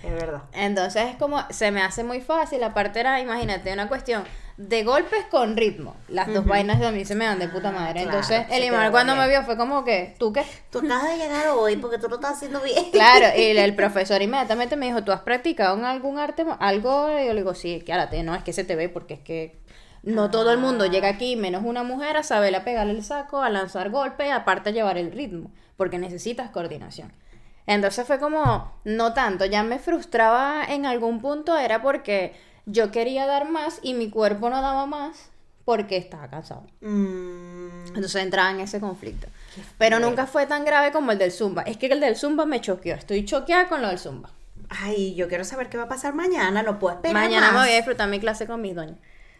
Es 0.03 0.11
verdad. 0.11 0.41
Entonces 0.51 1.07
es 1.11 1.15
como, 1.15 1.41
se 1.49 1.71
me 1.71 1.81
hace 1.81 2.03
muy 2.03 2.19
fácil, 2.19 2.61
aparte 2.63 2.99
era, 2.99 3.21
imagínate, 3.21 3.71
una 3.71 3.87
cuestión 3.87 4.25
de 4.57 4.83
golpes 4.83 5.25
con 5.29 5.57
ritmo. 5.57 5.97
Las 6.07 6.31
dos 6.33 6.45
vainas 6.45 6.79
de 6.79 6.87
a 6.87 6.91
mí 6.91 7.03
se 7.05 7.15
me 7.15 7.25
dan 7.25 7.39
de 7.39 7.49
puta 7.49 7.71
madre. 7.71 8.01
Ah, 8.01 8.07
claro, 8.07 8.07
Entonces, 8.09 8.45
se 8.47 8.57
el 8.57 8.63
te 8.65 8.65
Imar 8.65 8.91
da 8.91 8.91
cuando 8.91 9.13
bien. 9.13 9.17
me 9.17 9.27
vio 9.27 9.43
fue 9.43 9.57
como 9.57 9.83
que, 9.83 10.15
¿tú 10.17 10.31
qué? 10.31 10.45
Tú 10.71 10.79
acabas 10.79 11.09
de 11.09 11.17
llegar 11.17 11.47
hoy 11.49 11.75
porque 11.77 11.97
tú 11.97 12.07
lo 12.07 12.15
estás 12.15 12.33
haciendo 12.37 12.61
bien. 12.61 12.85
Claro, 12.91 13.27
y 13.37 13.43
el, 13.43 13.57
el 13.57 13.75
profesor 13.75 14.21
inmediatamente 14.21 14.75
me 14.77 14.85
dijo, 14.87 15.03
¿tú 15.03 15.11
has 15.11 15.21
practicado 15.21 15.77
en 15.77 15.85
algún 15.85 16.17
arte, 16.19 16.45
algo? 16.59 17.09
Y 17.09 17.25
yo 17.25 17.33
le 17.33 17.41
digo, 17.41 17.53
sí, 17.53 17.83
karate, 17.85 18.23
no, 18.23 18.33
es 18.35 18.43
que 18.43 18.53
se 18.53 18.63
te 18.63 18.75
ve 18.75 18.89
porque 18.89 19.15
es 19.15 19.19
que 19.21 19.59
no 20.03 20.29
todo 20.31 20.51
el 20.51 20.59
mundo 20.59 20.85
llega 20.85 21.09
aquí, 21.09 21.35
menos 21.35 21.63
una 21.65 21.83
mujer, 21.83 22.15
a 22.17 22.23
saber 22.23 22.55
a 22.55 22.63
pegarle 22.63 22.93
el 22.93 23.03
saco, 23.03 23.41
a 23.41 23.49
lanzar 23.49 23.89
golpes, 23.89 24.31
aparte 24.31 24.69
a 24.69 24.73
llevar 24.73 24.97
el 24.97 25.11
ritmo, 25.11 25.51
porque 25.77 25.97
necesitas 25.97 26.49
coordinación. 26.51 27.11
Entonces 27.67 28.05
fue 28.05 28.19
como, 28.19 28.71
no 28.83 29.13
tanto, 29.13 29.45
ya 29.45 29.63
me 29.63 29.79
frustraba 29.79 30.63
en 30.67 30.85
algún 30.85 31.19
punto, 31.19 31.57
era 31.57 31.81
porque 31.81 32.35
yo 32.65 32.91
quería 32.91 33.25
dar 33.25 33.49
más 33.49 33.79
y 33.81 33.93
mi 33.93 34.09
cuerpo 34.09 34.49
no 34.49 34.61
daba 34.61 34.85
más 34.85 35.29
porque 35.65 35.97
estaba 35.97 36.27
cansado. 36.29 36.63
Mm, 36.81 37.87
Entonces 37.87 38.15
entraba 38.15 38.51
en 38.51 38.59
ese 38.59 38.79
conflicto. 38.79 39.27
Pero 39.77 39.99
nunca 39.99 40.27
fue 40.27 40.45
tan 40.45 40.65
grave 40.65 40.91
como 40.91 41.11
el 41.11 41.17
del 41.17 41.31
Zumba. 41.31 41.63
Es 41.63 41.77
que 41.77 41.87
el 41.87 41.99
del 41.99 42.15
Zumba 42.15 42.45
me 42.45 42.61
choqueó. 42.61 42.95
Estoy 42.95 43.25
choqueada 43.25 43.67
con 43.67 43.81
lo 43.81 43.87
del 43.87 43.97
Zumba. 43.99 44.29
Ay, 44.69 45.15
yo 45.15 45.27
quiero 45.27 45.43
saber 45.43 45.69
qué 45.69 45.77
va 45.77 45.83
a 45.83 45.87
pasar 45.87 46.13
mañana, 46.15 46.63
no 46.63 46.79
puedo 46.79 46.95
esperar 46.95 47.13
Mañana 47.21 47.51
me 47.51 47.59
voy 47.59 47.69
a 47.69 47.75
disfrutar 47.75 48.09
mi 48.09 48.19
clase 48.19 48.47
con 48.47 48.61
mis 48.61 48.75
doñas. 48.75 48.97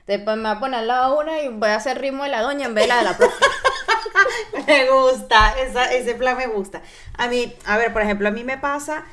Después 0.08 0.38
me 0.38 0.44
voy 0.44 0.52
a 0.52 0.60
poner 0.60 0.84
lado 0.84 1.20
una 1.20 1.42
y 1.42 1.48
voy 1.48 1.70
a 1.70 1.76
hacer 1.78 2.00
ritmo 2.00 2.24
de 2.24 2.30
la 2.30 2.42
doña 2.42 2.68
en 2.68 2.76
vez 2.76 2.84
de 2.84 2.88
la 2.90 2.98
de 3.00 3.04
la 3.06 3.18
profe. 3.18 3.44
Me 4.68 4.90
gusta, 4.90 5.54
esa- 5.60 5.92
ese 5.92 6.16
plan 6.16 6.38
me 6.38 6.48
gusta. 6.48 6.82
A 7.18 7.28
mí, 7.28 7.54
a 7.66 7.78
ver, 7.78 7.92
por 7.94 8.02
ejemplo, 8.02 8.28
a 8.28 8.32
mí 8.32 8.44
me 8.44 8.58
pasa, 8.58 9.04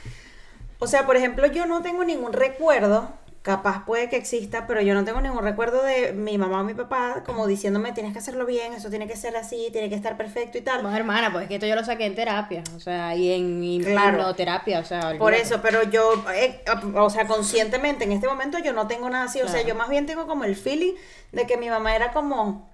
o 0.78 0.86
sea, 0.86 1.04
por 1.06 1.16
ejemplo, 1.16 1.46
yo 1.46 1.66
no 1.66 1.82
tengo 1.82 2.04
ningún 2.04 2.32
recuerdo, 2.32 3.10
capaz 3.42 3.84
puede 3.84 4.08
que 4.08 4.16
exista, 4.16 4.68
pero 4.68 4.80
yo 4.82 4.94
no 4.94 5.04
tengo 5.04 5.20
ningún 5.20 5.42
recuerdo 5.42 5.82
de 5.82 6.12
mi 6.12 6.38
mamá 6.38 6.60
o 6.60 6.64
mi 6.64 6.74
papá 6.74 7.24
como 7.26 7.48
diciéndome, 7.48 7.92
tienes 7.92 8.12
que 8.12 8.20
hacerlo 8.20 8.46
bien, 8.46 8.72
eso 8.72 8.88
tiene 8.88 9.08
que 9.08 9.16
ser 9.16 9.36
así, 9.36 9.68
tiene 9.72 9.88
que 9.88 9.96
estar 9.96 10.16
perfecto 10.16 10.58
y 10.58 10.60
tal. 10.60 10.82
Bueno, 10.82 10.96
hermana, 10.96 11.32
pues 11.32 11.42
es 11.44 11.48
que 11.48 11.54
esto 11.56 11.66
yo 11.66 11.74
lo 11.74 11.84
saqué 11.84 12.06
en 12.06 12.14
terapia. 12.14 12.62
O 12.76 12.80
sea, 12.80 13.16
y 13.16 13.32
en 13.32 13.82
Claro. 13.82 14.18
hipnoterapia. 14.18 14.78
O 14.78 14.84
sea, 14.84 15.18
Por 15.18 15.34
eso, 15.34 15.60
pero 15.60 15.82
yo, 15.82 16.24
eh, 16.34 16.62
o 16.94 17.10
sea, 17.10 17.26
conscientemente 17.26 18.04
en 18.04 18.12
este 18.12 18.28
momento 18.28 18.58
yo 18.58 18.72
no 18.72 18.86
tengo 18.86 19.10
nada 19.10 19.24
así, 19.24 19.40
o 19.42 19.48
sea, 19.48 19.62
yo 19.62 19.74
más 19.74 19.88
bien 19.88 20.06
tengo 20.06 20.26
como 20.28 20.44
el 20.44 20.54
feeling 20.54 20.94
de 21.32 21.46
que 21.46 21.56
mi 21.56 21.68
mamá 21.68 21.96
era 21.96 22.12
como, 22.12 22.70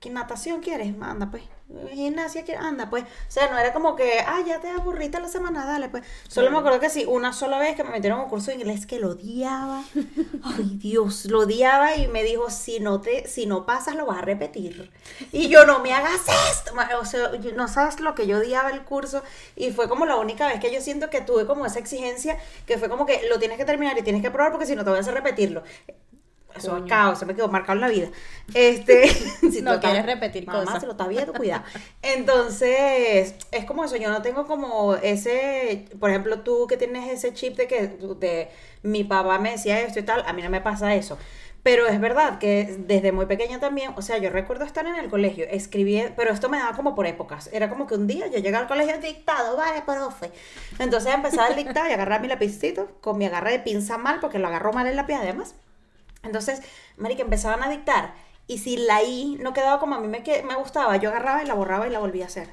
¿qué 0.00 0.10
natación 0.10 0.60
quieres? 0.60 0.94
Anda, 1.00 1.30
pues. 1.32 1.42
Gimnasia 1.92 2.44
quieres? 2.44 2.62
Anda, 2.62 2.90
pues. 2.90 3.04
O 3.04 3.06
sea, 3.28 3.50
no 3.50 3.58
era 3.58 3.72
como 3.72 3.96
que, 3.96 4.20
ah, 4.20 4.40
ya 4.46 4.60
te 4.60 4.68
aburriste 4.68 5.20
la 5.20 5.28
semana, 5.28 5.64
dale, 5.64 5.88
pues. 5.88 6.04
Solo 6.28 6.50
me 6.50 6.58
acuerdo 6.58 6.80
que 6.80 6.90
sí, 6.90 7.04
una 7.06 7.32
sola 7.32 7.58
vez 7.58 7.76
que 7.76 7.84
me 7.84 7.90
metieron 7.90 8.20
a 8.20 8.22
un 8.24 8.28
curso 8.28 8.50
de 8.50 8.56
inglés 8.56 8.86
que 8.86 8.98
lo 8.98 9.10
odiaba. 9.10 9.84
Ay, 10.42 10.78
Dios, 10.78 11.26
lo 11.26 11.40
odiaba 11.40 11.96
y 11.96 12.08
me 12.08 12.22
dijo, 12.22 12.50
si 12.50 12.80
no 12.80 13.00
te, 13.00 13.28
si 13.28 13.46
no 13.46 13.66
pasas, 13.66 13.94
lo 13.94 14.06
vas 14.06 14.18
a 14.18 14.22
repetir. 14.22 14.90
Y 15.32 15.48
yo, 15.48 15.64
no 15.66 15.80
me 15.80 15.92
hagas 15.92 16.20
esto. 16.50 16.72
O 17.00 17.04
sea, 17.04 17.30
no 17.54 17.68
sabes 17.68 18.00
lo 18.00 18.14
que 18.14 18.26
yo 18.26 18.38
odiaba 18.38 18.70
el 18.70 18.82
curso. 18.82 19.22
Y 19.56 19.72
fue 19.72 19.88
como 19.88 20.06
la 20.06 20.16
única 20.16 20.46
vez 20.46 20.60
que 20.60 20.72
yo 20.72 20.80
siento 20.80 21.10
que 21.10 21.20
tuve 21.20 21.46
como 21.46 21.66
esa 21.66 21.78
exigencia, 21.78 22.38
que 22.66 22.78
fue 22.78 22.88
como 22.88 23.06
que 23.06 23.22
lo 23.28 23.38
tienes 23.38 23.58
que 23.58 23.64
terminar 23.64 23.96
y 23.98 24.02
tienes 24.02 24.22
que 24.22 24.30
probar 24.30 24.52
porque 24.52 24.66
si 24.66 24.76
no 24.76 24.84
te 24.84 24.90
voy 24.90 24.98
a 24.98 25.00
hacer 25.00 25.14
repetirlo. 25.14 25.62
Eso 26.56 26.70
Coño. 26.72 26.86
caos, 26.86 27.18
se 27.18 27.26
me 27.26 27.34
quedó 27.34 27.48
marcado 27.48 27.74
en 27.74 27.80
la 27.80 27.88
vida. 27.88 28.08
Este, 28.54 29.08
si 29.08 29.62
No 29.62 29.80
quieres 29.80 30.00
estás- 30.00 30.06
repetir 30.06 30.46
Mamá, 30.46 30.64
cosas. 30.64 30.80
si 30.80 30.86
lo 30.86 30.92
estás 30.92 31.08
viendo, 31.08 31.32
cuidado. 31.32 31.64
Entonces, 32.02 33.34
es 33.50 33.64
como 33.64 33.84
eso, 33.84 33.96
yo 33.96 34.10
no 34.10 34.22
tengo 34.22 34.46
como 34.46 34.94
ese, 34.96 35.86
por 36.00 36.10
ejemplo, 36.10 36.40
tú 36.40 36.66
que 36.66 36.76
tienes 36.76 37.10
ese 37.10 37.34
chip 37.34 37.56
de 37.56 37.66
que 37.66 37.86
de, 38.18 38.48
mi 38.82 39.04
papá 39.04 39.38
me 39.38 39.52
decía 39.52 39.80
esto 39.80 39.98
y 39.98 40.02
tal, 40.02 40.22
a 40.26 40.32
mí 40.32 40.42
no 40.42 40.50
me 40.50 40.60
pasa 40.60 40.94
eso. 40.94 41.18
Pero 41.62 41.86
es 41.86 42.00
verdad 42.00 42.38
que 42.40 42.74
desde 42.78 43.12
muy 43.12 43.26
pequeña 43.26 43.60
también, 43.60 43.92
o 43.96 44.02
sea, 44.02 44.18
yo 44.18 44.30
recuerdo 44.30 44.64
estar 44.64 44.84
en 44.84 44.96
el 44.96 45.08
colegio, 45.08 45.46
escribí, 45.48 46.02
pero 46.16 46.32
esto 46.32 46.48
me 46.48 46.58
daba 46.58 46.74
como 46.76 46.96
por 46.96 47.06
épocas. 47.06 47.48
Era 47.52 47.68
como 47.70 47.86
que 47.86 47.94
un 47.94 48.08
día 48.08 48.26
yo 48.26 48.38
llegaba 48.40 48.62
al 48.64 48.68
colegio 48.68 48.98
dictado, 48.98 49.56
vale, 49.56 49.82
profe. 49.82 50.32
Entonces 50.80 51.14
empezaba 51.14 51.46
el 51.48 51.56
dictado 51.56 51.88
y 51.88 51.92
agarraba 51.92 52.20
mi 52.20 52.26
lapicito 52.26 52.88
con 53.00 53.16
mi 53.16 53.26
agarre 53.26 53.52
de 53.52 53.58
pinza 53.60 53.96
mal, 53.96 54.18
porque 54.20 54.40
lo 54.40 54.48
agarró 54.48 54.72
mal 54.72 54.88
el 54.88 54.96
lápiz 54.96 55.14
además. 55.14 55.54
Entonces, 56.22 56.62
marica, 56.96 57.22
empezaban 57.22 57.62
a 57.62 57.68
dictar. 57.70 58.14
Y 58.46 58.58
si 58.58 58.76
la 58.76 59.02
I 59.02 59.36
no 59.40 59.52
quedaba 59.52 59.78
como 59.80 59.94
a 59.94 60.00
mí 60.00 60.08
me, 60.08 60.22
me 60.44 60.54
gustaba, 60.56 60.96
yo 60.96 61.10
agarraba 61.10 61.42
y 61.42 61.46
la 61.46 61.54
borraba 61.54 61.86
y 61.86 61.90
la 61.90 61.98
volvía 62.00 62.24
a 62.24 62.28
hacer. 62.28 62.48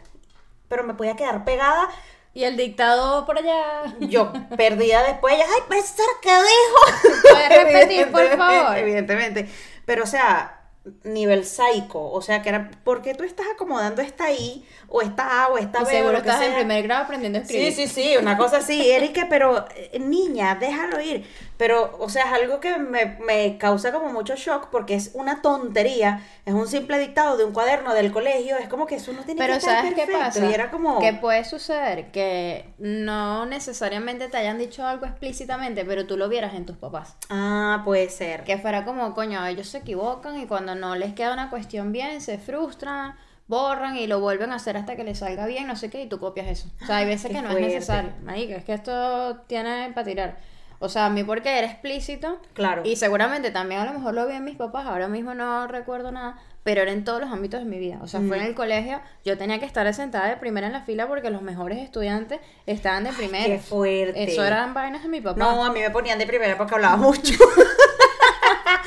Pero 0.67 0.84
me 0.84 0.93
podía 0.93 1.15
quedar 1.15 1.45
pegada, 1.45 1.89
Y 2.34 2.43
el 2.43 2.58
dictado 2.58 3.25
por 3.25 3.38
allá. 3.39 3.95
yo 3.99 4.32
perdida 4.55 5.03
después. 5.03 5.34
ella, 5.36 5.45
Ay, 5.55 5.62
profesor, 5.67 6.05
¿qué 6.21 6.29
dijo? 6.29 7.21
¿Puedes 7.29 7.49
repetir, 7.49 8.12
por 8.12 8.27
favor? 8.38 8.77
Evidentemente. 8.77 9.49
Pero, 9.86 10.03
o 10.03 10.08
sea, 10.08 10.62
nivel 11.03 11.45
psycho. 11.45 11.99
O 12.12 12.21
sea, 12.21 12.41
que 12.41 12.49
era, 12.49 12.71
¿por 12.84 13.01
qué 13.01 13.15
tú 13.15 13.23
estás 13.23 13.47
acomodando 13.53 14.01
esta 14.01 14.32
I, 14.32 14.63
o 14.88 15.01
esta 15.01 15.43
A, 15.45 15.47
o 15.49 15.58
esta 15.58 15.79
Y 15.79 15.86
B, 15.86 16.03
o 16.05 16.12
seguro 16.12 16.12
lo 16.12 16.21
que 16.23 16.29
estás 16.29 16.41
en 16.41 16.51
sea? 16.51 16.55
primer 16.55 16.84
grado 16.84 17.03
aprendiendo 17.05 17.39
a 17.39 17.41
escribir. 17.41 17.73
Sí, 17.73 17.88
sí, 17.88 17.88
sí, 17.88 18.17
una 18.17 18.38
cosa 18.38 18.58
así, 18.58 18.89
Erika, 18.91 19.27
pero 19.29 19.65
eh, 19.75 19.99
niña, 19.99 20.55
déjalo 20.55 21.01
ir. 21.01 21.25
Pero, 21.60 21.98
o 22.00 22.08
sea, 22.08 22.24
es 22.24 22.32
algo 22.41 22.62
que 22.62 22.78
me, 22.78 23.17
me 23.19 23.58
causa 23.58 23.91
como 23.91 24.08
mucho 24.13 24.36
shock 24.38 24.69
porque 24.72 24.95
es 24.95 25.12
una 25.13 25.41
tontería, 25.41 26.26
es 26.45 26.54
un 26.54 26.67
simple 26.69 26.98
dictado 26.98 27.36
de 27.36 27.43
un 27.43 27.52
cuaderno 27.52 27.93
del 27.93 28.13
colegio, 28.13 28.58
es 28.58 28.69
como 28.69 28.86
que 28.88 28.95
eso 28.95 29.12
no 29.12 29.24
tiene 29.24 29.41
Pero 29.41 29.54
que 29.56 29.58
estar 29.58 29.76
¿sabes 29.78 29.93
qué 29.93 30.06
perfecto. 30.08 30.19
pasa? 30.19 30.45
Y 30.45 30.54
era 30.54 30.72
como... 30.72 31.00
Que 31.00 31.12
puede 31.13 31.43
suceder 31.43 32.12
que 32.12 32.74
no 32.78 33.45
necesariamente 33.45 34.30
te 34.30 34.38
hayan 34.38 34.58
dicho 34.58 34.88
algo 34.88 35.06
explícitamente, 35.06 35.84
pero 35.84 36.08
tú 36.08 36.15
lo 36.15 36.30
vieras 36.30 36.54
en 36.54 36.65
tus 36.65 36.78
papás. 36.78 37.17
Ah, 37.30 37.82
puede 37.84 38.10
ser. 38.10 38.45
Que 38.45 38.58
fuera 38.58 38.86
como, 38.86 39.13
coño, 39.13 39.45
ellos 39.45 39.67
se 39.67 39.80
equivocan 39.80 40.39
y 40.39 40.48
cuando 40.48 40.76
no 40.76 40.95
les 40.95 41.13
queda 41.13 41.34
una 41.34 41.50
cuestión 41.50 41.91
bien, 41.91 42.22
se 42.22 42.38
frustran, 42.38 43.15
borran 43.48 43.98
y 43.98 44.08
lo 44.08 44.22
vuelven 44.22 44.54
a 44.54 44.56
hacer 44.56 44.78
hasta 44.78 44.95
que 44.95 45.04
les 45.04 45.19
salga 45.19 45.45
bien, 45.45 45.67
no 45.67 45.76
sé 45.76 45.89
qué, 45.89 46.04
y 46.04 46.08
tú 46.08 46.19
copias 46.19 46.48
eso. 46.48 46.69
O 46.82 46.86
sea, 46.86 46.98
hay 46.98 47.06
veces 47.06 47.32
Qué 47.32 47.34
que 47.34 47.41
no 47.41 47.50
fuerte. 47.50 47.67
es 47.67 47.74
necesario. 47.74 48.13
Marica, 48.24 48.56
es 48.56 48.63
que 48.63 48.74
esto 48.74 49.41
tiene 49.48 49.91
para 49.93 50.06
tirar. 50.06 50.38
O 50.80 50.88
sea, 50.89 51.06
a 51.08 51.10
mí 51.10 51.24
porque 51.24 51.58
era 51.58 51.68
explícito. 51.68 52.39
Claro. 52.54 52.82
Y 52.86 52.96
seguramente 52.96 53.52
también 53.52 53.82
a 53.82 53.86
lo 53.86 53.94
mejor 53.94 54.13
lo 54.13 54.26
vi 54.28 54.36
en 54.36 54.46
mis 54.46 54.56
papás, 54.56 54.86
ahora 54.86 55.08
mismo 55.10 55.34
no 55.34 55.68
recuerdo 55.68 56.12
nada, 56.12 56.38
pero 56.63 56.82
era 56.82 56.92
en 56.92 57.04
todos 57.04 57.20
los 57.20 57.30
ámbitos 57.32 57.60
de 57.60 57.65
mi 57.65 57.80
vida. 57.80 58.00
O 58.02 58.08
sea, 58.08 58.22
fue 58.22 58.38
en 58.38 58.44
el 58.44 58.56
colegio, 58.56 59.02
yo 59.26 59.38
tenía 59.38 59.60
que 59.60 59.65
estar 59.65 59.92
sentada 59.94 60.28
de 60.28 60.38
primera 60.38 60.68
en 60.68 60.74
la 60.74 60.82
fila 60.82 61.08
porque 61.08 61.30
los 61.30 61.42
mejores 61.42 61.80
estudiantes 61.80 62.39
estaban 62.65 63.04
de 63.04 63.12
primera. 63.12 63.46
qué 63.46 63.60
fuerte. 63.60 64.24
Eso 64.24 64.44
eran 64.46 64.74
vainas 64.74 65.04
de 65.04 65.10
mi 65.10 65.20
papá. 65.20 65.39
No, 65.39 65.65
a 65.65 65.72
mí 65.72 65.80
me 65.82 65.89
ponían 65.89 66.18
de 66.20 66.26
primera 66.28 66.58
porque 66.58 66.76
hablaba 66.76 66.96
mucho. 66.98 67.34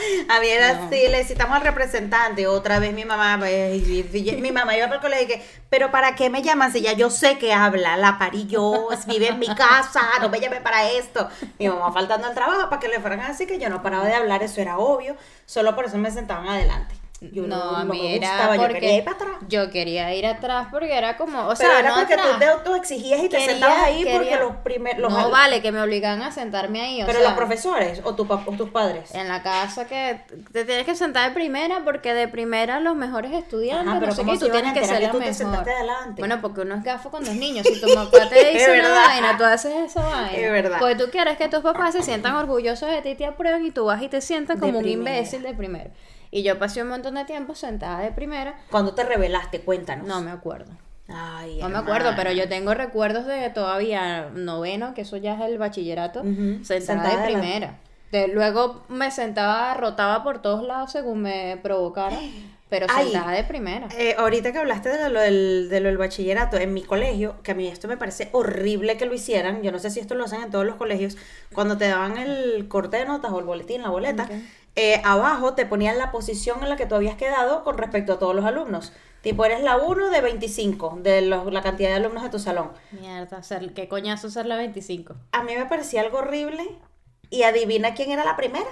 A 0.28 0.40
mí 0.40 0.48
era 0.48 0.86
así, 0.86 1.08
le 1.08 1.24
citamos 1.24 1.56
al 1.56 1.62
representante. 1.62 2.46
Otra 2.46 2.78
vez 2.78 2.94
mi 2.94 3.04
mamá, 3.04 3.38
eh, 3.48 4.38
mi 4.40 4.52
mamá 4.52 4.76
iba 4.76 4.86
para 4.86 4.96
el 4.96 5.02
colegio 5.02 5.24
y 5.24 5.28
que, 5.28 5.46
pero 5.68 5.90
¿para 5.90 6.14
qué 6.14 6.30
me 6.30 6.42
llaman 6.42 6.72
si 6.72 6.80
ya 6.80 6.92
yo 6.92 7.10
sé 7.10 7.38
que 7.38 7.52
habla? 7.52 7.96
La 7.96 8.18
parí 8.18 8.46
yo, 8.46 8.88
vive 9.06 9.28
en 9.28 9.38
mi 9.38 9.48
casa, 9.54 10.02
no 10.20 10.28
me 10.28 10.40
llame 10.40 10.60
para 10.60 10.90
esto. 10.90 11.28
Mi 11.58 11.68
mamá 11.68 11.92
faltando 11.92 12.26
al 12.26 12.34
trabajo 12.34 12.68
para 12.68 12.80
que 12.80 12.88
le 12.88 13.00
fueran 13.00 13.20
así 13.20 13.46
que 13.46 13.58
yo 13.58 13.68
no 13.68 13.82
paraba 13.82 14.06
de 14.06 14.14
hablar, 14.14 14.42
eso 14.42 14.60
era 14.60 14.78
obvio. 14.78 15.16
Solo 15.46 15.74
por 15.74 15.86
eso 15.86 15.98
me 15.98 16.10
sentaban 16.10 16.48
adelante. 16.48 17.01
Yo 17.30 17.46
no, 17.46 17.76
a 17.76 17.84
no 17.84 17.92
mí 17.92 18.00
me 18.00 18.16
era 18.16 18.28
gustaba, 18.30 18.56
yo 18.56 18.62
porque 18.62 18.80
quería 18.80 18.96
ir 18.96 19.04
para 19.04 19.16
atrás. 19.16 19.32
yo 19.48 19.70
quería 19.70 20.14
ir 20.14 20.26
atrás 20.26 20.68
porque 20.70 20.92
era 20.96 21.16
como, 21.16 21.40
o 21.42 21.54
Pero 21.56 21.56
sea, 21.70 21.78
era 21.78 21.88
no 21.90 21.94
porque 21.96 22.14
atrás. 22.14 22.32
tú 22.32 22.38
te 22.38 22.44
autoexigías 22.46 23.20
y 23.20 23.28
te 23.28 23.36
Quería- 23.36 23.52
sentabas 23.52 23.82
ahí 23.84 24.04
porque 24.12 24.36
los 24.36 24.56
primeros... 24.56 25.12
no 25.12 25.30
vale 25.30 25.62
que 25.62 25.70
me 25.72 25.80
obligaban 25.80 26.22
a 26.22 26.32
sentarme 26.32 26.80
ahí, 26.80 27.02
o 27.02 27.06
Pero 27.06 27.18
sea, 27.20 27.28
los 27.28 27.36
profesores 27.36 28.00
o, 28.04 28.14
tu, 28.14 28.22
o 28.30 28.52
tus 28.56 28.70
padres. 28.70 29.14
en 29.14 29.28
la 29.28 29.42
casa 29.42 29.86
que 29.86 30.20
te 30.52 30.64
tienes 30.64 30.84
que 30.84 30.94
sentar 30.94 31.28
de 31.28 31.34
primera 31.34 31.82
porque 31.84 32.12
de 32.14 32.26
primera 32.28 32.80
los 32.80 32.96
mejores 32.96 33.32
estudiantes, 33.32 33.88
Ajá, 33.88 34.00
pero 34.00 34.10
no 34.10 34.16
sé 34.16 34.22
¿cómo 34.22 34.32
qué, 34.32 34.38
tú 34.38 34.48
tienes 34.50 34.72
que 34.72 34.84
ser 34.84 35.02
la 35.02 35.12
mejor. 35.12 36.14
Bueno, 36.18 36.40
porque 36.40 36.60
uno 36.62 36.74
es 36.76 36.82
gafo 36.82 37.10
con 37.10 37.24
los 37.24 37.34
niños, 37.34 37.66
si 37.66 37.80
tu 37.80 37.86
papá 37.94 38.28
te 38.28 38.34
dice 38.36 38.62
Es 38.62 38.68
una 38.68 38.74
verdad. 38.88 39.04
vaina, 39.06 39.36
tú 39.38 39.44
haces 39.44 39.72
esa 39.86 40.02
vaina. 40.02 40.32
Es 40.36 40.50
verdad. 40.52 40.78
Porque 40.78 40.96
tú 40.96 41.10
quieres 41.10 41.36
que 41.38 41.48
tus 41.48 41.60
papás 41.60 41.92
se 41.92 42.02
sientan 42.02 42.34
orgullosos 42.34 42.90
de 42.90 43.02
ti 43.02 43.10
y 43.10 43.14
te 43.14 43.26
aprueben 43.26 43.64
y 43.66 43.70
tú 43.70 43.84
vas 43.84 44.02
y 44.02 44.08
te 44.08 44.20
sientas 44.20 44.58
como 44.58 44.78
un 44.78 44.88
imbécil 44.88 45.42
de 45.42 45.54
primero. 45.54 45.90
Y 46.34 46.42
yo 46.42 46.58
pasé 46.58 46.82
un 46.82 46.88
montón 46.88 47.14
de 47.14 47.24
tiempo 47.26 47.54
sentada 47.54 48.00
de 48.00 48.10
primera, 48.10 48.54
Cuando 48.70 48.94
te 48.94 49.04
revelaste, 49.04 49.60
cuéntanos. 49.60 50.06
no 50.08 50.20
me 50.22 50.30
acuerdo. 50.32 50.72
Ay, 51.08 51.58
No 51.60 51.68
me 51.68 51.76
acuerdo, 51.78 52.12
pero 52.16 52.32
yo 52.32 52.48
tengo 52.48 52.72
recuerdos 52.72 53.26
de 53.26 53.50
todavía 53.50 54.30
noveno, 54.32 54.94
que 54.94 55.02
eso 55.02 55.18
ya 55.18 55.34
es 55.34 55.40
el 55.42 55.58
bachillerato, 55.58 56.20
Ujú, 56.20 56.64
sentada 56.64 56.80
sentada 57.10 57.16
de 57.18 57.24
primera. 57.26 57.78
De- 58.12 58.28
luego 58.28 58.82
me 58.88 59.10
sentaba, 59.10 59.74
rotaba 59.74 60.22
por 60.24 60.40
todos 60.40 60.64
lados 60.64 60.90
según 60.92 61.20
me 61.22 61.58
provocara, 61.62 62.16
pero 62.70 62.86
Ay. 62.88 63.10
sentada 63.10 63.32
de 63.32 63.44
primera. 63.44 63.88
Eh, 63.98 64.14
ahorita 64.16 64.52
que 64.52 64.58
hablaste 64.58 64.88
de 64.88 65.10
lo, 65.10 65.20
del, 65.20 65.68
de 65.68 65.80
lo 65.80 65.88
del 65.88 65.98
bachillerato, 65.98 66.56
en 66.56 66.72
mi 66.72 66.82
colegio, 66.82 67.34
que 67.42 67.52
a 67.52 67.54
mí 67.54 67.68
esto 67.68 67.88
me 67.88 67.98
parece 67.98 68.30
horrible 68.32 68.96
que 68.96 69.04
lo 69.04 69.12
hicieran, 69.12 69.62
yo 69.62 69.70
no 69.70 69.78
sé 69.78 69.90
si 69.90 70.00
esto 70.00 70.14
lo 70.14 70.24
hacen 70.24 70.42
en 70.42 70.50
todos 70.50 70.64
los 70.64 70.76
colegios, 70.76 71.18
cuando 71.52 71.76
te 71.76 71.88
daban 71.88 72.16
el 72.16 72.68
corte 72.68 72.96
de 72.98 73.04
notas 73.04 73.32
o 73.32 73.38
el 73.38 73.44
boletín, 73.44 73.82
la 73.82 73.90
boleta. 73.90 74.28
Eh, 74.76 75.00
abajo 75.04 75.54
te 75.54 75.66
ponían 75.66 75.98
la 75.98 76.10
posición 76.10 76.62
en 76.62 76.68
la 76.68 76.76
que 76.76 76.86
tú 76.86 76.94
habías 76.94 77.16
quedado 77.16 77.64
con 77.64 77.76
respecto 77.78 78.14
a 78.14 78.18
todos 78.18 78.34
los 78.34 78.44
alumnos. 78.44 78.92
Tipo, 79.20 79.44
eres 79.44 79.62
la 79.62 79.76
1 79.76 80.10
de 80.10 80.20
25, 80.20 80.98
de 81.00 81.22
los- 81.22 81.52
la 81.52 81.62
cantidad 81.62 81.90
de 81.90 81.94
alumnos 81.96 82.22
de 82.24 82.30
tu 82.30 82.38
salón. 82.38 82.72
Mierda, 82.90 83.40
qué 83.74 83.86
coñazo 83.88 84.30
ser 84.30 84.46
la 84.46 84.56
25. 84.56 85.14
A 85.32 85.42
mí 85.44 85.54
me 85.54 85.66
parecía 85.66 86.00
algo 86.00 86.18
horrible 86.18 86.66
y 87.30 87.44
adivina 87.44 87.94
quién 87.94 88.10
era 88.10 88.24
la 88.24 88.36
primera. 88.36 88.68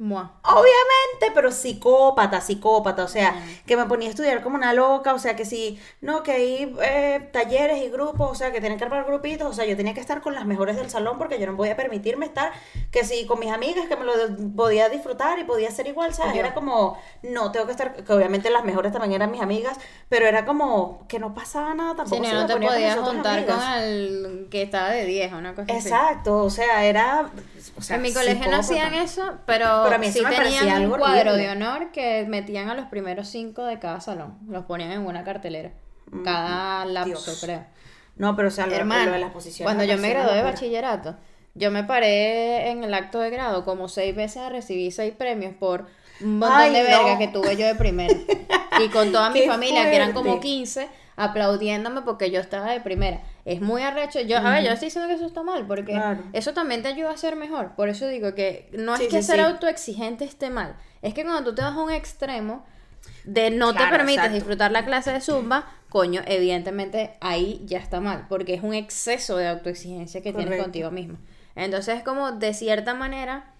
Mua. 0.00 0.40
Obviamente, 0.44 1.30
pero 1.34 1.52
psicópata, 1.52 2.40
psicópata, 2.40 3.04
o 3.04 3.08
sea, 3.08 3.34
que 3.66 3.76
me 3.76 3.84
ponía 3.84 4.08
a 4.08 4.10
estudiar 4.10 4.42
como 4.42 4.56
una 4.56 4.72
loca, 4.72 5.12
o 5.12 5.18
sea, 5.18 5.36
que 5.36 5.44
si, 5.44 5.78
no, 6.00 6.22
que 6.22 6.32
hay 6.32 6.74
eh, 6.82 7.28
talleres 7.30 7.82
y 7.82 7.90
grupos, 7.90 8.30
o 8.30 8.34
sea, 8.34 8.50
que 8.50 8.60
tienen 8.60 8.78
que 8.78 8.84
armar 8.84 9.04
grupitos, 9.04 9.46
o 9.46 9.52
sea, 9.52 9.66
yo 9.66 9.76
tenía 9.76 9.92
que 9.92 10.00
estar 10.00 10.22
con 10.22 10.34
las 10.34 10.46
mejores 10.46 10.76
del 10.76 10.88
salón 10.88 11.18
porque 11.18 11.38
yo 11.38 11.46
no 11.46 11.54
podía 11.54 11.76
permitirme 11.76 12.24
estar, 12.24 12.50
que 12.90 13.04
si 13.04 13.26
con 13.26 13.40
mis 13.40 13.52
amigas, 13.52 13.88
que 13.88 13.96
me 13.96 14.06
lo 14.06 14.12
podía 14.56 14.88
disfrutar 14.88 15.38
y 15.38 15.44
podía 15.44 15.70
ser 15.70 15.86
igual, 15.86 16.14
¿sabes? 16.14 16.32
Yo. 16.32 16.40
Era 16.40 16.54
como, 16.54 16.96
no, 17.22 17.52
tengo 17.52 17.66
que 17.66 17.72
estar, 17.72 17.92
que 17.92 18.10
obviamente 18.14 18.48
las 18.48 18.64
mejores 18.64 18.92
también 18.92 19.12
eran 19.12 19.30
mis 19.30 19.42
amigas, 19.42 19.76
pero 20.08 20.24
era 20.24 20.46
como 20.46 21.06
que 21.08 21.18
no 21.18 21.34
pasaba 21.34 21.74
nada 21.74 21.94
tampoco. 21.96 22.24
Sí, 22.24 22.30
si 22.30 22.34
no, 22.34 22.40
no 22.40 22.46
te 22.46 22.56
podías 22.56 22.98
juntar 22.98 23.44
con 23.44 23.60
el 23.82 24.48
que 24.50 24.62
estaba 24.62 24.92
de 24.92 25.04
10 25.04 25.34
una 25.34 25.54
cosa 25.54 25.70
así. 25.70 25.88
Exacto, 25.88 26.42
o 26.42 26.48
sea, 26.48 26.86
era... 26.86 27.30
o 27.76 27.82
sea, 27.82 27.96
en 27.96 28.02
mi 28.02 28.12
colegio 28.12 28.50
no 28.50 28.56
hacían 28.58 28.94
eso, 28.94 29.22
pero, 29.46 29.82
Pero 29.84 29.94
a 29.96 29.98
mí 29.98 30.06
eso 30.08 30.18
sí 30.18 30.24
tenían 30.36 30.82
un 30.90 30.98
cuadro 30.98 31.32
horrible. 31.32 31.36
de 31.36 31.50
honor 31.50 31.92
que 31.92 32.24
metían 32.28 32.68
a 32.68 32.74
los 32.74 32.86
primeros 32.86 33.28
cinco 33.28 33.64
de 33.64 33.78
cada 33.78 34.00
salón. 34.00 34.38
Los 34.48 34.64
ponían 34.66 34.92
en 34.92 35.06
una 35.06 35.24
cartelera. 35.24 35.72
Cada 36.24 36.84
lapso, 36.84 37.10
Mm, 37.12 37.24
Dios. 37.24 37.40
creo. 37.44 37.64
No, 38.16 38.36
pero 38.36 38.48
o 38.48 38.50
sea, 38.50 38.66
lo- 38.66 38.74
Hermano, 38.74 39.06
lo 39.06 39.12
de 39.12 39.18
las 39.18 39.30
posiciones. 39.32 39.64
cuando 39.66 39.84
yo 39.84 39.98
me 40.00 40.10
gradué 40.10 40.34
de 40.36 40.42
bachillerato, 40.42 41.16
yo 41.54 41.70
me 41.70 41.84
paré 41.84 42.70
en 42.70 42.84
el 42.84 42.92
acto 42.94 43.18
de 43.20 43.30
grado 43.30 43.64
como 43.64 43.88
seis 43.88 44.14
veces 44.14 44.38
a 44.38 44.48
recibir 44.48 44.92
seis 44.92 45.14
premios 45.16 45.54
por 45.54 45.86
un 46.20 46.38
montón 46.38 46.58
Ay, 46.58 46.72
de 46.72 46.82
no. 46.82 46.88
verga 47.04 47.18
que 47.18 47.28
tuve 47.28 47.56
yo 47.56 47.66
de 47.66 47.74
primera. 47.76 48.14
y 48.84 48.88
con 48.88 49.10
toda 49.12 49.30
mi 49.30 49.40
Qué 49.42 49.46
familia, 49.48 49.88
que 49.90 49.96
eran 49.96 50.12
como 50.12 50.30
fuerte. 50.32 50.46
15, 50.46 50.88
aplaudiéndome 51.20 52.02
porque 52.02 52.30
yo 52.30 52.40
estaba 52.40 52.70
de 52.70 52.80
primera. 52.80 53.20
Es 53.44 53.60
muy 53.60 53.82
arrecho. 53.82 54.20
Yo, 54.20 54.38
a 54.38 54.50
ver, 54.50 54.64
yo 54.64 54.70
estoy 54.72 54.86
diciendo 54.86 55.08
que 55.08 55.14
eso 55.14 55.26
está 55.26 55.42
mal, 55.42 55.66
porque 55.66 55.92
Claro. 55.92 56.22
eso 56.32 56.52
también 56.52 56.82
te 56.82 56.88
ayuda 56.88 57.10
a 57.10 57.16
ser 57.16 57.36
mejor. 57.36 57.72
Por 57.76 57.88
eso 57.88 58.06
digo 58.08 58.34
que 58.34 58.68
no 58.72 58.94
es 58.94 59.00
que 59.02 59.22
sí, 59.22 59.22
ser 59.22 59.36
sí. 59.36 59.42
autoexigente 59.42 60.24
esté 60.24 60.50
mal. 60.50 60.76
Es 61.02 61.14
que 61.14 61.22
cuando 61.24 61.44
tú 61.50 61.54
te 61.54 61.62
vas 61.62 61.74
a 61.76 61.80
un 61.80 61.90
extremo 61.90 62.64
de 63.24 63.50
no 63.50 63.72
te 63.72 63.86
permites 63.86 64.16
exacto. 64.16 64.34
disfrutar 64.34 64.70
la 64.72 64.84
clase 64.84 65.12
de 65.12 65.20
zumba, 65.20 65.66
coño, 65.88 66.22
evidentemente 66.26 67.12
ahí 67.20 67.62
ya 67.64 67.78
está 67.78 68.00
mal, 68.00 68.26
porque 68.28 68.54
es 68.54 68.62
un 68.62 68.74
exceso 68.74 69.36
de 69.36 69.48
autoexigencia 69.48 70.22
que 70.22 70.32
tienes 70.32 70.60
contigo 70.60 70.90
mismo. 70.90 71.18
Entonces 71.54 71.98
es 71.98 72.02
como 72.02 72.32
de 72.32 72.54
cierta 72.54 72.94
manera, 72.94 73.52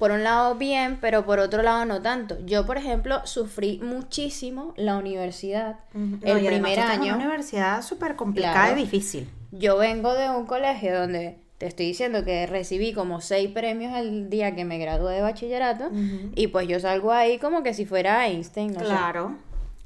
por 0.00 0.10
un 0.10 0.24
lado 0.24 0.56
bien, 0.56 0.98
pero 1.00 1.24
por 1.24 1.38
otro 1.38 1.62
lado 1.62 1.84
no 1.84 2.02
tanto. 2.02 2.36
Yo, 2.44 2.66
por 2.66 2.76
ejemplo, 2.78 3.20
sufrí 3.24 3.78
muchísimo 3.82 4.74
la 4.76 4.96
universidad, 4.96 5.76
Ujú. 5.94 6.00
No, 6.00 6.16
el 6.24 6.38
además 6.48 6.72
primer 6.72 6.80
año. 6.80 7.14
una 7.14 7.24
universidad 7.26 7.82
súper 7.82 8.16
complicada 8.16 8.54
Claro. 8.66 8.78
y 8.78 8.82
difícil. 8.84 9.30
Yo 9.52 9.76
vengo 9.78 10.14
de 10.14 10.28
un 10.30 10.46
colegio 10.46 10.98
donde 10.98 11.38
te 11.58 11.66
estoy 11.66 11.86
diciendo 11.86 12.24
que 12.24 12.46
recibí 12.46 12.92
como 12.94 13.20
seis 13.20 13.50
premios 13.50 13.94
el 13.96 14.30
día 14.30 14.54
que 14.56 14.64
me 14.64 14.78
gradué 14.78 15.14
de 15.16 15.20
bachillerato 15.22 15.90
y 16.34 16.46
pues 16.48 16.66
yo 16.66 16.80
salgo 16.80 17.12
ahí 17.12 17.38
como 17.38 17.62
que 17.62 17.74
si 17.74 17.84
fuera 17.84 18.26
Einstein, 18.26 18.72
no 18.72 18.80
sé. 18.80 18.86
Claro. 18.86 19.36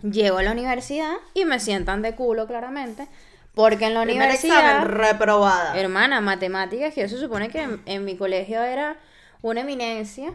Llego 0.03 0.38
a 0.38 0.42
la 0.44 0.53
universidad 0.53 1.14
y 1.35 1.44
me 1.44 1.59
sientan 1.59 2.03
de 2.03 2.14
culo 2.14 2.46
claramente 2.46 3.09
porque 3.55 3.87
en 3.87 3.94
la 3.94 4.03
Primer 4.03 4.22
universidad, 4.27 4.59
examen, 4.83 4.88
reprobada. 4.98 5.79
hermana, 5.79 6.20
matemáticas, 6.20 6.92
que 6.94 7.00
yo 7.03 7.09
se 7.09 7.18
supone 7.18 7.48
que 7.48 7.62
en, 7.62 7.81
en 7.87 8.05
mi 8.05 8.16
colegio 8.16 8.62
era 8.62 8.96
una 9.44 9.61
eminencia, 9.61 10.33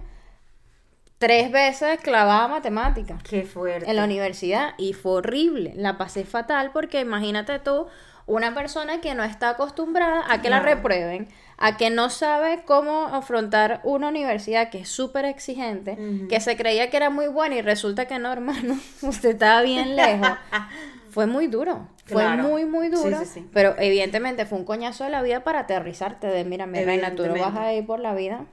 tres 1.17 1.51
veces 1.51 1.99
clavada 1.99 2.47
matemática 2.47 3.17
Qué 3.27 3.41
fuerte. 3.41 3.89
en 3.89 3.95
la 3.95 4.03
universidad 4.03 4.75
y 4.77 4.93
fue 4.93 5.13
horrible. 5.13 5.73
La 5.75 5.97
pasé 5.97 6.25
fatal 6.25 6.69
porque 6.71 7.01
imagínate 7.01 7.57
tú, 7.57 7.87
una 8.27 8.53
persona 8.53 9.01
que 9.01 9.15
no 9.15 9.23
está 9.23 9.49
acostumbrada 9.49 10.31
a 10.31 10.43
que 10.43 10.51
la 10.51 10.59
reprueben, 10.59 11.27
a 11.57 11.75
que 11.75 11.89
no 11.89 12.11
sabe 12.11 12.61
cómo 12.65 13.07
afrontar 13.07 13.81
una 13.83 14.09
universidad 14.09 14.69
que 14.69 14.81
es 14.81 14.89
súper 14.89 15.25
exigente, 15.25 15.97
que 16.29 16.39
se 16.39 16.55
creía 16.55 16.91
que 16.91 16.97
era 16.97 17.09
muy 17.09 17.27
buena 17.27 17.55
y 17.55 17.63
resulta 17.63 18.05
que 18.05 18.19
no, 18.19 18.31
hermano, 18.31 18.77
usted 19.01 19.31
estaba 19.31 19.63
bien 19.63 19.95
lejos. 19.95 20.29
Fue 21.09 21.25
muy 21.25 21.47
duro, 21.47 21.87
fue 22.05 22.29
muy, 22.37 22.65
muy 22.65 22.89
duro, 22.89 23.17
sí, 23.21 23.25
sí. 23.25 23.49
pero 23.51 23.73
evidentemente 23.79 24.45
fue 24.45 24.59
un 24.59 24.63
coñazo 24.63 25.05
de 25.05 25.09
la 25.09 25.23
vida 25.23 25.43
para 25.43 25.61
aterrizarte 25.61 26.27
de, 26.27 26.45
mira, 26.45 26.67
mi 26.67 26.85
reina, 26.85 27.15
tú 27.15 27.25
no 27.25 27.33
vas 27.33 27.57
a 27.57 27.73
ir 27.73 27.83
por 27.87 27.99
la 27.99 28.13
vida. 28.13 28.45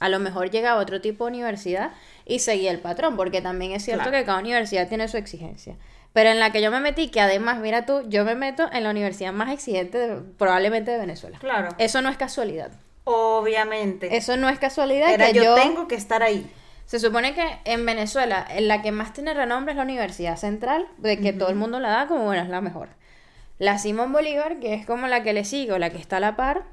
A 0.00 0.08
lo 0.08 0.18
mejor 0.18 0.50
llegaba 0.50 0.80
a 0.80 0.82
otro 0.82 1.00
tipo 1.00 1.24
de 1.24 1.30
universidad 1.32 1.92
y 2.26 2.40
seguía 2.40 2.70
el 2.70 2.80
patrón, 2.80 3.16
porque 3.16 3.40
también 3.40 3.72
es 3.72 3.84
cierto 3.84 4.04
Claro. 4.04 4.18
que 4.18 4.24
cada 4.24 4.38
universidad 4.40 4.88
tiene 4.88 5.08
su 5.08 5.16
exigencia. 5.16 5.76
Pero 6.12 6.30
en 6.30 6.38
la 6.40 6.50
que 6.52 6.62
yo 6.62 6.70
me 6.70 6.80
metí, 6.80 7.08
que 7.08 7.20
además, 7.20 7.58
mira 7.58 7.86
tú, 7.86 8.02
yo 8.08 8.24
me 8.24 8.34
meto 8.34 8.68
en 8.72 8.84
la 8.84 8.90
universidad 8.90 9.32
más 9.32 9.52
exigente 9.52 9.98
de- 9.98 10.16
probablemente 10.38 10.90
de 10.92 10.98
Venezuela. 10.98 11.38
Claro. 11.40 11.68
Eso 11.78 12.02
no 12.02 12.08
es 12.08 12.16
casualidad. 12.16 12.70
Obviamente. 13.04 14.16
Eso 14.16 14.36
no 14.36 14.48
es 14.48 14.58
casualidad 14.58 15.12
Era 15.12 15.26
que 15.28 15.34
yo, 15.34 15.42
yo... 15.44 15.54
tengo 15.54 15.88
que 15.88 15.94
estar 15.94 16.22
ahí. 16.22 16.50
Se 16.86 16.98
supone 17.00 17.34
que 17.34 17.44
en 17.64 17.86
Venezuela, 17.86 18.46
en 18.48 18.68
la 18.68 18.82
que 18.82 18.92
más 18.92 19.12
tiene 19.12 19.32
renombre 19.34 19.72
es 19.72 19.76
la 19.76 19.82
Universidad 19.84 20.36
Central, 20.36 20.86
de 20.98 21.18
que 21.18 21.32
todo 21.32 21.48
el 21.48 21.54
mundo 21.56 21.80
la 21.80 21.90
da 21.90 22.06
como, 22.06 22.24
bueno, 22.24 22.42
es 22.42 22.48
la 22.48 22.60
mejor. 22.60 22.88
La 23.58 23.78
Simón 23.78 24.12
Bolívar, 24.12 24.58
que 24.58 24.74
es 24.74 24.84
como 24.84 25.06
la 25.06 25.22
que 25.22 25.32
le 25.32 25.44
sigo, 25.44 25.78
la 25.78 25.90
que 25.90 25.98
está 25.98 26.18
a 26.18 26.20
la 26.20 26.36
par, 26.36 26.64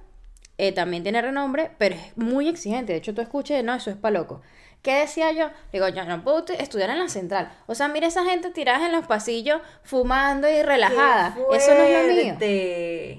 eh, 0.61 0.71
también 0.71 1.01
tiene 1.03 1.21
renombre, 1.21 1.71
pero 1.77 1.95
es 1.95 2.15
muy 2.17 2.47
exigente. 2.47 2.93
De 2.93 2.99
hecho, 2.99 3.13
tú 3.15 3.21
escuches, 3.21 3.63
no, 3.63 3.73
eso 3.73 3.89
es 3.89 3.97
pa' 3.97 4.11
loco. 4.11 4.41
¿Qué 4.81 4.95
decía 4.95 5.31
yo? 5.31 5.49
Digo, 5.71 5.87
yo 5.89 6.05
no 6.05 6.23
puedo 6.23 6.43
estudiar 6.57 6.89
en 6.89 6.99
la 6.99 7.07
central. 7.07 7.51
O 7.67 7.75
sea, 7.75 7.87
mira 7.87 8.07
esa 8.07 8.23
gente 8.25 8.49
tirada 8.49 8.87
en 8.87 8.91
los 8.91 9.05
pasillos, 9.05 9.61
fumando 9.83 10.49
y 10.49 10.63
relajada. 10.63 11.35
Eso 11.53 11.73
no 11.75 11.81
es 11.83 12.07
lo 12.07 12.13
mío. 12.23 12.35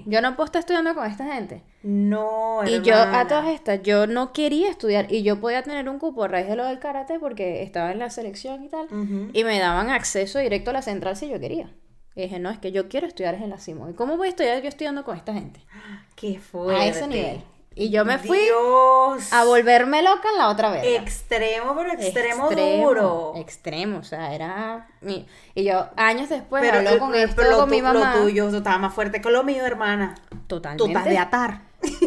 Yo 0.05 0.21
no 0.21 0.35
puedo 0.35 0.45
estar 0.45 0.59
estudiando 0.59 0.93
con 0.93 1.09
esta 1.09 1.25
gente. 1.33 1.63
No, 1.83 2.61
Y 2.65 2.81
yo, 2.81 2.95
a 2.95 3.03
hermana. 3.03 3.27
todas 3.27 3.47
estas, 3.47 3.81
yo 3.81 4.07
no 4.07 4.33
quería 4.33 4.69
estudiar 4.69 5.11
y 5.11 5.23
yo 5.23 5.39
podía 5.39 5.63
tener 5.63 5.87
un 5.89 5.99
cupo 5.99 6.23
a 6.23 6.27
raíz 6.29 6.47
de 6.47 6.55
lo 6.55 6.65
del 6.65 6.79
karate 6.79 7.19
porque 7.19 7.61
estaba 7.63 7.91
en 7.91 7.99
la 7.99 8.09
selección 8.09 8.63
y 8.63 8.69
tal. 8.69 8.87
Y 9.33 9.43
me 9.43 9.59
daban 9.59 9.89
acceso 9.89 10.39
directo 10.39 10.69
a 10.71 10.73
la 10.73 10.81
central 10.81 11.15
si 11.15 11.29
yo 11.29 11.39
quería. 11.39 11.69
Y 12.15 12.21
dije, 12.23 12.39
no, 12.39 12.49
es 12.49 12.59
que 12.59 12.71
yo 12.71 12.89
quiero 12.89 13.07
estudiar 13.07 13.35
en 13.35 13.49
la 13.49 13.57
Simón. 13.57 13.91
¿Y 13.91 13.93
cómo 13.93 14.17
voy 14.17 14.27
a 14.27 14.29
estudiar 14.29 14.61
yo 14.61 14.69
estudiando 14.69 15.03
con 15.03 15.17
esta 15.17 15.33
gente? 15.33 15.59
Qué 16.15 16.39
fuerte. 16.39 16.81
A 16.81 16.87
ese 16.87 17.07
nivel. 17.07 17.43
Y 17.75 17.89
yo 17.89 18.05
me 18.05 18.19
fui 18.19 18.37
Dios. 18.37 19.33
a 19.33 19.45
volverme 19.45 20.03
loca 20.03 20.29
en 20.31 20.37
la 20.37 20.49
otra 20.49 20.69
vez. 20.69 20.83
Extremo, 20.85 21.75
pero 21.75 21.91
extremo, 21.93 22.51
duro. 22.51 23.33
Extremo, 23.35 23.97
o 23.97 24.03
sea, 24.03 24.35
era... 24.35 24.87
Y 25.55 25.63
yo 25.63 25.89
años 25.95 26.29
después 26.29 26.61
pero 26.61 26.77
hablo 26.77 26.99
con 26.99 27.11
pero 27.13 27.25
esto 27.25 27.41
lo 27.43 27.57
con 27.57 27.69
mi 27.71 27.81
mamá. 27.81 28.15
Lo 28.15 28.21
tuyo 28.21 28.47
estaba 28.49 28.77
más 28.77 28.93
fuerte 28.93 29.21
que 29.21 29.29
lo 29.31 29.43
mío, 29.43 29.65
hermana. 29.65 30.15
Totalmente. 30.45 30.83
Tú 30.83 30.87
estás 30.87 31.05
de 31.05 31.17
atar. 31.17 31.61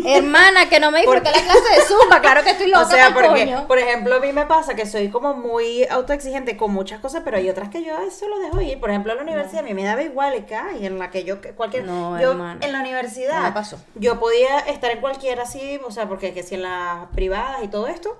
Hermana, 0.04 0.68
que 0.68 0.80
no 0.80 0.90
me 0.90 1.00
disfruté 1.00 1.30
la 1.30 1.42
clase 1.42 1.74
de 1.74 1.82
Zumba, 1.86 2.20
claro 2.20 2.42
que 2.42 2.50
estoy 2.50 2.66
loca, 2.70 2.82
O 2.82 2.90
sea, 2.90 3.12
porque, 3.12 3.28
coño. 3.28 3.66
por 3.66 3.78
ejemplo, 3.78 4.14
a 4.16 4.20
mí 4.20 4.32
me 4.32 4.46
pasa 4.46 4.74
que 4.74 4.86
soy 4.86 5.08
como 5.10 5.34
muy 5.34 5.84
autoexigente 5.90 6.56
con 6.56 6.72
muchas 6.72 7.00
cosas, 7.00 7.22
pero 7.24 7.36
hay 7.36 7.48
otras 7.50 7.68
que 7.68 7.82
yo 7.82 7.98
eso 7.98 8.28
lo 8.28 8.38
dejo 8.38 8.60
ir. 8.60 8.78
Por 8.80 8.90
ejemplo, 8.90 9.12
en 9.12 9.18
la 9.18 9.22
universidad 9.24 9.60
a 9.60 9.64
mí 9.64 9.74
me 9.74 9.84
daba 9.84 10.02
igual 10.02 10.34
y 10.80 10.86
en 10.86 10.98
la 10.98 11.10
que 11.10 11.24
yo, 11.24 11.36
cualquier, 11.56 11.84
No, 11.84 12.20
yo 12.20 12.32
hermana. 12.32 12.60
en 12.64 12.72
la 12.72 12.80
universidad, 12.80 13.42
No 13.48 13.54
pasó. 13.54 13.78
yo 13.94 14.18
podía 14.20 14.58
estar 14.60 14.90
en 14.90 15.00
cualquiera 15.00 15.42
así, 15.42 15.80
o 15.84 15.90
sea, 15.90 16.08
porque 16.08 16.32
que 16.32 16.42
si 16.42 16.54
en 16.54 16.62
las 16.62 17.06
privadas 17.14 17.62
y 17.62 17.68
todo 17.68 17.86
esto, 17.88 18.18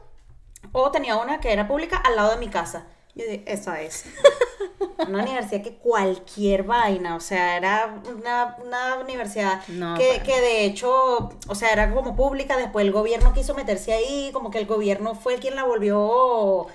o 0.72 0.90
tenía 0.90 1.16
una 1.16 1.40
que 1.40 1.52
era 1.52 1.68
pública 1.68 1.96
al 1.96 2.16
lado 2.16 2.30
de 2.32 2.36
mi 2.38 2.48
casa. 2.48 2.86
Yo 3.16 3.24
dije, 3.24 3.42
esa 3.46 3.80
es. 3.80 4.04
Una 5.08 5.22
universidad 5.22 5.62
que 5.62 5.76
cualquier 5.76 6.64
vaina, 6.64 7.16
o 7.16 7.20
sea, 7.20 7.56
era 7.56 8.02
una, 8.14 8.56
una 8.62 8.96
universidad 8.96 9.66
No, 9.68 9.96
que, 9.96 10.20
que 10.22 10.40
de 10.40 10.66
hecho, 10.66 11.30
o 11.48 11.54
sea, 11.54 11.70
era 11.70 11.94
como 11.94 12.14
pública, 12.14 12.58
después 12.58 12.84
el 12.84 12.92
gobierno 12.92 13.32
quiso 13.32 13.54
meterse 13.54 13.94
ahí, 13.94 14.30
como 14.32 14.50
que 14.50 14.58
el 14.58 14.66
gobierno 14.66 15.14
fue 15.14 15.36
quien 15.36 15.54
la 15.56 15.64
volvió 15.64 16.66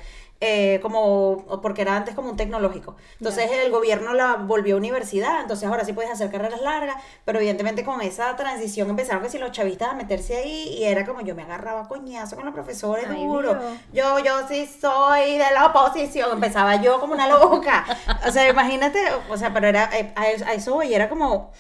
eh, 0.41 0.79
como, 0.81 1.45
porque 1.61 1.83
era 1.83 1.95
antes 1.95 2.15
como 2.15 2.31
un 2.31 2.35
tecnológico. 2.35 2.95
Entonces 3.19 3.49
el 3.51 3.71
gobierno 3.71 4.13
la 4.13 4.35
volvió 4.35 4.75
universidad, 4.75 5.39
entonces 5.41 5.69
ahora 5.69 5.85
sí 5.85 5.93
puedes 5.93 6.11
hacer 6.11 6.31
carreras 6.31 6.61
largas, 6.61 6.95
pero 7.25 7.37
evidentemente 7.39 7.85
con 7.85 8.01
esa 8.01 8.35
transición 8.35 8.89
empezaron 8.89 9.21
que 9.23 9.29
si 9.29 9.37
los 9.37 9.51
chavistas 9.51 9.89
a 9.89 9.93
meterse 9.93 10.35
ahí 10.37 10.75
y 10.79 10.83
era 10.83 11.05
como 11.05 11.21
yo 11.21 11.35
me 11.35 11.43
agarraba 11.43 11.87
coñazo 11.87 12.35
con 12.35 12.45
los 12.45 12.53
profesores 12.53 13.05
Ay, 13.09 13.23
duro. 13.25 13.53
Dios. 13.53 13.73
Yo, 13.93 14.19
yo 14.19 14.47
sí 14.47 14.65
soy 14.67 15.37
de 15.37 15.51
la 15.53 15.67
oposición, 15.67 16.31
empezaba 16.33 16.75
yo 16.81 16.99
como 16.99 17.13
una 17.13 17.27
loca. 17.27 17.85
O 18.27 18.31
sea, 18.31 18.49
imagínate, 18.49 18.99
o 19.29 19.37
sea, 19.37 19.53
pero 19.53 19.67
era, 19.67 19.89
eh, 19.97 20.11
a 20.15 20.27
eso- 20.29 20.45
a 20.45 20.53
eso 20.53 20.73
voy, 20.73 20.93
era 20.93 21.07
como 21.07 21.51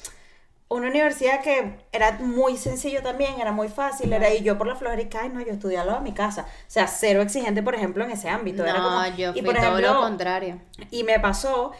una 0.75 0.87
universidad 0.89 1.41
que 1.41 1.79
era 1.91 2.13
muy 2.19 2.57
sencillo 2.57 3.01
también, 3.01 3.39
era 3.39 3.51
muy 3.51 3.67
fácil, 3.69 4.11
era, 4.13 4.33
y 4.33 4.41
yo 4.41 4.57
por 4.57 4.67
la 4.67 4.75
que, 5.09 5.17
ay, 5.17 5.29
no, 5.29 5.41
yo 5.41 5.51
lado 5.85 5.99
de 5.99 6.03
mi 6.03 6.13
casa. 6.13 6.43
O 6.43 6.63
sea, 6.71 6.87
cero 6.87 7.21
exigente, 7.21 7.61
por 7.63 7.75
ejemplo, 7.75 8.03
en 8.03 8.11
ese 8.11 8.29
ámbito. 8.29 8.63
era 8.63 8.79
No, 8.79 8.83
como- 8.89 9.15
yo 9.17 9.31
y 9.35 9.41
por 9.41 9.55
todo 9.55 9.63
ejemplo, 9.65 9.93
lo 9.93 10.01
contrario. 10.01 10.61
y 10.89 11.03
me 11.03 11.19
pasó 11.19 11.71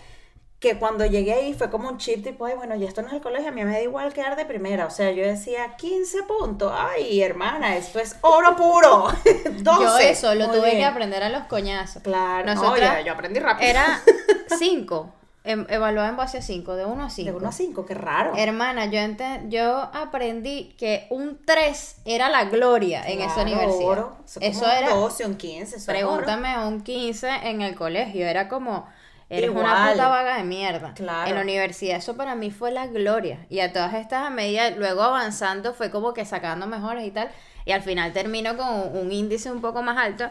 que 0.59 0.77
cuando 0.77 1.05
llegué 1.07 1.33
ahí 1.33 1.53
fue 1.55 1.71
como 1.71 1.89
un 1.89 1.97
chip 1.97 2.23
tipo, 2.23 2.45
ay, 2.45 2.53
bueno, 2.55 2.75
ya 2.75 2.87
esto 2.87 3.01
no 3.01 3.07
es 3.07 3.15
el 3.15 3.21
colegio, 3.21 3.49
a 3.49 3.51
mí 3.51 3.63
me 3.65 3.71
da 3.71 3.81
igual 3.81 4.13
quedar 4.13 4.35
de 4.35 4.45
primera. 4.45 4.85
O 4.85 4.91
sea, 4.91 5.09
yo 5.11 5.25
decía 5.25 5.75
15 5.75 6.21
puntos. 6.23 6.71
Ay, 6.75 7.19
hermana, 7.23 7.75
esto 7.77 7.97
es 7.99 8.15
oro 8.21 8.55
puro. 8.55 9.07
12. 9.23 9.63
Yo 9.63 9.97
eso 9.97 10.35
lo 10.35 10.49
Muy 10.49 10.57
tuve 10.57 10.71
que 10.73 10.85
aprender 10.85 11.23
a 11.23 11.29
los 11.29 11.45
coñazos. 11.45 12.03
Claro, 12.03 12.45
no, 12.45 12.53
Nosotras 12.53 12.79
ya, 12.97 13.01
yo 13.01 13.13
aprendí 13.13 13.39
rápido. 13.39 13.69
Era 13.71 14.01
5. 14.59 15.13
Evaluada 15.43 16.09
en 16.09 16.17
base 16.17 16.37
a 16.37 16.41
5, 16.43 16.75
de 16.75 16.85
1 16.85 17.03
a 17.03 17.09
5. 17.09 17.31
de 17.31 17.35
1 17.37 17.47
a 17.47 17.51
5, 17.51 17.85
qué 17.87 17.93
raro. 17.95 18.33
Hermana, 18.37 18.85
yo, 18.85 18.99
ente- 18.99 19.41
yo 19.49 19.89
aprendí 19.93 20.75
que 20.77 21.07
un 21.09 21.39
3 21.43 21.95
era 22.05 22.29
la 22.29 22.45
gloria 22.45 23.01
en 23.07 23.21
esa 23.21 23.33
Claro, 23.43 23.49
universidad. 23.49 23.87
oro. 23.89 24.17
Eso, 24.25 24.39
Eso 24.39 24.71
era, 24.71 24.93
un 24.93 25.01
12, 25.01 25.25
un 25.25 25.35
15, 25.37 25.77
eso 25.77 25.77
es 25.77 25.89
oro. 25.89 25.97
pregúntame 25.97 26.49
a 26.49 26.67
un 26.67 26.81
15 26.81 27.27
en 27.43 27.61
el 27.63 27.73
colegio, 27.73 28.27
era 28.27 28.47
como, 28.49 28.87
eres 29.29 29.49
una 29.49 29.61
Igual. 29.61 29.91
puta 29.93 30.07
vaga 30.09 30.37
de 30.37 30.43
mierda. 30.43 30.93
Claro. 30.93 31.27
En 31.29 31.35
la 31.35 31.41
universidad 31.41 31.97
eso 31.97 32.15
para 32.15 32.35
mí 32.35 32.51
fue 32.51 32.71
la 32.71 32.85
gloria. 32.85 33.45
Y 33.49 33.61
a 33.61 33.73
todas 33.73 33.95
estas 33.95 34.27
a 34.27 34.29
medida, 34.29 34.69
luego 34.71 35.01
avanzando, 35.01 35.73
fue 35.73 35.89
como 35.89 36.13
que 36.13 36.23
sacando 36.23 36.67
mejores 36.67 37.03
y 37.07 37.09
tal. 37.11 37.31
Y 37.65 37.71
al 37.71 37.81
final 37.81 38.13
termino 38.13 38.57
con 38.57 38.67
un 38.95 39.11
índice 39.11 39.51
un 39.51 39.61
poco 39.61 39.81
más 39.81 39.97
alto. 39.97 40.29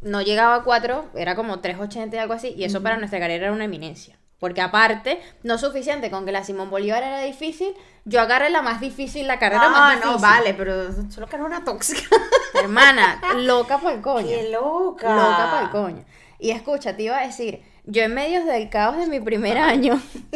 No 0.00 0.22
llegaba 0.22 0.54
a 0.54 0.62
4, 0.62 1.10
era 1.14 1.34
como 1.34 1.60
3.80 1.60 2.14
y 2.14 2.18
algo 2.18 2.32
así. 2.32 2.54
Y 2.56 2.64
eso 2.64 2.82
para 2.82 2.96
nuestra 2.96 3.18
carrera 3.18 3.46
era 3.46 3.52
una 3.52 3.64
eminencia. 3.64 4.16
Porque 4.40 4.62
aparte, 4.62 5.20
no 5.42 5.58
suficiente 5.58 6.10
con 6.10 6.24
que 6.24 6.32
la 6.32 6.42
Simón 6.42 6.70
Bolívar 6.70 7.02
era 7.02 7.20
difícil, 7.20 7.74
yo 8.06 8.20
agarré 8.22 8.48
la 8.50 8.62
más 8.62 8.80
difícil, 8.80 9.26
la 9.28 9.38
carrera 9.38 9.64
Ah, 9.66 9.68
más 9.70 9.90
difícil. 9.96 10.12
no, 10.12 10.18
vale, 10.18 10.54
pero 10.54 11.10
solo 11.10 11.26
que 11.28 11.36
era 11.36 11.44
una 11.44 11.62
tóxica. 11.62 12.00
Hermana, 12.54 13.20
loca 13.36 13.76
por 13.78 13.92
el 13.92 14.00
coño. 14.00 14.26
Qué 14.26 14.50
loca. 14.50 15.14
Loca 15.14 15.50
para 15.50 15.62
el 15.64 15.70
coño. 15.70 16.04
Y 16.38 16.50
escucha, 16.52 16.96
te 16.96 17.02
iba 17.02 17.18
a 17.18 17.26
decir, 17.26 17.62
yo 17.84 18.02
en 18.02 18.14
medio 18.14 18.42
del 18.46 18.70
caos 18.70 18.96
de 18.96 19.06
mi 19.08 19.20
primer 19.20 19.58
año, 19.58 20.00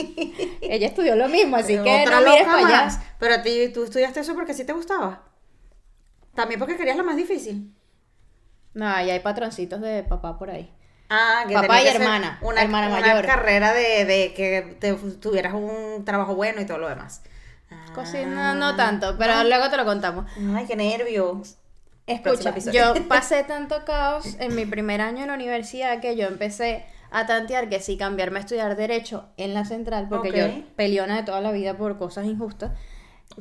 ella 0.60 0.86
estudió 0.86 1.16
lo 1.16 1.28
mismo, 1.28 1.56
así 1.56 1.78
que 1.82 2.04
no 2.04 2.20
mires 2.20 2.44
para 2.46 2.58
allá. 2.66 2.88
Pero 3.18 3.34
a 3.36 3.42
ti, 3.42 3.70
tú 3.72 3.84
estudiaste 3.84 4.20
eso 4.20 4.34
porque 4.34 4.52
sí 4.52 4.64
te 4.66 4.74
gustaba. 4.74 5.22
También 6.34 6.60
porque 6.60 6.76
querías 6.76 6.98
la 6.98 7.02
más 7.04 7.16
difícil. 7.16 7.72
No, 8.74 8.84
ya 9.02 9.14
hay 9.14 9.20
patroncitos 9.20 9.80
de 9.80 10.02
papá 10.02 10.38
por 10.38 10.50
ahí. 10.50 10.70
Ah, 11.10 11.44
que 11.46 11.54
Papá 11.54 11.82
y 11.82 11.86
hermana, 11.88 12.38
Una, 12.40 12.62
hermana 12.62 12.88
una 12.88 13.00
mayor. 13.00 13.26
carrera 13.26 13.72
de, 13.72 14.04
de 14.04 14.32
que 14.34 14.76
te, 14.80 14.94
tuvieras 14.94 15.52
un 15.54 16.04
trabajo 16.04 16.34
bueno 16.34 16.60
y 16.60 16.64
todo 16.66 16.78
lo 16.78 16.88
demás. 16.88 17.22
Cocina 17.94 18.52
Ah. 18.52 18.54
no 18.54 18.76
tanto, 18.76 19.16
pero 19.18 19.44
luego 19.44 19.68
te 19.70 19.76
lo 19.76 19.84
contamos. 19.84 20.26
Ay, 20.54 20.66
qué 20.66 20.76
nervios. 20.76 21.56
Escucha, 22.06 22.54
yo 22.72 22.94
pasé 23.08 23.44
tanto 23.44 23.84
caos 23.84 24.36
en 24.38 24.54
mi 24.54 24.66
primer 24.66 25.00
año 25.00 25.22
en 25.22 25.28
la 25.28 25.34
universidad 25.34 26.00
que 26.00 26.16
yo 26.16 26.26
empecé 26.26 26.84
a 27.10 27.26
tantear 27.26 27.68
que 27.68 27.80
si 27.80 27.96
cambiarme 27.96 28.38
a 28.38 28.40
estudiar 28.40 28.76
Derecho 28.76 29.28
en 29.36 29.54
la 29.54 29.64
central, 29.64 30.08
porque 30.08 30.32
yo 30.32 30.46
peleona 30.76 31.16
de 31.16 31.22
toda 31.22 31.40
la 31.40 31.52
vida 31.52 31.76
por 31.76 31.96
cosas 31.96 32.26
injustas, 32.26 32.72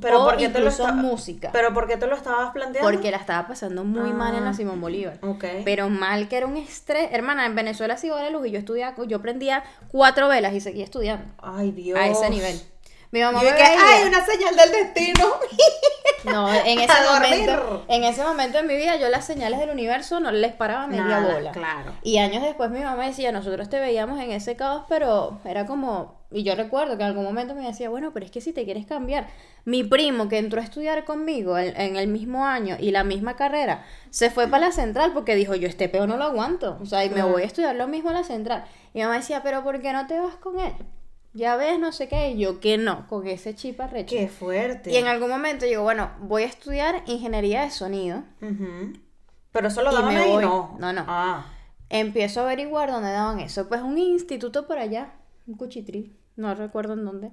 Pero 0.01 0.21
o 0.21 0.25
¿por 0.25 0.37
qué 0.37 0.49
te 0.49 0.59
lo 0.59 0.65
incluso 0.71 0.93
música. 0.93 1.49
Pero 1.53 1.73
¿por 1.73 1.87
qué 1.87 1.97
te 1.97 2.07
lo 2.07 2.15
estabas 2.15 2.51
planteando? 2.51 2.89
Porque 2.89 3.11
la 3.11 3.17
estaba 3.17 3.47
pasando 3.47 3.83
muy 3.83 4.11
mal 4.11 4.33
en 4.35 4.43
la 4.43 4.49
Ah, 4.51 4.53
Simón 4.53 4.81
Bolívar. 4.81 5.19
ok. 5.21 5.45
Pero 5.65 5.89
mal 5.89 6.27
que 6.27 6.37
era 6.37 6.47
un 6.47 6.57
estrés. 6.57 7.09
Hermana, 7.11 7.45
en 7.45 7.55
Venezuela 7.55 7.97
sí 7.97 8.07
iba 8.07 8.19
a 8.19 8.23
la 8.23 8.29
luz 8.29 8.47
y 8.47 8.51
yo 8.51 8.59
estudiaba, 8.59 8.95
yo 9.05 9.21
prendía 9.21 9.63
cuatro 9.89 10.27
velas 10.27 10.53
y 10.53 10.61
seguía 10.61 10.83
estudiando. 10.83 11.25
Ay, 11.37 11.71
Dios. 11.71 11.97
A 11.99 12.07
ese 12.07 12.29
nivel. 12.29 12.59
Mi 13.13 13.21
mamá 13.21 13.41
Yo 13.43 13.49
me 13.51 13.55
que, 13.55 13.61
veía- 13.63 13.77
ay, 13.79 14.07
una 14.07 14.25
señal 14.25 14.55
del 14.57 14.71
destino. 14.71 15.27
No, 16.25 16.47
en 16.53 16.79
ese 16.79 16.89
A 16.89 17.03
dormir. 17.03 17.41
momento, 17.49 17.85
en 17.89 18.03
ese 18.05 18.23
momento 18.23 18.57
de 18.59 18.63
mi 18.63 18.77
vida, 18.77 18.95
yo 18.95 19.09
las 19.09 19.25
señales 19.25 19.59
del 19.59 19.71
universo 19.71 20.21
no 20.21 20.31
les 20.31 20.53
paraba 20.53 20.87
media 20.87 21.03
Nada, 21.03 21.33
bola. 21.33 21.51
claro. 21.51 21.91
Y 22.01 22.17
años 22.17 22.41
después 22.41 22.69
mi 22.71 22.79
mamá 22.79 23.05
decía, 23.07 23.33
nosotros 23.33 23.67
te 23.67 23.77
veíamos 23.77 24.21
en 24.21 24.31
ese 24.31 24.55
caos, 24.55 24.85
pero 24.87 25.41
era 25.43 25.65
como, 25.65 26.15
y 26.31 26.43
yo 26.43 26.55
recuerdo 26.55 26.95
que 26.95 27.03
en 27.03 27.09
algún 27.09 27.25
momento 27.25 27.55
me 27.55 27.65
decía, 27.67 27.89
bueno, 27.89 28.11
pero 28.13 28.25
es 28.25 28.31
que 28.31 28.39
si 28.39 28.53
te 28.53 28.63
quieres 28.63 28.85
cambiar, 28.85 29.27
mi 29.65 29.83
primo 29.83 30.29
que 30.29 30.37
entró 30.37 30.61
a 30.61 30.63
estudiar 30.63 31.03
conmigo 31.03 31.57
en, 31.57 31.75
en 31.79 31.97
el 31.97 32.07
mismo 32.07 32.45
año 32.45 32.77
y 32.79 32.91
la 32.91 33.03
misma 33.03 33.35
carrera, 33.35 33.83
se 34.09 34.29
fue 34.31 34.47
para 34.47 34.67
la 34.67 34.71
central 34.71 35.11
porque 35.13 35.35
dijo, 35.35 35.55
yo 35.55 35.67
este 35.67 35.89
peo 35.89 36.07
no 36.07 36.15
lo 36.15 36.23
aguanto, 36.23 36.77
o 36.81 36.85
sea, 36.85 37.03
y 37.03 37.09
me 37.09 37.21
voy 37.23 37.41
a 37.41 37.45
estudiar 37.47 37.75
lo 37.75 37.87
mismo 37.89 38.11
a 38.11 38.13
la 38.13 38.23
central. 38.23 38.63
Y 38.93 38.99
mi 38.99 39.03
mamá 39.03 39.17
decía, 39.17 39.43
pero 39.43 39.61
¿por 39.61 39.81
qué 39.81 39.91
no 39.91 40.07
te 40.07 40.17
vas 40.21 40.35
con 40.35 40.57
él? 40.57 40.71
Ya 41.33 41.55
ves, 41.55 41.79
no 41.79 41.91
sé 41.91 42.07
qué, 42.07 42.31
y 42.31 42.37
yo 42.37 42.59
que 42.59 42.77
no, 42.77 43.07
con 43.07 43.25
ese 43.25 43.55
chip 43.55 43.81
arrecho. 43.81 44.15
Qué 44.15 44.27
fuerte. 44.27 44.91
Y 44.91 44.97
en 44.97 45.07
algún 45.07 45.29
momento 45.29 45.65
digo, 45.65 45.81
bueno, 45.81 46.11
voy 46.19 46.43
a 46.43 46.45
estudiar 46.45 47.03
ingeniería 47.07 47.63
de 47.63 47.71
sonido. 47.71 48.23
Ujú. 48.39 48.93
Pero 49.51 49.67
eso 49.67 49.81
lo 49.81 49.91
Y 49.91 49.95
daban 49.95 50.15
ahí, 50.15 50.37
no. 50.37 50.75
No, 50.79 50.93
no. 50.93 51.05
Ah. 51.07 51.47
Empiezo 51.89 52.41
a 52.41 52.43
averiguar 52.43 52.91
dónde 52.91 53.11
daban 53.11 53.39
eso. 53.39 53.67
Pues 53.67 53.81
un 53.81 53.97
instituto 53.97 54.67
por 54.67 54.77
allá, 54.77 55.13
un 55.47 55.55
cuchitril, 55.55 56.15
no 56.35 56.53
recuerdo 56.53 56.93
en 56.93 57.05
dónde, 57.05 57.31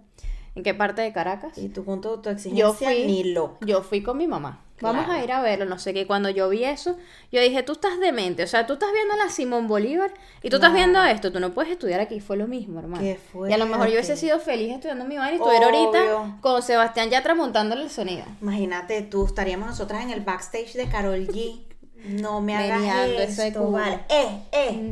en 0.55 0.62
qué 0.62 0.74
parte 0.74 1.03
de 1.03 1.12
Caracas. 1.12 1.57
Y 1.59 1.68
tú 1.68 1.84
con 1.84 2.01
tu, 2.01 2.18
tu 2.18 2.28
exigencia 2.30 2.64
Yo 2.64 2.72
fui, 2.72 3.07
ni 3.07 3.24
lo. 3.32 3.59
yo 3.61 3.82
fui 3.82 4.03
con 4.03 4.18
mi 4.18 4.26
mamá. 4.26 4.64
Vamos 4.80 5.09
a 5.09 5.22
ir 5.22 5.30
a 5.30 5.42
verlo, 5.42 5.66
no 5.66 5.78
sé 5.78 5.92
qué. 5.92 6.07
Cuando 6.07 6.30
yo 6.30 6.48
vi 6.48 6.64
eso, 6.64 6.96
yo 7.30 7.40
dije, 7.40 7.62
tú 7.62 7.72
estás 7.72 8.01
demente. 8.01 8.42
O 8.42 8.46
sea, 8.46 8.66
tú 8.66 8.74
estás 8.74 8.90
viendo 8.92 9.14
la 9.16 9.28
Simón 9.28 9.68
Bolívar 9.68 10.12
y 10.42 10.48
tú 10.48 10.57
estás 10.57 10.72
viendo 10.72 11.03
esto. 11.05 11.30
Tú 11.30 11.40
no 11.40 11.53
puedes 11.53 11.72
estudiar 11.72 12.01
aquí. 12.01 12.20
Fue 12.20 12.36
lo 12.36 12.46
mismo, 12.46 12.78
hermano. 12.78 13.03
Qué 13.03 13.18
y 13.48 13.53
a 13.53 13.59
lo 13.59 13.66
mejor 13.66 13.86
yo 13.86 13.92
hubiese 13.92 14.16
sido 14.16 14.40
feliz 14.40 14.72
estudiando 14.72 15.05
mi 15.05 15.16
madre 15.16 15.34
y 15.34 15.36
estuviera 15.36 15.66
ahorita 15.66 16.38
con 16.40 16.62
Sebastián 16.62 17.11
Yatra 17.11 17.34
montándole 17.34 17.82
el 17.82 17.90
sonido. 17.90 18.24
Imagínate, 18.40 19.03
tú 19.03 19.26
estaríamos 19.26 19.68
nosotras 19.68 20.03
en 20.03 20.11
el 20.11 20.22
backstage 20.22 20.72
de 20.74 20.88
Carol 20.88 21.26
G. 21.26 21.61
No 22.05 22.40
me 22.40 22.57
hagas 22.57 23.38
esto, 23.38 23.70
vale. 23.70 24.01
Eh, 24.09 24.42
eh. 24.53 24.90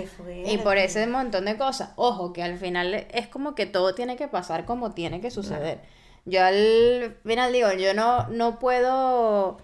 Qué. 0.00 0.44
Y 0.46 0.58
por 0.58 0.78
ese 0.78 1.06
montón 1.06 1.44
de 1.44 1.56
cosas. 1.56 1.90
Ojo, 1.96 2.32
que 2.32 2.42
al 2.42 2.56
final 2.58 3.06
es 3.12 3.28
como 3.28 3.54
que 3.54 3.66
todo 3.66 3.94
tiene 3.94 4.16
que 4.16 4.28
pasar 4.28 4.64
como 4.64 4.92
tiene 4.92 5.20
que 5.20 5.30
suceder. 5.30 5.80
Yo 6.24 6.44
al 6.44 7.16
final 7.24 7.52
digo, 7.52 7.72
yo 7.72 7.94
no, 7.94 8.28
no 8.28 8.58
puedo, 8.58 9.58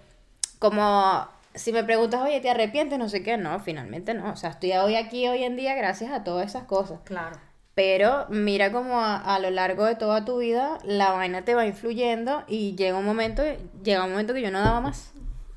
como, 0.59 1.29
si 1.55 1.73
me 1.73 1.85
preguntas, 1.85 2.23
oye, 2.23 2.41
¿te 2.41 2.51
arrepientes? 2.51 2.99
No 2.99 3.09
sé 3.09 3.23
qué, 3.23 3.37
no, 3.37 3.61
finalmente 3.61 4.15
no. 4.15 4.33
O 4.33 4.37
sea, 4.37 4.51
estoy 4.51 4.73
hoy 4.73 4.97
aquí, 4.97 5.29
hoy 5.29 5.45
en 5.45 5.57
día, 5.57 5.75
gracias 5.75 6.11
a 6.11 6.25
todas 6.25 6.49
esas 6.49 6.65
cosas. 6.65 7.01
Claro. 7.05 7.37
Pero 7.75 8.27
mira 8.29 8.73
como 8.73 9.01
a, 9.01 9.17
a 9.17 9.39
lo 9.39 9.51
largo 9.51 9.85
de 9.85 9.95
toda 9.95 10.25
tu 10.25 10.39
vida 10.39 10.79
la 10.83 11.13
vaina 11.13 11.45
te 11.45 11.55
va 11.55 11.65
influyendo 11.65 12.43
y 12.49 12.75
llega 12.75 12.99
un 12.99 13.05
momento, 13.05 13.45
llega 13.85 14.05
un 14.05 14.11
momento 14.11 14.35
que 14.35 14.43
yo 14.43 14.51
no 14.51 14.61
daba 14.61 14.81
más. 14.81 15.13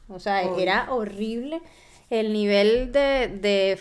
O 0.08 0.20
sea, 0.20 0.42
era 0.44 0.94
horrible 0.94 1.62
el 2.12 2.34
nivel 2.34 2.92
de, 2.92 3.30
de, 3.30 3.80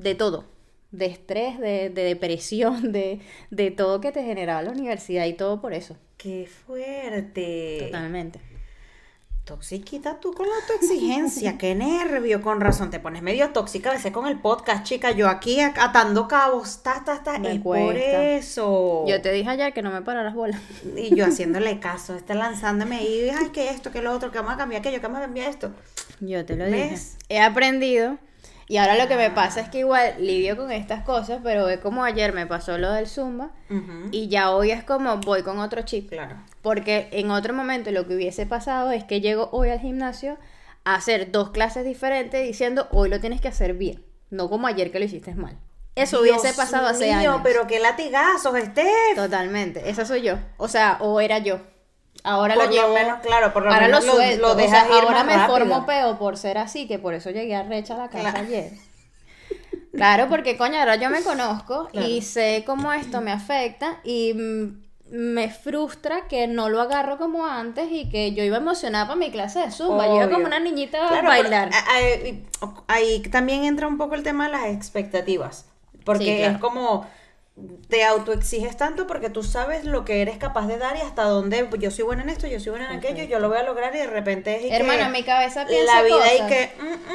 de 0.00 0.14
todo. 0.14 0.44
De 0.90 1.06
estrés, 1.06 1.58
de, 1.58 1.90
de 1.90 2.02
depresión, 2.02 2.92
de, 2.92 3.20
de 3.50 3.70
todo 3.70 4.00
que 4.00 4.12
te 4.12 4.22
generaba 4.24 4.62
la 4.62 4.70
universidad 4.70 5.26
y 5.26 5.34
todo 5.34 5.60
por 5.60 5.72
eso. 5.72 5.96
Qué 6.16 6.46
fuerte. 6.46 7.78
Totalmente. 7.86 8.40
Toxiquita 9.44 10.20
tú 10.20 10.32
con 10.32 10.46
la 10.46 10.54
autoexigencia, 10.62 11.58
qué 11.58 11.74
nervio, 11.74 12.40
con 12.40 12.60
razón, 12.60 12.90
te 12.90 13.00
pones 13.00 13.22
medio 13.22 13.50
tóxica 13.50 13.90
a 13.90 13.94
veces 13.94 14.12
con 14.12 14.28
el 14.28 14.38
podcast, 14.38 14.84
chica, 14.84 15.10
yo 15.10 15.28
aquí 15.28 15.60
atando 15.60 16.28
cabos, 16.28 16.82
ta, 16.84 17.02
ta, 17.04 17.22
ta, 17.24 17.38
Me 17.38 17.54
y 17.54 17.58
por 17.58 17.96
eso. 17.96 19.04
Yo 19.08 19.20
te 19.20 19.32
dije 19.32 19.48
ayer 19.48 19.72
que 19.72 19.82
no 19.82 19.90
me 19.90 20.02
pararas 20.02 20.34
bola. 20.34 20.60
Y 20.96 21.16
yo 21.16 21.24
haciéndole 21.26 21.80
caso, 21.80 22.14
está 22.16 22.34
lanzándome 22.34 22.96
ahí, 22.96 23.30
ay, 23.30 23.48
que 23.48 23.70
esto, 23.70 23.90
que 23.90 24.02
lo 24.02 24.12
otro, 24.12 24.30
que 24.30 24.38
vamos 24.38 24.54
a 24.54 24.56
cambiar 24.58 24.80
aquello, 24.80 25.00
que 25.00 25.06
vamos 25.06 25.18
a 25.18 25.22
cambiar 25.22 25.48
esto. 25.48 25.72
Yo 26.20 26.44
te 26.44 26.54
lo 26.54 26.64
¿Ves? 26.66 27.16
dije. 27.18 27.24
He 27.30 27.40
aprendido. 27.40 28.18
Y 28.70 28.76
ahora 28.76 28.94
lo 28.94 29.08
que 29.08 29.16
me 29.16 29.32
pasa 29.32 29.62
es 29.62 29.68
que 29.68 29.80
igual 29.80 30.14
lidio 30.20 30.56
con 30.56 30.70
estas 30.70 31.02
cosas, 31.02 31.40
pero 31.42 31.68
es 31.68 31.80
como 31.80 32.04
ayer 32.04 32.32
me 32.32 32.46
pasó 32.46 32.78
lo 32.78 32.92
del 32.92 33.08
Zumba. 33.08 33.50
Y 34.12 34.28
ya 34.28 34.52
hoy 34.52 34.70
es 34.70 34.84
como 34.84 35.16
voy 35.16 35.42
con 35.42 35.58
otro 35.58 35.82
chip. 35.82 36.08
Claro. 36.08 36.36
Porque 36.62 37.08
en 37.10 37.32
otro 37.32 37.52
momento 37.52 37.90
lo 37.90 38.06
que 38.06 38.14
hubiese 38.14 38.46
pasado 38.46 38.92
es 38.92 39.02
que 39.02 39.20
llego 39.20 39.48
hoy 39.50 39.70
al 39.70 39.80
gimnasio 39.80 40.38
a 40.84 40.94
hacer 40.94 41.32
dos 41.32 41.50
clases 41.50 41.84
diferentes 41.84 42.46
diciendo 42.46 42.86
hoy 42.92 43.08
lo 43.08 43.18
tienes 43.18 43.40
que 43.40 43.48
hacer 43.48 43.74
bien. 43.74 44.04
No 44.30 44.48
como 44.48 44.68
ayer 44.68 44.92
que 44.92 45.00
lo 45.00 45.04
hiciste 45.04 45.34
mal. 45.34 45.58
Eso 45.96 46.20
hubiese 46.20 46.54
pasado 46.54 46.86
hace 46.86 47.06
mío, 47.06 47.32
años. 47.32 47.40
pero 47.42 47.66
qué 47.66 47.80
latigazos, 47.80 48.56
Steph. 48.56 49.16
Totalmente. 49.16 49.90
Esa 49.90 50.04
soy 50.04 50.22
yo. 50.22 50.36
O 50.58 50.68
sea, 50.68 50.98
o 51.00 51.20
era 51.20 51.38
yo. 51.38 51.58
Ahora 52.22 52.54
Por 52.54 52.64
lo 52.64 52.70
lo 52.70 52.76
llevo. 52.76 52.94
menos, 52.94 53.20
claro, 53.20 53.52
por 53.52 53.62
lo 53.64 53.70
ahora 53.72 53.86
menos 53.86 54.04
lo 54.04 54.12
lo- 54.12 54.18
suelto. 54.18 54.40
lo 54.42 54.52
O 54.52 54.56
sea, 54.56 54.64
dejas 54.66 54.86
ir 54.88 55.04
ahora 55.04 55.24
me 55.24 55.36
rápido. 55.36 55.56
formo 55.58 55.86
peor 55.86 56.18
por 56.18 56.36
ser 56.36 56.58
así, 56.58 56.86
que 56.86 56.98
por 56.98 57.14
eso 57.14 57.30
llegué 57.30 57.54
a 57.56 57.62
recha 57.62 57.94
a 57.94 57.98
la 57.98 58.08
casa 58.08 58.30
Claro. 58.32 58.46
ayer. 58.46 58.72
Claro, 59.92 60.28
porque 60.28 60.56
coño, 60.56 60.78
ahora 60.78 60.96
yo 60.96 61.10
me 61.10 61.22
conozco 61.22 61.88
Claro. 61.88 62.06
y 62.06 62.22
sé 62.22 62.62
cómo 62.66 62.92
esto 62.92 63.20
me 63.20 63.32
afecta 63.32 63.98
y 64.04 64.34
mm, 64.34 64.82
me 65.12 65.50
frustra 65.50 66.28
que 66.28 66.46
no 66.46 66.68
lo 66.68 66.80
agarro 66.80 67.18
como 67.18 67.44
antes 67.46 67.88
y 67.90 68.08
que 68.08 68.32
yo 68.32 68.44
iba 68.44 68.58
emocionada 68.58 69.06
para 69.06 69.16
mi 69.16 69.30
clase 69.30 69.58
de 69.60 69.70
zumba. 69.72 70.06
Yo 70.06 70.16
iba 70.16 70.30
como 70.30 70.46
una 70.46 70.60
niñita 70.60 71.04
a 71.04 71.08
Claro, 71.08 71.26
bailar. 71.28 71.70
pero, 71.70 71.84
ahí, 71.92 72.46
ahí 72.86 73.20
también 73.22 73.64
entra 73.64 73.88
un 73.88 73.98
poco 73.98 74.14
el 74.14 74.22
tema 74.22 74.46
de 74.46 74.52
las 74.52 74.66
expectativas. 74.66 75.66
Porque 76.04 76.24
Sí, 76.24 76.36
claro. 76.38 76.54
es 76.54 76.60
como 76.60 77.06
te 77.88 78.04
autoexiges 78.04 78.76
tanto 78.76 79.06
porque 79.06 79.30
tú 79.30 79.42
sabes 79.42 79.84
lo 79.84 80.04
que 80.04 80.22
eres 80.22 80.38
capaz 80.38 80.66
de 80.66 80.78
dar 80.78 80.96
y 80.96 81.00
hasta 81.00 81.24
dónde 81.24 81.68
yo 81.78 81.90
soy 81.90 82.04
buena 82.04 82.22
en 82.22 82.28
esto, 82.30 82.46
yo 82.46 82.60
soy 82.60 82.70
buena 82.70 82.90
en 82.90 82.98
aquello, 82.98 83.24
yo 83.24 83.38
lo 83.40 83.48
voy 83.48 83.58
a 83.58 83.62
lograr 83.62 83.94
y 83.94 83.98
de 83.98 84.06
repente 84.06 84.56
es 84.56 84.64
y 84.64 84.68
que 84.68 84.76
Hermana, 84.76 85.08
mi 85.08 85.22
cabeza 85.22 85.66
piensa 85.66 85.94
la 85.96 86.02
vida 86.02 86.34
y 86.34 86.46
que 86.48 86.70
"Mm, 86.80 87.12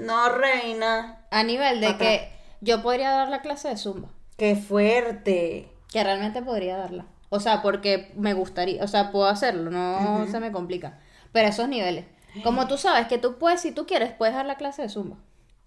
mm, 0.00 0.06
no 0.06 0.28
reina, 0.30 1.24
A 1.30 1.42
nivel 1.42 1.80
de 1.80 1.86
Acá. 1.88 1.98
que 1.98 2.32
yo 2.60 2.82
podría 2.82 3.10
dar 3.10 3.28
la 3.28 3.40
clase 3.42 3.68
de 3.68 3.76
zumba. 3.76 4.08
qué 4.36 4.56
fuerte. 4.56 5.68
Que 5.92 6.02
realmente 6.04 6.42
podría 6.42 6.76
darla. 6.76 7.06
O 7.28 7.40
sea, 7.40 7.62
porque 7.62 8.12
me 8.16 8.34
gustaría, 8.34 8.82
o 8.82 8.88
sea, 8.88 9.10
puedo 9.12 9.26
hacerlo, 9.26 9.70
no 9.70 10.26
se 10.30 10.40
me 10.40 10.52
complica. 10.52 10.98
Pero 11.32 11.48
esos 11.48 11.68
niveles. 11.68 12.04
Como 12.44 12.66
tú 12.66 12.76
sabes 12.78 13.06
que 13.08 13.18
tú 13.18 13.38
puedes, 13.38 13.60
si 13.60 13.72
tú 13.72 13.86
quieres, 13.86 14.12
puedes 14.12 14.34
dar 14.34 14.46
la 14.46 14.56
clase 14.56 14.82
de 14.82 14.88
zumba. 14.88 15.16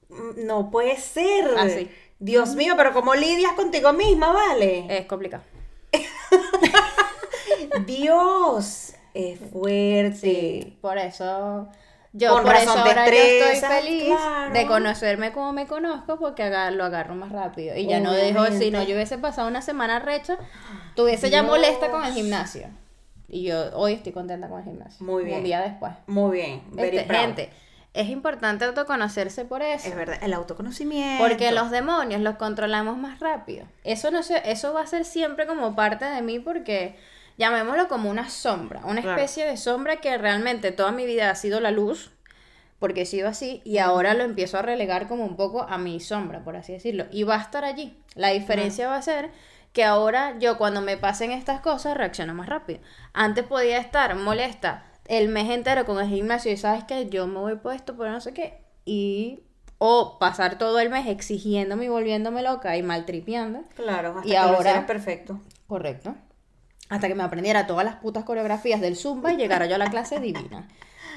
Mm, 0.09 0.45
No 0.45 0.69
puede 0.71 0.97
ser. 0.97 1.45
Así. 1.57 1.89
Dios 2.19 2.55
mío, 2.55 2.73
pero 2.77 2.93
¿cómo 2.93 3.13
lidias 3.15 3.53
contigo 3.53 3.91
misma, 3.93 4.31
vale? 4.31 4.85
Es 4.89 5.05
complicado. 5.05 5.43
Dios, 7.85 8.93
es 9.13 9.39
fuerte. 9.51 10.73
Por 10.81 10.97
eso, 10.97 11.67
yo 12.13 12.33
Con 12.33 12.43
por 12.43 12.55
eso 12.55 12.71
ahora 12.71 13.05
yo 13.07 13.13
estoy 13.13 13.69
feliz 13.69 14.05
claro. 14.05 14.53
de 14.53 14.65
conocerme 14.65 15.31
como 15.33 15.53
me 15.53 15.67
conozco 15.67 16.17
porque 16.17 16.43
aga- 16.43 16.71
lo 16.71 16.83
agarro 16.85 17.15
más 17.15 17.31
rápido. 17.31 17.75
Y 17.75 17.87
ya 17.87 17.99
no 17.99 18.13
dejo, 18.13 18.45
si 18.47 18.71
no, 18.71 18.83
yo 18.83 18.95
hubiese 18.95 19.17
pasado 19.17 19.47
una 19.47 19.61
semana 19.61 19.99
recha, 19.99 20.37
tuviese 20.95 21.29
ya 21.29 21.43
molesta 21.43 21.91
con 21.91 22.03
el 22.03 22.13
gimnasio. 22.13 22.67
Y 23.27 23.43
yo 23.43 23.75
hoy 23.75 23.93
estoy 23.93 24.11
contenta 24.13 24.47
con 24.47 24.59
el 24.59 24.65
gimnasio. 24.65 25.05
Muy 25.05 25.23
bien. 25.25 25.39
Un 25.39 25.43
día 25.43 25.61
después. 25.61 25.91
Muy 26.07 26.37
bien, 26.37 26.61
very 26.71 26.97
Este, 26.97 27.13
gente, 27.13 27.49
es 27.95 28.09
importante 28.09 28.65
autoconocerse 28.65 29.45
por 29.45 29.61
eso. 29.61 29.87
Es 29.87 29.95
verdad, 29.95 30.17
el 30.21 30.33
autoconocimiento. 30.33 31.23
Porque 31.23 31.51
los 31.51 31.71
demonios 31.71 32.21
los 32.21 32.35
controlamos 32.35 32.97
más 32.97 33.19
rápido. 33.19 33.65
Eso 33.83 34.11
no 34.11 34.21
se, 34.23 34.49
eso 34.51 34.73
va 34.73 34.81
a 34.81 34.87
ser 34.87 35.05
siempre 35.05 35.47
como 35.47 35.75
parte 35.75 36.05
de 36.05 36.21
mí 36.21 36.39
porque 36.39 36.97
llamémoslo 37.37 37.87
como 37.87 38.09
una 38.09 38.29
sombra, 38.29 38.81
una 38.85 39.01
Claro. 39.01 39.17
especie 39.21 39.45
de 39.45 39.57
sombra 39.57 39.97
que 39.97 40.17
realmente 40.17 40.71
toda 40.71 40.91
mi 40.91 41.05
vida 41.05 41.29
ha 41.29 41.35
sido 41.35 41.59
la 41.59 41.71
luz, 41.71 42.11
porque 42.79 43.01
he 43.01 43.05
sido 43.05 43.27
así 43.29 43.61
y 43.65 43.77
ahora 43.77 44.13
lo 44.13 44.23
empiezo 44.23 44.57
a 44.59 44.61
relegar 44.61 45.07
como 45.07 45.25
un 45.25 45.35
poco 45.37 45.63
a 45.63 45.77
mi 45.77 45.99
sombra, 45.99 46.43
por 46.43 46.55
así 46.55 46.73
decirlo, 46.73 47.05
y 47.11 47.23
va 47.23 47.35
a 47.35 47.41
estar 47.41 47.63
allí. 47.65 47.97
La 48.15 48.29
diferencia 48.29 48.87
va 48.89 48.97
a 48.97 49.01
ser 49.01 49.31
que 49.73 49.83
ahora 49.83 50.35
yo 50.39 50.57
cuando 50.57 50.81
me 50.81 50.95
pasen 50.97 51.31
estas 51.31 51.59
cosas 51.61 51.97
reacciono 51.97 52.33
más 52.33 52.47
rápido. 52.47 52.79
Antes 53.13 53.45
podía 53.45 53.77
estar 53.77 54.15
molesta 54.15 54.83
el 55.07 55.27
mes 55.29 55.49
entero 55.49 55.85
con 55.85 55.99
el 55.99 56.07
gimnasio 56.07 56.51
y 56.51 56.57
sabes 56.57 56.83
que 56.83 57.07
yo 57.09 57.27
me 57.27 57.39
voy 57.39 57.55
puesto 57.55 57.95
por 57.95 58.07
no 58.09 58.19
sé 58.21 58.33
qué 58.33 58.61
y 58.85 59.41
o 59.77 60.17
pasar 60.19 60.57
todo 60.57 60.79
el 60.79 60.89
mes 60.89 61.07
exigiéndome 61.07 61.85
y 61.85 61.89
volviéndome 61.89 62.41
loca 62.41 62.77
y 62.77 62.81
maltripeando. 62.83 63.63
Claro, 63.75 64.15
hasta 64.17 64.27
Y 64.27 64.31
que 64.31 64.37
lo 64.37 64.41
ahora- 64.41 64.59
hicieras 64.61 64.85
perfecto. 64.85 65.39
Correcto. 65.67 66.15
Hasta 66.89 67.07
que 67.07 67.15
me 67.15 67.23
aprendiera 67.23 67.67
todas 67.67 67.83
las 67.83 67.95
putas 67.95 68.23
coreografías 68.23 68.79
del 68.79 68.95
Zumba 68.95 69.33
y 69.33 69.37
llegara 69.37 69.65
yo 69.65 69.75
a 69.75 69.79
la 69.79 69.89
clase 69.89 70.19
divina. 70.19 70.69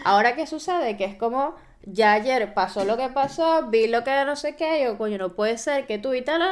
Ahora, 0.05 0.35
¿qué 0.35 0.47
sucede? 0.47 0.97
Que 0.97 1.05
es 1.05 1.15
como, 1.15 1.55
ya 1.85 2.13
ayer 2.15 2.55
pasó 2.55 2.85
lo 2.85 2.97
que 2.97 3.09
pasó, 3.11 3.69
vi 3.69 3.87
lo 3.87 4.03
que 4.05 4.25
no 4.25 4.35
sé 4.37 4.57
qué, 4.57 4.83
yo, 4.83 4.97
coño, 4.99 5.19
no 5.19 5.35
puede 5.35 5.59
ser 5.59 5.87
que 5.87 5.99
tú 5.99 6.15
y 6.15 6.23
tal, 6.23 6.43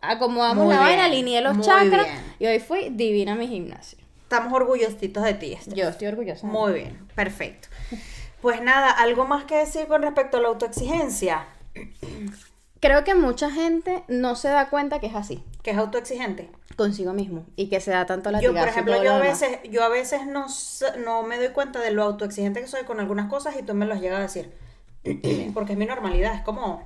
acomodamos 0.00 0.64
Muy 0.64 0.74
la 0.74 0.80
vaina, 0.80 1.02
bien, 1.08 1.12
alineé 1.12 1.40
los 1.42 1.60
chakras 1.60 2.06
bien. 2.06 2.34
y 2.38 2.46
hoy 2.46 2.58
fui 2.58 2.88
divina 2.90 3.32
a 3.32 3.36
mi 3.36 3.46
gimnasio. 3.48 3.98
Estamos 4.32 4.54
orgullositos 4.54 5.22
de 5.24 5.34
ti. 5.34 5.52
Esther. 5.52 5.74
Yo 5.74 5.88
estoy 5.88 6.08
orgullosa. 6.08 6.46
Muy 6.46 6.72
bien, 6.72 7.06
perfecto. 7.14 7.68
Pues 8.40 8.62
nada, 8.62 8.90
¿algo 8.90 9.26
más 9.26 9.44
que 9.44 9.56
decir 9.56 9.86
con 9.88 10.00
respecto 10.00 10.38
a 10.38 10.40
la 10.40 10.48
autoexigencia? 10.48 11.44
Creo 12.80 13.04
que 13.04 13.14
mucha 13.14 13.50
gente 13.50 14.04
no 14.08 14.34
se 14.34 14.48
da 14.48 14.70
cuenta 14.70 15.00
que 15.00 15.08
es 15.08 15.14
así, 15.14 15.44
Que 15.62 15.72
es 15.72 15.76
autoexigente. 15.76 16.50
consigo 16.76 17.12
mismo, 17.12 17.44
y 17.56 17.68
que 17.68 17.80
se 17.80 17.90
da 17.90 18.06
tanto 18.06 18.30
la 18.30 18.40
Yo, 18.40 18.54
por 18.54 18.66
ejemplo, 18.66 19.04
yo 19.04 19.12
a 19.12 19.18
veces, 19.18 19.58
yo 19.70 19.84
a 19.84 19.90
veces 19.90 20.26
no, 20.26 20.46
no 21.04 21.22
me 21.24 21.36
doy 21.36 21.50
cuenta 21.50 21.80
de 21.80 21.90
lo 21.90 22.02
autoexigente 22.02 22.62
que 22.62 22.68
soy 22.68 22.84
con 22.84 23.00
algunas 23.00 23.28
cosas 23.28 23.54
y 23.60 23.62
tú 23.62 23.74
me 23.74 23.84
los 23.84 24.00
llegas 24.00 24.18
a 24.18 24.22
decir. 24.22 24.50
Porque 25.52 25.74
es 25.74 25.78
mi 25.78 25.84
normalidad, 25.84 26.34
es 26.34 26.40
como, 26.40 26.82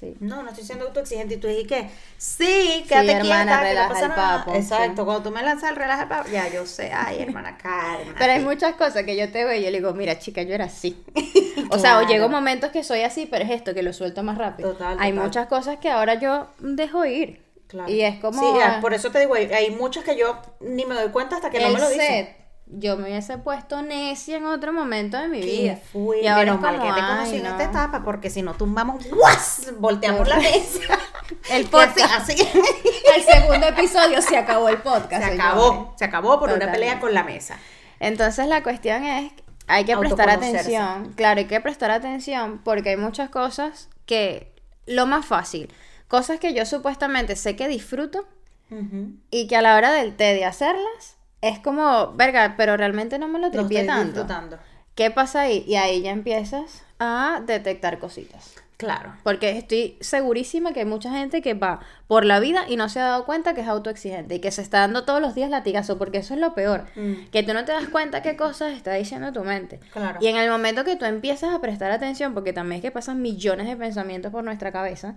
Sí. 0.00 0.12
no, 0.18 0.42
no 0.42 0.48
estoy 0.50 0.64
siendo 0.64 0.86
autoexigente 0.86 1.34
y 1.34 1.36
tú 1.36 1.46
dices 1.46 1.68
que 1.68 1.88
sí, 2.18 2.84
quédate 2.88 3.12
hermana, 3.12 3.60
quieta, 3.60 3.68
que 3.68 3.74
no 3.74 3.88
pasa 3.88 4.02
el 4.06 4.08
nada. 4.10 4.38
papo, 4.44 4.54
Exacto, 4.56 5.02
sí. 5.02 5.04
cuando 5.04 5.22
tú 5.22 5.30
me 5.30 5.42
lanzas 5.42 5.70
el 5.70 5.76
relaja 5.76 6.02
el 6.02 6.08
papo, 6.08 6.28
ya 6.30 6.48
yo 6.48 6.66
sé, 6.66 6.90
ay, 6.92 7.22
hermana, 7.22 7.56
calma. 7.62 8.14
Pero 8.18 8.32
hay 8.32 8.40
muchas 8.40 8.74
cosas 8.74 9.04
que 9.04 9.16
yo 9.16 9.30
te 9.30 9.44
veo 9.44 9.54
y 9.54 9.62
yo 9.62 9.70
le 9.70 9.78
digo, 9.78 9.94
mira, 9.94 10.18
chica, 10.18 10.42
yo 10.42 10.54
era 10.54 10.64
así. 10.64 11.02
O 11.70 11.78
sea, 11.78 11.98
o 11.98 12.06
llego 12.06 12.28
momentos 12.28 12.70
que 12.70 12.82
soy 12.84 13.02
así, 13.02 13.26
pero 13.26 13.44
es 13.44 13.50
esto, 13.50 13.72
que 13.74 13.82
lo 13.82 13.92
suelto 13.92 14.22
más 14.22 14.36
rápido. 14.36 14.72
Total, 14.72 14.96
Hay 15.00 15.12
muchas 15.12 15.46
cosas 15.46 15.78
que 15.78 15.88
ahora 15.90 16.14
yo 16.14 16.48
dejo 16.58 17.04
ir. 17.06 17.42
Claro. 17.68 17.90
Y 17.90 18.02
es 18.02 18.20
como... 18.20 18.38
Sí, 18.40 18.58
por 18.80 18.92
eso 18.92 19.10
te 19.10 19.20
digo, 19.20 19.34
hay- 19.34 19.50
hay 19.52 19.70
muchas 19.70 20.04
que 20.04 20.16
yo 20.16 20.40
ni 20.60 20.84
me 20.84 20.94
doy 20.94 21.08
cuenta 21.10 21.36
hasta 21.36 21.50
que 21.50 21.60
no 21.60 21.68
el 21.68 21.72
me 21.74 21.80
lo 21.80 21.88
dicen. 21.88 22.06
set, 22.26 22.36
yo 22.66 22.96
me 22.96 23.04
hubiese 23.04 23.38
puesto 23.38 23.82
necia 23.82 24.38
en 24.38 24.46
otro 24.46 24.72
momento 24.72 25.18
de 25.18 25.28
mi 25.28 25.40
Qué 25.40 25.46
vida. 25.46 25.78
y 26.22 26.26
ahora 26.26 26.54
mal 26.56 26.76
como, 26.76 26.86
que 26.86 27.00
te 27.00 27.06
conocí 27.06 27.36
en 27.36 27.42
no. 27.42 27.50
esta 27.50 27.64
etapa, 27.64 28.02
porque 28.04 28.30
si 28.30 28.42
no 28.42 28.54
tumbamos, 28.54 29.08
¡guas! 29.10 29.72
volteamos 29.78 30.26
la 30.28 30.36
mesa. 30.36 30.98
El 31.50 31.66
podcast. 31.66 32.30
El 33.16 33.22
segundo 33.22 33.66
episodio 33.66 34.20
se 34.22 34.36
acabó 34.36 34.68
el 34.68 34.78
podcast. 34.78 35.24
se 35.24 35.32
acabó, 35.32 35.94
se 35.96 36.04
acabó 36.04 36.38
por 36.38 36.50
una 36.50 36.70
pelea 36.70 37.00
con 37.00 37.14
la 37.14 37.22
mesa. 37.22 37.58
Entonces 38.00 38.46
la 38.46 38.62
cuestión 38.62 39.04
es, 39.04 39.32
hay 39.66 39.84
que 39.84 39.96
prestar 39.96 40.28
atención, 40.28 41.12
claro, 41.14 41.40
hay 41.40 41.46
que 41.46 41.60
prestar 41.60 41.90
atención 41.90 42.60
porque 42.62 42.90
hay 42.90 42.96
muchas 42.96 43.30
cosas 43.30 43.88
que, 44.04 44.52
lo 44.86 45.06
más 45.06 45.24
fácil, 45.24 45.72
cosas 46.08 46.38
que 46.38 46.52
yo 46.52 46.66
supuestamente 46.66 47.36
sé 47.36 47.56
que 47.56 47.68
disfruto 47.68 48.26
y 49.30 49.46
que 49.46 49.56
a 49.56 49.62
la 49.62 49.76
hora 49.76 49.92
del 49.92 50.16
té 50.16 50.34
de 50.34 50.44
hacerlas 50.44 51.13
es 51.48 51.58
como, 51.58 52.12
verga, 52.14 52.54
pero 52.56 52.76
realmente 52.76 53.18
no 53.18 53.28
me 53.28 53.38
lo 53.38 53.46
Lo 53.46 53.52
tripié 53.52 53.80
estoy 53.80 53.94
tanto. 53.94 54.20
disfrutando. 54.20 54.58
¿Qué 54.94 55.10
pasa 55.10 55.42
ahí? 55.42 55.64
Y 55.66 55.74
ahí 55.74 56.02
ya 56.02 56.10
empiezas 56.10 56.84
a 56.98 57.42
detectar 57.46 57.98
cositas. 57.98 58.54
Claro. 58.76 59.14
Porque 59.22 59.56
estoy 59.56 59.96
segurísima 60.00 60.72
que 60.72 60.80
hay 60.80 60.86
mucha 60.86 61.10
gente 61.10 61.42
que 61.42 61.54
va 61.54 61.80
por 62.08 62.24
la 62.24 62.40
vida 62.40 62.64
y 62.68 62.76
no 62.76 62.88
se 62.88 62.98
ha 63.00 63.04
dado 63.04 63.24
cuenta 63.24 63.54
que 63.54 63.60
es 63.60 63.68
autoexigente 63.68 64.34
y 64.34 64.40
que 64.40 64.50
se 64.50 64.62
está 64.62 64.80
dando 64.80 65.04
todos 65.04 65.20
los 65.20 65.34
días 65.34 65.48
latigazo, 65.48 65.96
porque 65.96 66.18
eso 66.18 66.34
es 66.34 66.40
lo 66.40 66.54
peor. 66.54 66.86
Mm. 66.96 67.26
Que 67.30 67.42
tú 67.42 67.54
no 67.54 67.64
te 67.64 67.72
das 67.72 67.88
cuenta 67.88 68.22
qué 68.22 68.36
cosas 68.36 68.72
está 68.72 68.92
diciendo 68.94 69.32
tu 69.32 69.44
mente. 69.44 69.80
Claro. 69.92 70.18
Y 70.20 70.26
en 70.26 70.36
el 70.36 70.50
momento 70.50 70.84
que 70.84 70.96
tú 70.96 71.04
empiezas 71.04 71.54
a 71.54 71.60
prestar 71.60 71.92
atención, 71.92 72.34
porque 72.34 72.52
también 72.52 72.78
es 72.78 72.82
que 72.82 72.90
pasan 72.90 73.22
millones 73.22 73.68
de 73.68 73.76
pensamientos 73.76 74.32
por 74.32 74.42
nuestra 74.44 74.72
cabeza, 74.72 75.14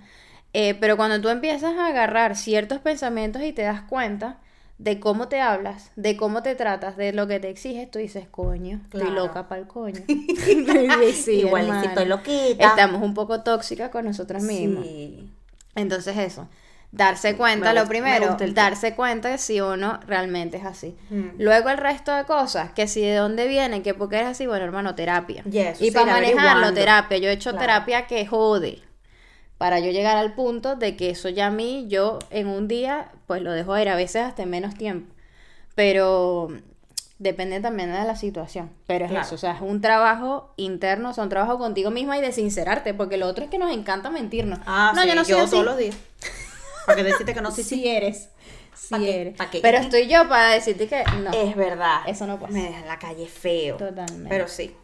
eh, 0.54 0.76
pero 0.76 0.96
cuando 0.96 1.20
tú 1.20 1.30
empiezas 1.30 1.76
a 1.78 1.88
agarrar 1.88 2.36
ciertos 2.36 2.80
pensamientos 2.80 3.42
y 3.42 3.54
te 3.54 3.64
das 3.64 3.82
cuenta 3.82 4.38
de 4.78 5.00
cómo 5.00 5.28
te 5.28 5.42
hablas, 5.42 5.92
de 5.96 6.16
cómo 6.18 6.44
te 6.44 6.56
tratas, 6.56 6.98
de 6.98 7.12
lo 7.12 7.28
que 7.28 7.40
te 7.40 7.50
exiges, 7.50 7.90
tú 7.90 8.00
dices, 8.00 8.28
coño, 8.30 8.82
estoy 8.84 9.10
loca 9.12 9.48
para 9.48 9.62
el 9.62 9.68
coño. 9.68 10.02
Sí, 11.14 11.40
Igual 11.42 11.82
si 11.82 11.88
estoy 11.88 12.06
loquita. 12.06 12.68
Estamos 12.68 13.02
un 13.02 13.14
poco 13.14 13.42
tóxicas 13.42 13.90
con 13.90 14.06
nosotras 14.06 14.44
mismas. 14.44 14.86
Sí. 14.86 15.30
Entonces 15.76 16.18
eso, 16.18 16.48
darse 16.92 17.36
cuenta, 17.36 17.74
lo 17.74 17.88
primero, 17.88 18.38
darse 18.54 18.96
cuenta 18.96 19.30
de 19.30 19.38
si 19.38 19.62
uno 19.62 20.00
realmente 20.06 20.58
es 20.58 20.66
así. 20.66 20.96
Mm. 21.10 21.40
Luego 21.40 21.70
el 21.70 21.78
resto 21.78 22.14
de 22.16 22.26
cosas, 22.26 22.72
que 22.72 22.88
si 22.88 23.02
de 23.02 23.16
dónde 23.16 23.48
viene, 23.48 23.82
que 23.82 23.94
porque 23.94 24.18
eres 24.18 24.30
así, 24.30 24.48
bueno, 24.48 24.66
hermano, 24.66 24.96
terapia. 24.96 25.44
Yes, 25.44 25.82
y 25.82 25.92
para 25.92 26.14
manejarlo, 26.14 26.74
terapia. 26.74 27.18
Yo 27.18 27.30
he 27.30 27.34
hecho 27.34 27.52
Claro. 27.52 27.66
terapia 27.66 28.08
que 28.08 28.26
jode. 28.26 28.82
Para 29.58 29.80
yo 29.80 29.92
llegar 29.92 30.18
al 30.18 30.34
punto 30.36 30.76
de 30.76 30.96
que 30.96 31.10
eso 31.10 31.30
ya 31.30 31.48
a 31.48 31.52
mí, 31.52 31.86
yo 31.90 32.20
en 32.30 32.48
un 32.48 32.68
día, 32.68 33.10
pues 33.26 33.42
lo 33.42 33.52
dejo 33.52 33.78
ir, 33.78 33.90
a 33.90 33.96
veces 33.96 34.22
hasta 34.24 34.44
en 34.44 34.50
menos 34.52 34.76
tiempo. 34.76 35.12
Pero 35.76 36.50
depende 37.20 37.60
también 37.60 37.92
de 37.92 38.04
la 38.04 38.16
situación. 38.16 38.70
Pero 38.86 39.06
es 39.06 39.12
Claro. 39.12 39.26
eso, 39.26 39.36
o 39.36 39.38
sea, 39.38 39.54
es 39.54 39.62
un 39.62 39.82
trabajo 39.82 40.54
interno, 40.58 41.10
o 41.10 41.14
sea, 41.14 41.24
un 41.24 41.30
trabajo 41.30 41.58
contigo 41.58 41.90
misma 41.92 42.18
y 42.18 42.22
de 42.22 42.32
sincerarte, 42.32 42.94
porque 42.94 43.18
lo 43.18 43.28
otro 43.28 43.44
es 43.46 43.50
que 43.50 43.58
nos 43.58 43.72
encanta 43.72 44.10
mentirnos. 44.10 44.60
Ah, 44.66 44.92
no, 44.96 45.02
sí, 45.02 45.08
yo 45.08 45.16
no 45.16 45.26
soy 45.26 45.34
así. 45.36 45.52
todos 45.52 45.66
los 45.66 45.78
días. 45.78 45.96
Para 46.86 46.96
que 46.98 47.04
decirte 47.04 47.34
que 47.34 47.42
no, 47.42 47.52
sí, 47.52 47.64
Sí 47.64 47.76
sí. 47.76 47.88
eres. 47.88 48.30
Sí 48.76 49.10
eres. 49.10 49.36
¿Pa' 49.36 49.50
qué? 49.50 49.60
Pero 49.62 49.80
estoy 49.80 50.08
yo 50.08 50.30
para 50.30 50.50
decirte 50.50 50.88
que 50.88 51.04
no. 51.24 51.32
Es 51.32 51.56
verdad. 51.56 52.02
Eso 52.06 52.28
no 52.28 52.40
pasa. 52.40 52.54
Me 52.54 52.62
deja 52.64 52.86
la 52.86 53.00
calle 53.00 53.28
feo. 53.28 53.76
Totalmente. 53.78 54.30
Pero 54.30 54.48
sí. 54.48 54.76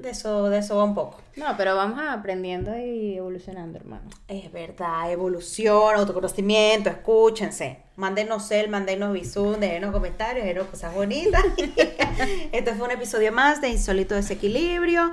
De 0.00 0.10
eso, 0.10 0.48
de 0.48 0.58
eso 0.58 0.76
va 0.76 0.84
un 0.84 0.94
poco. 0.94 1.20
No, 1.36 1.56
pero 1.56 1.74
vamos 1.74 2.00
aprendiendo 2.06 2.78
y 2.78 3.16
evolucionando, 3.16 3.78
hermano. 3.78 4.08
Es 4.28 4.52
verdad, 4.52 5.10
evolución, 5.10 5.96
autoconocimiento, 5.96 6.90
escúchense. 6.90 7.78
Mándenos 7.96 8.46
cel, 8.46 8.68
mándenos 8.68 9.12
visum, 9.12 9.58
déjenos 9.58 9.92
comentarios, 9.92 10.44
déjenos 10.44 10.68
cosas 10.68 10.94
bonitas. 10.94 11.42
este 12.52 12.74
fue 12.74 12.86
un 12.86 12.92
episodio 12.92 13.32
más 13.32 13.60
de 13.60 13.70
Insólito 13.70 14.14
Desequilibrio. 14.14 15.10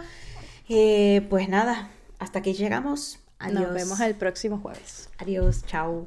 Eh, 0.70 1.26
pues 1.30 1.50
nada, 1.50 1.90
hasta 2.20 2.40
aquí 2.40 2.54
llegamos. 2.54 3.20
Adiós. 3.40 3.62
Nos 3.62 3.74
vemos 3.74 4.00
el 4.02 4.16
próximo 4.16 4.60
jueves. 4.60 5.10
Adiós, 5.18 5.66
chao. 5.66 6.06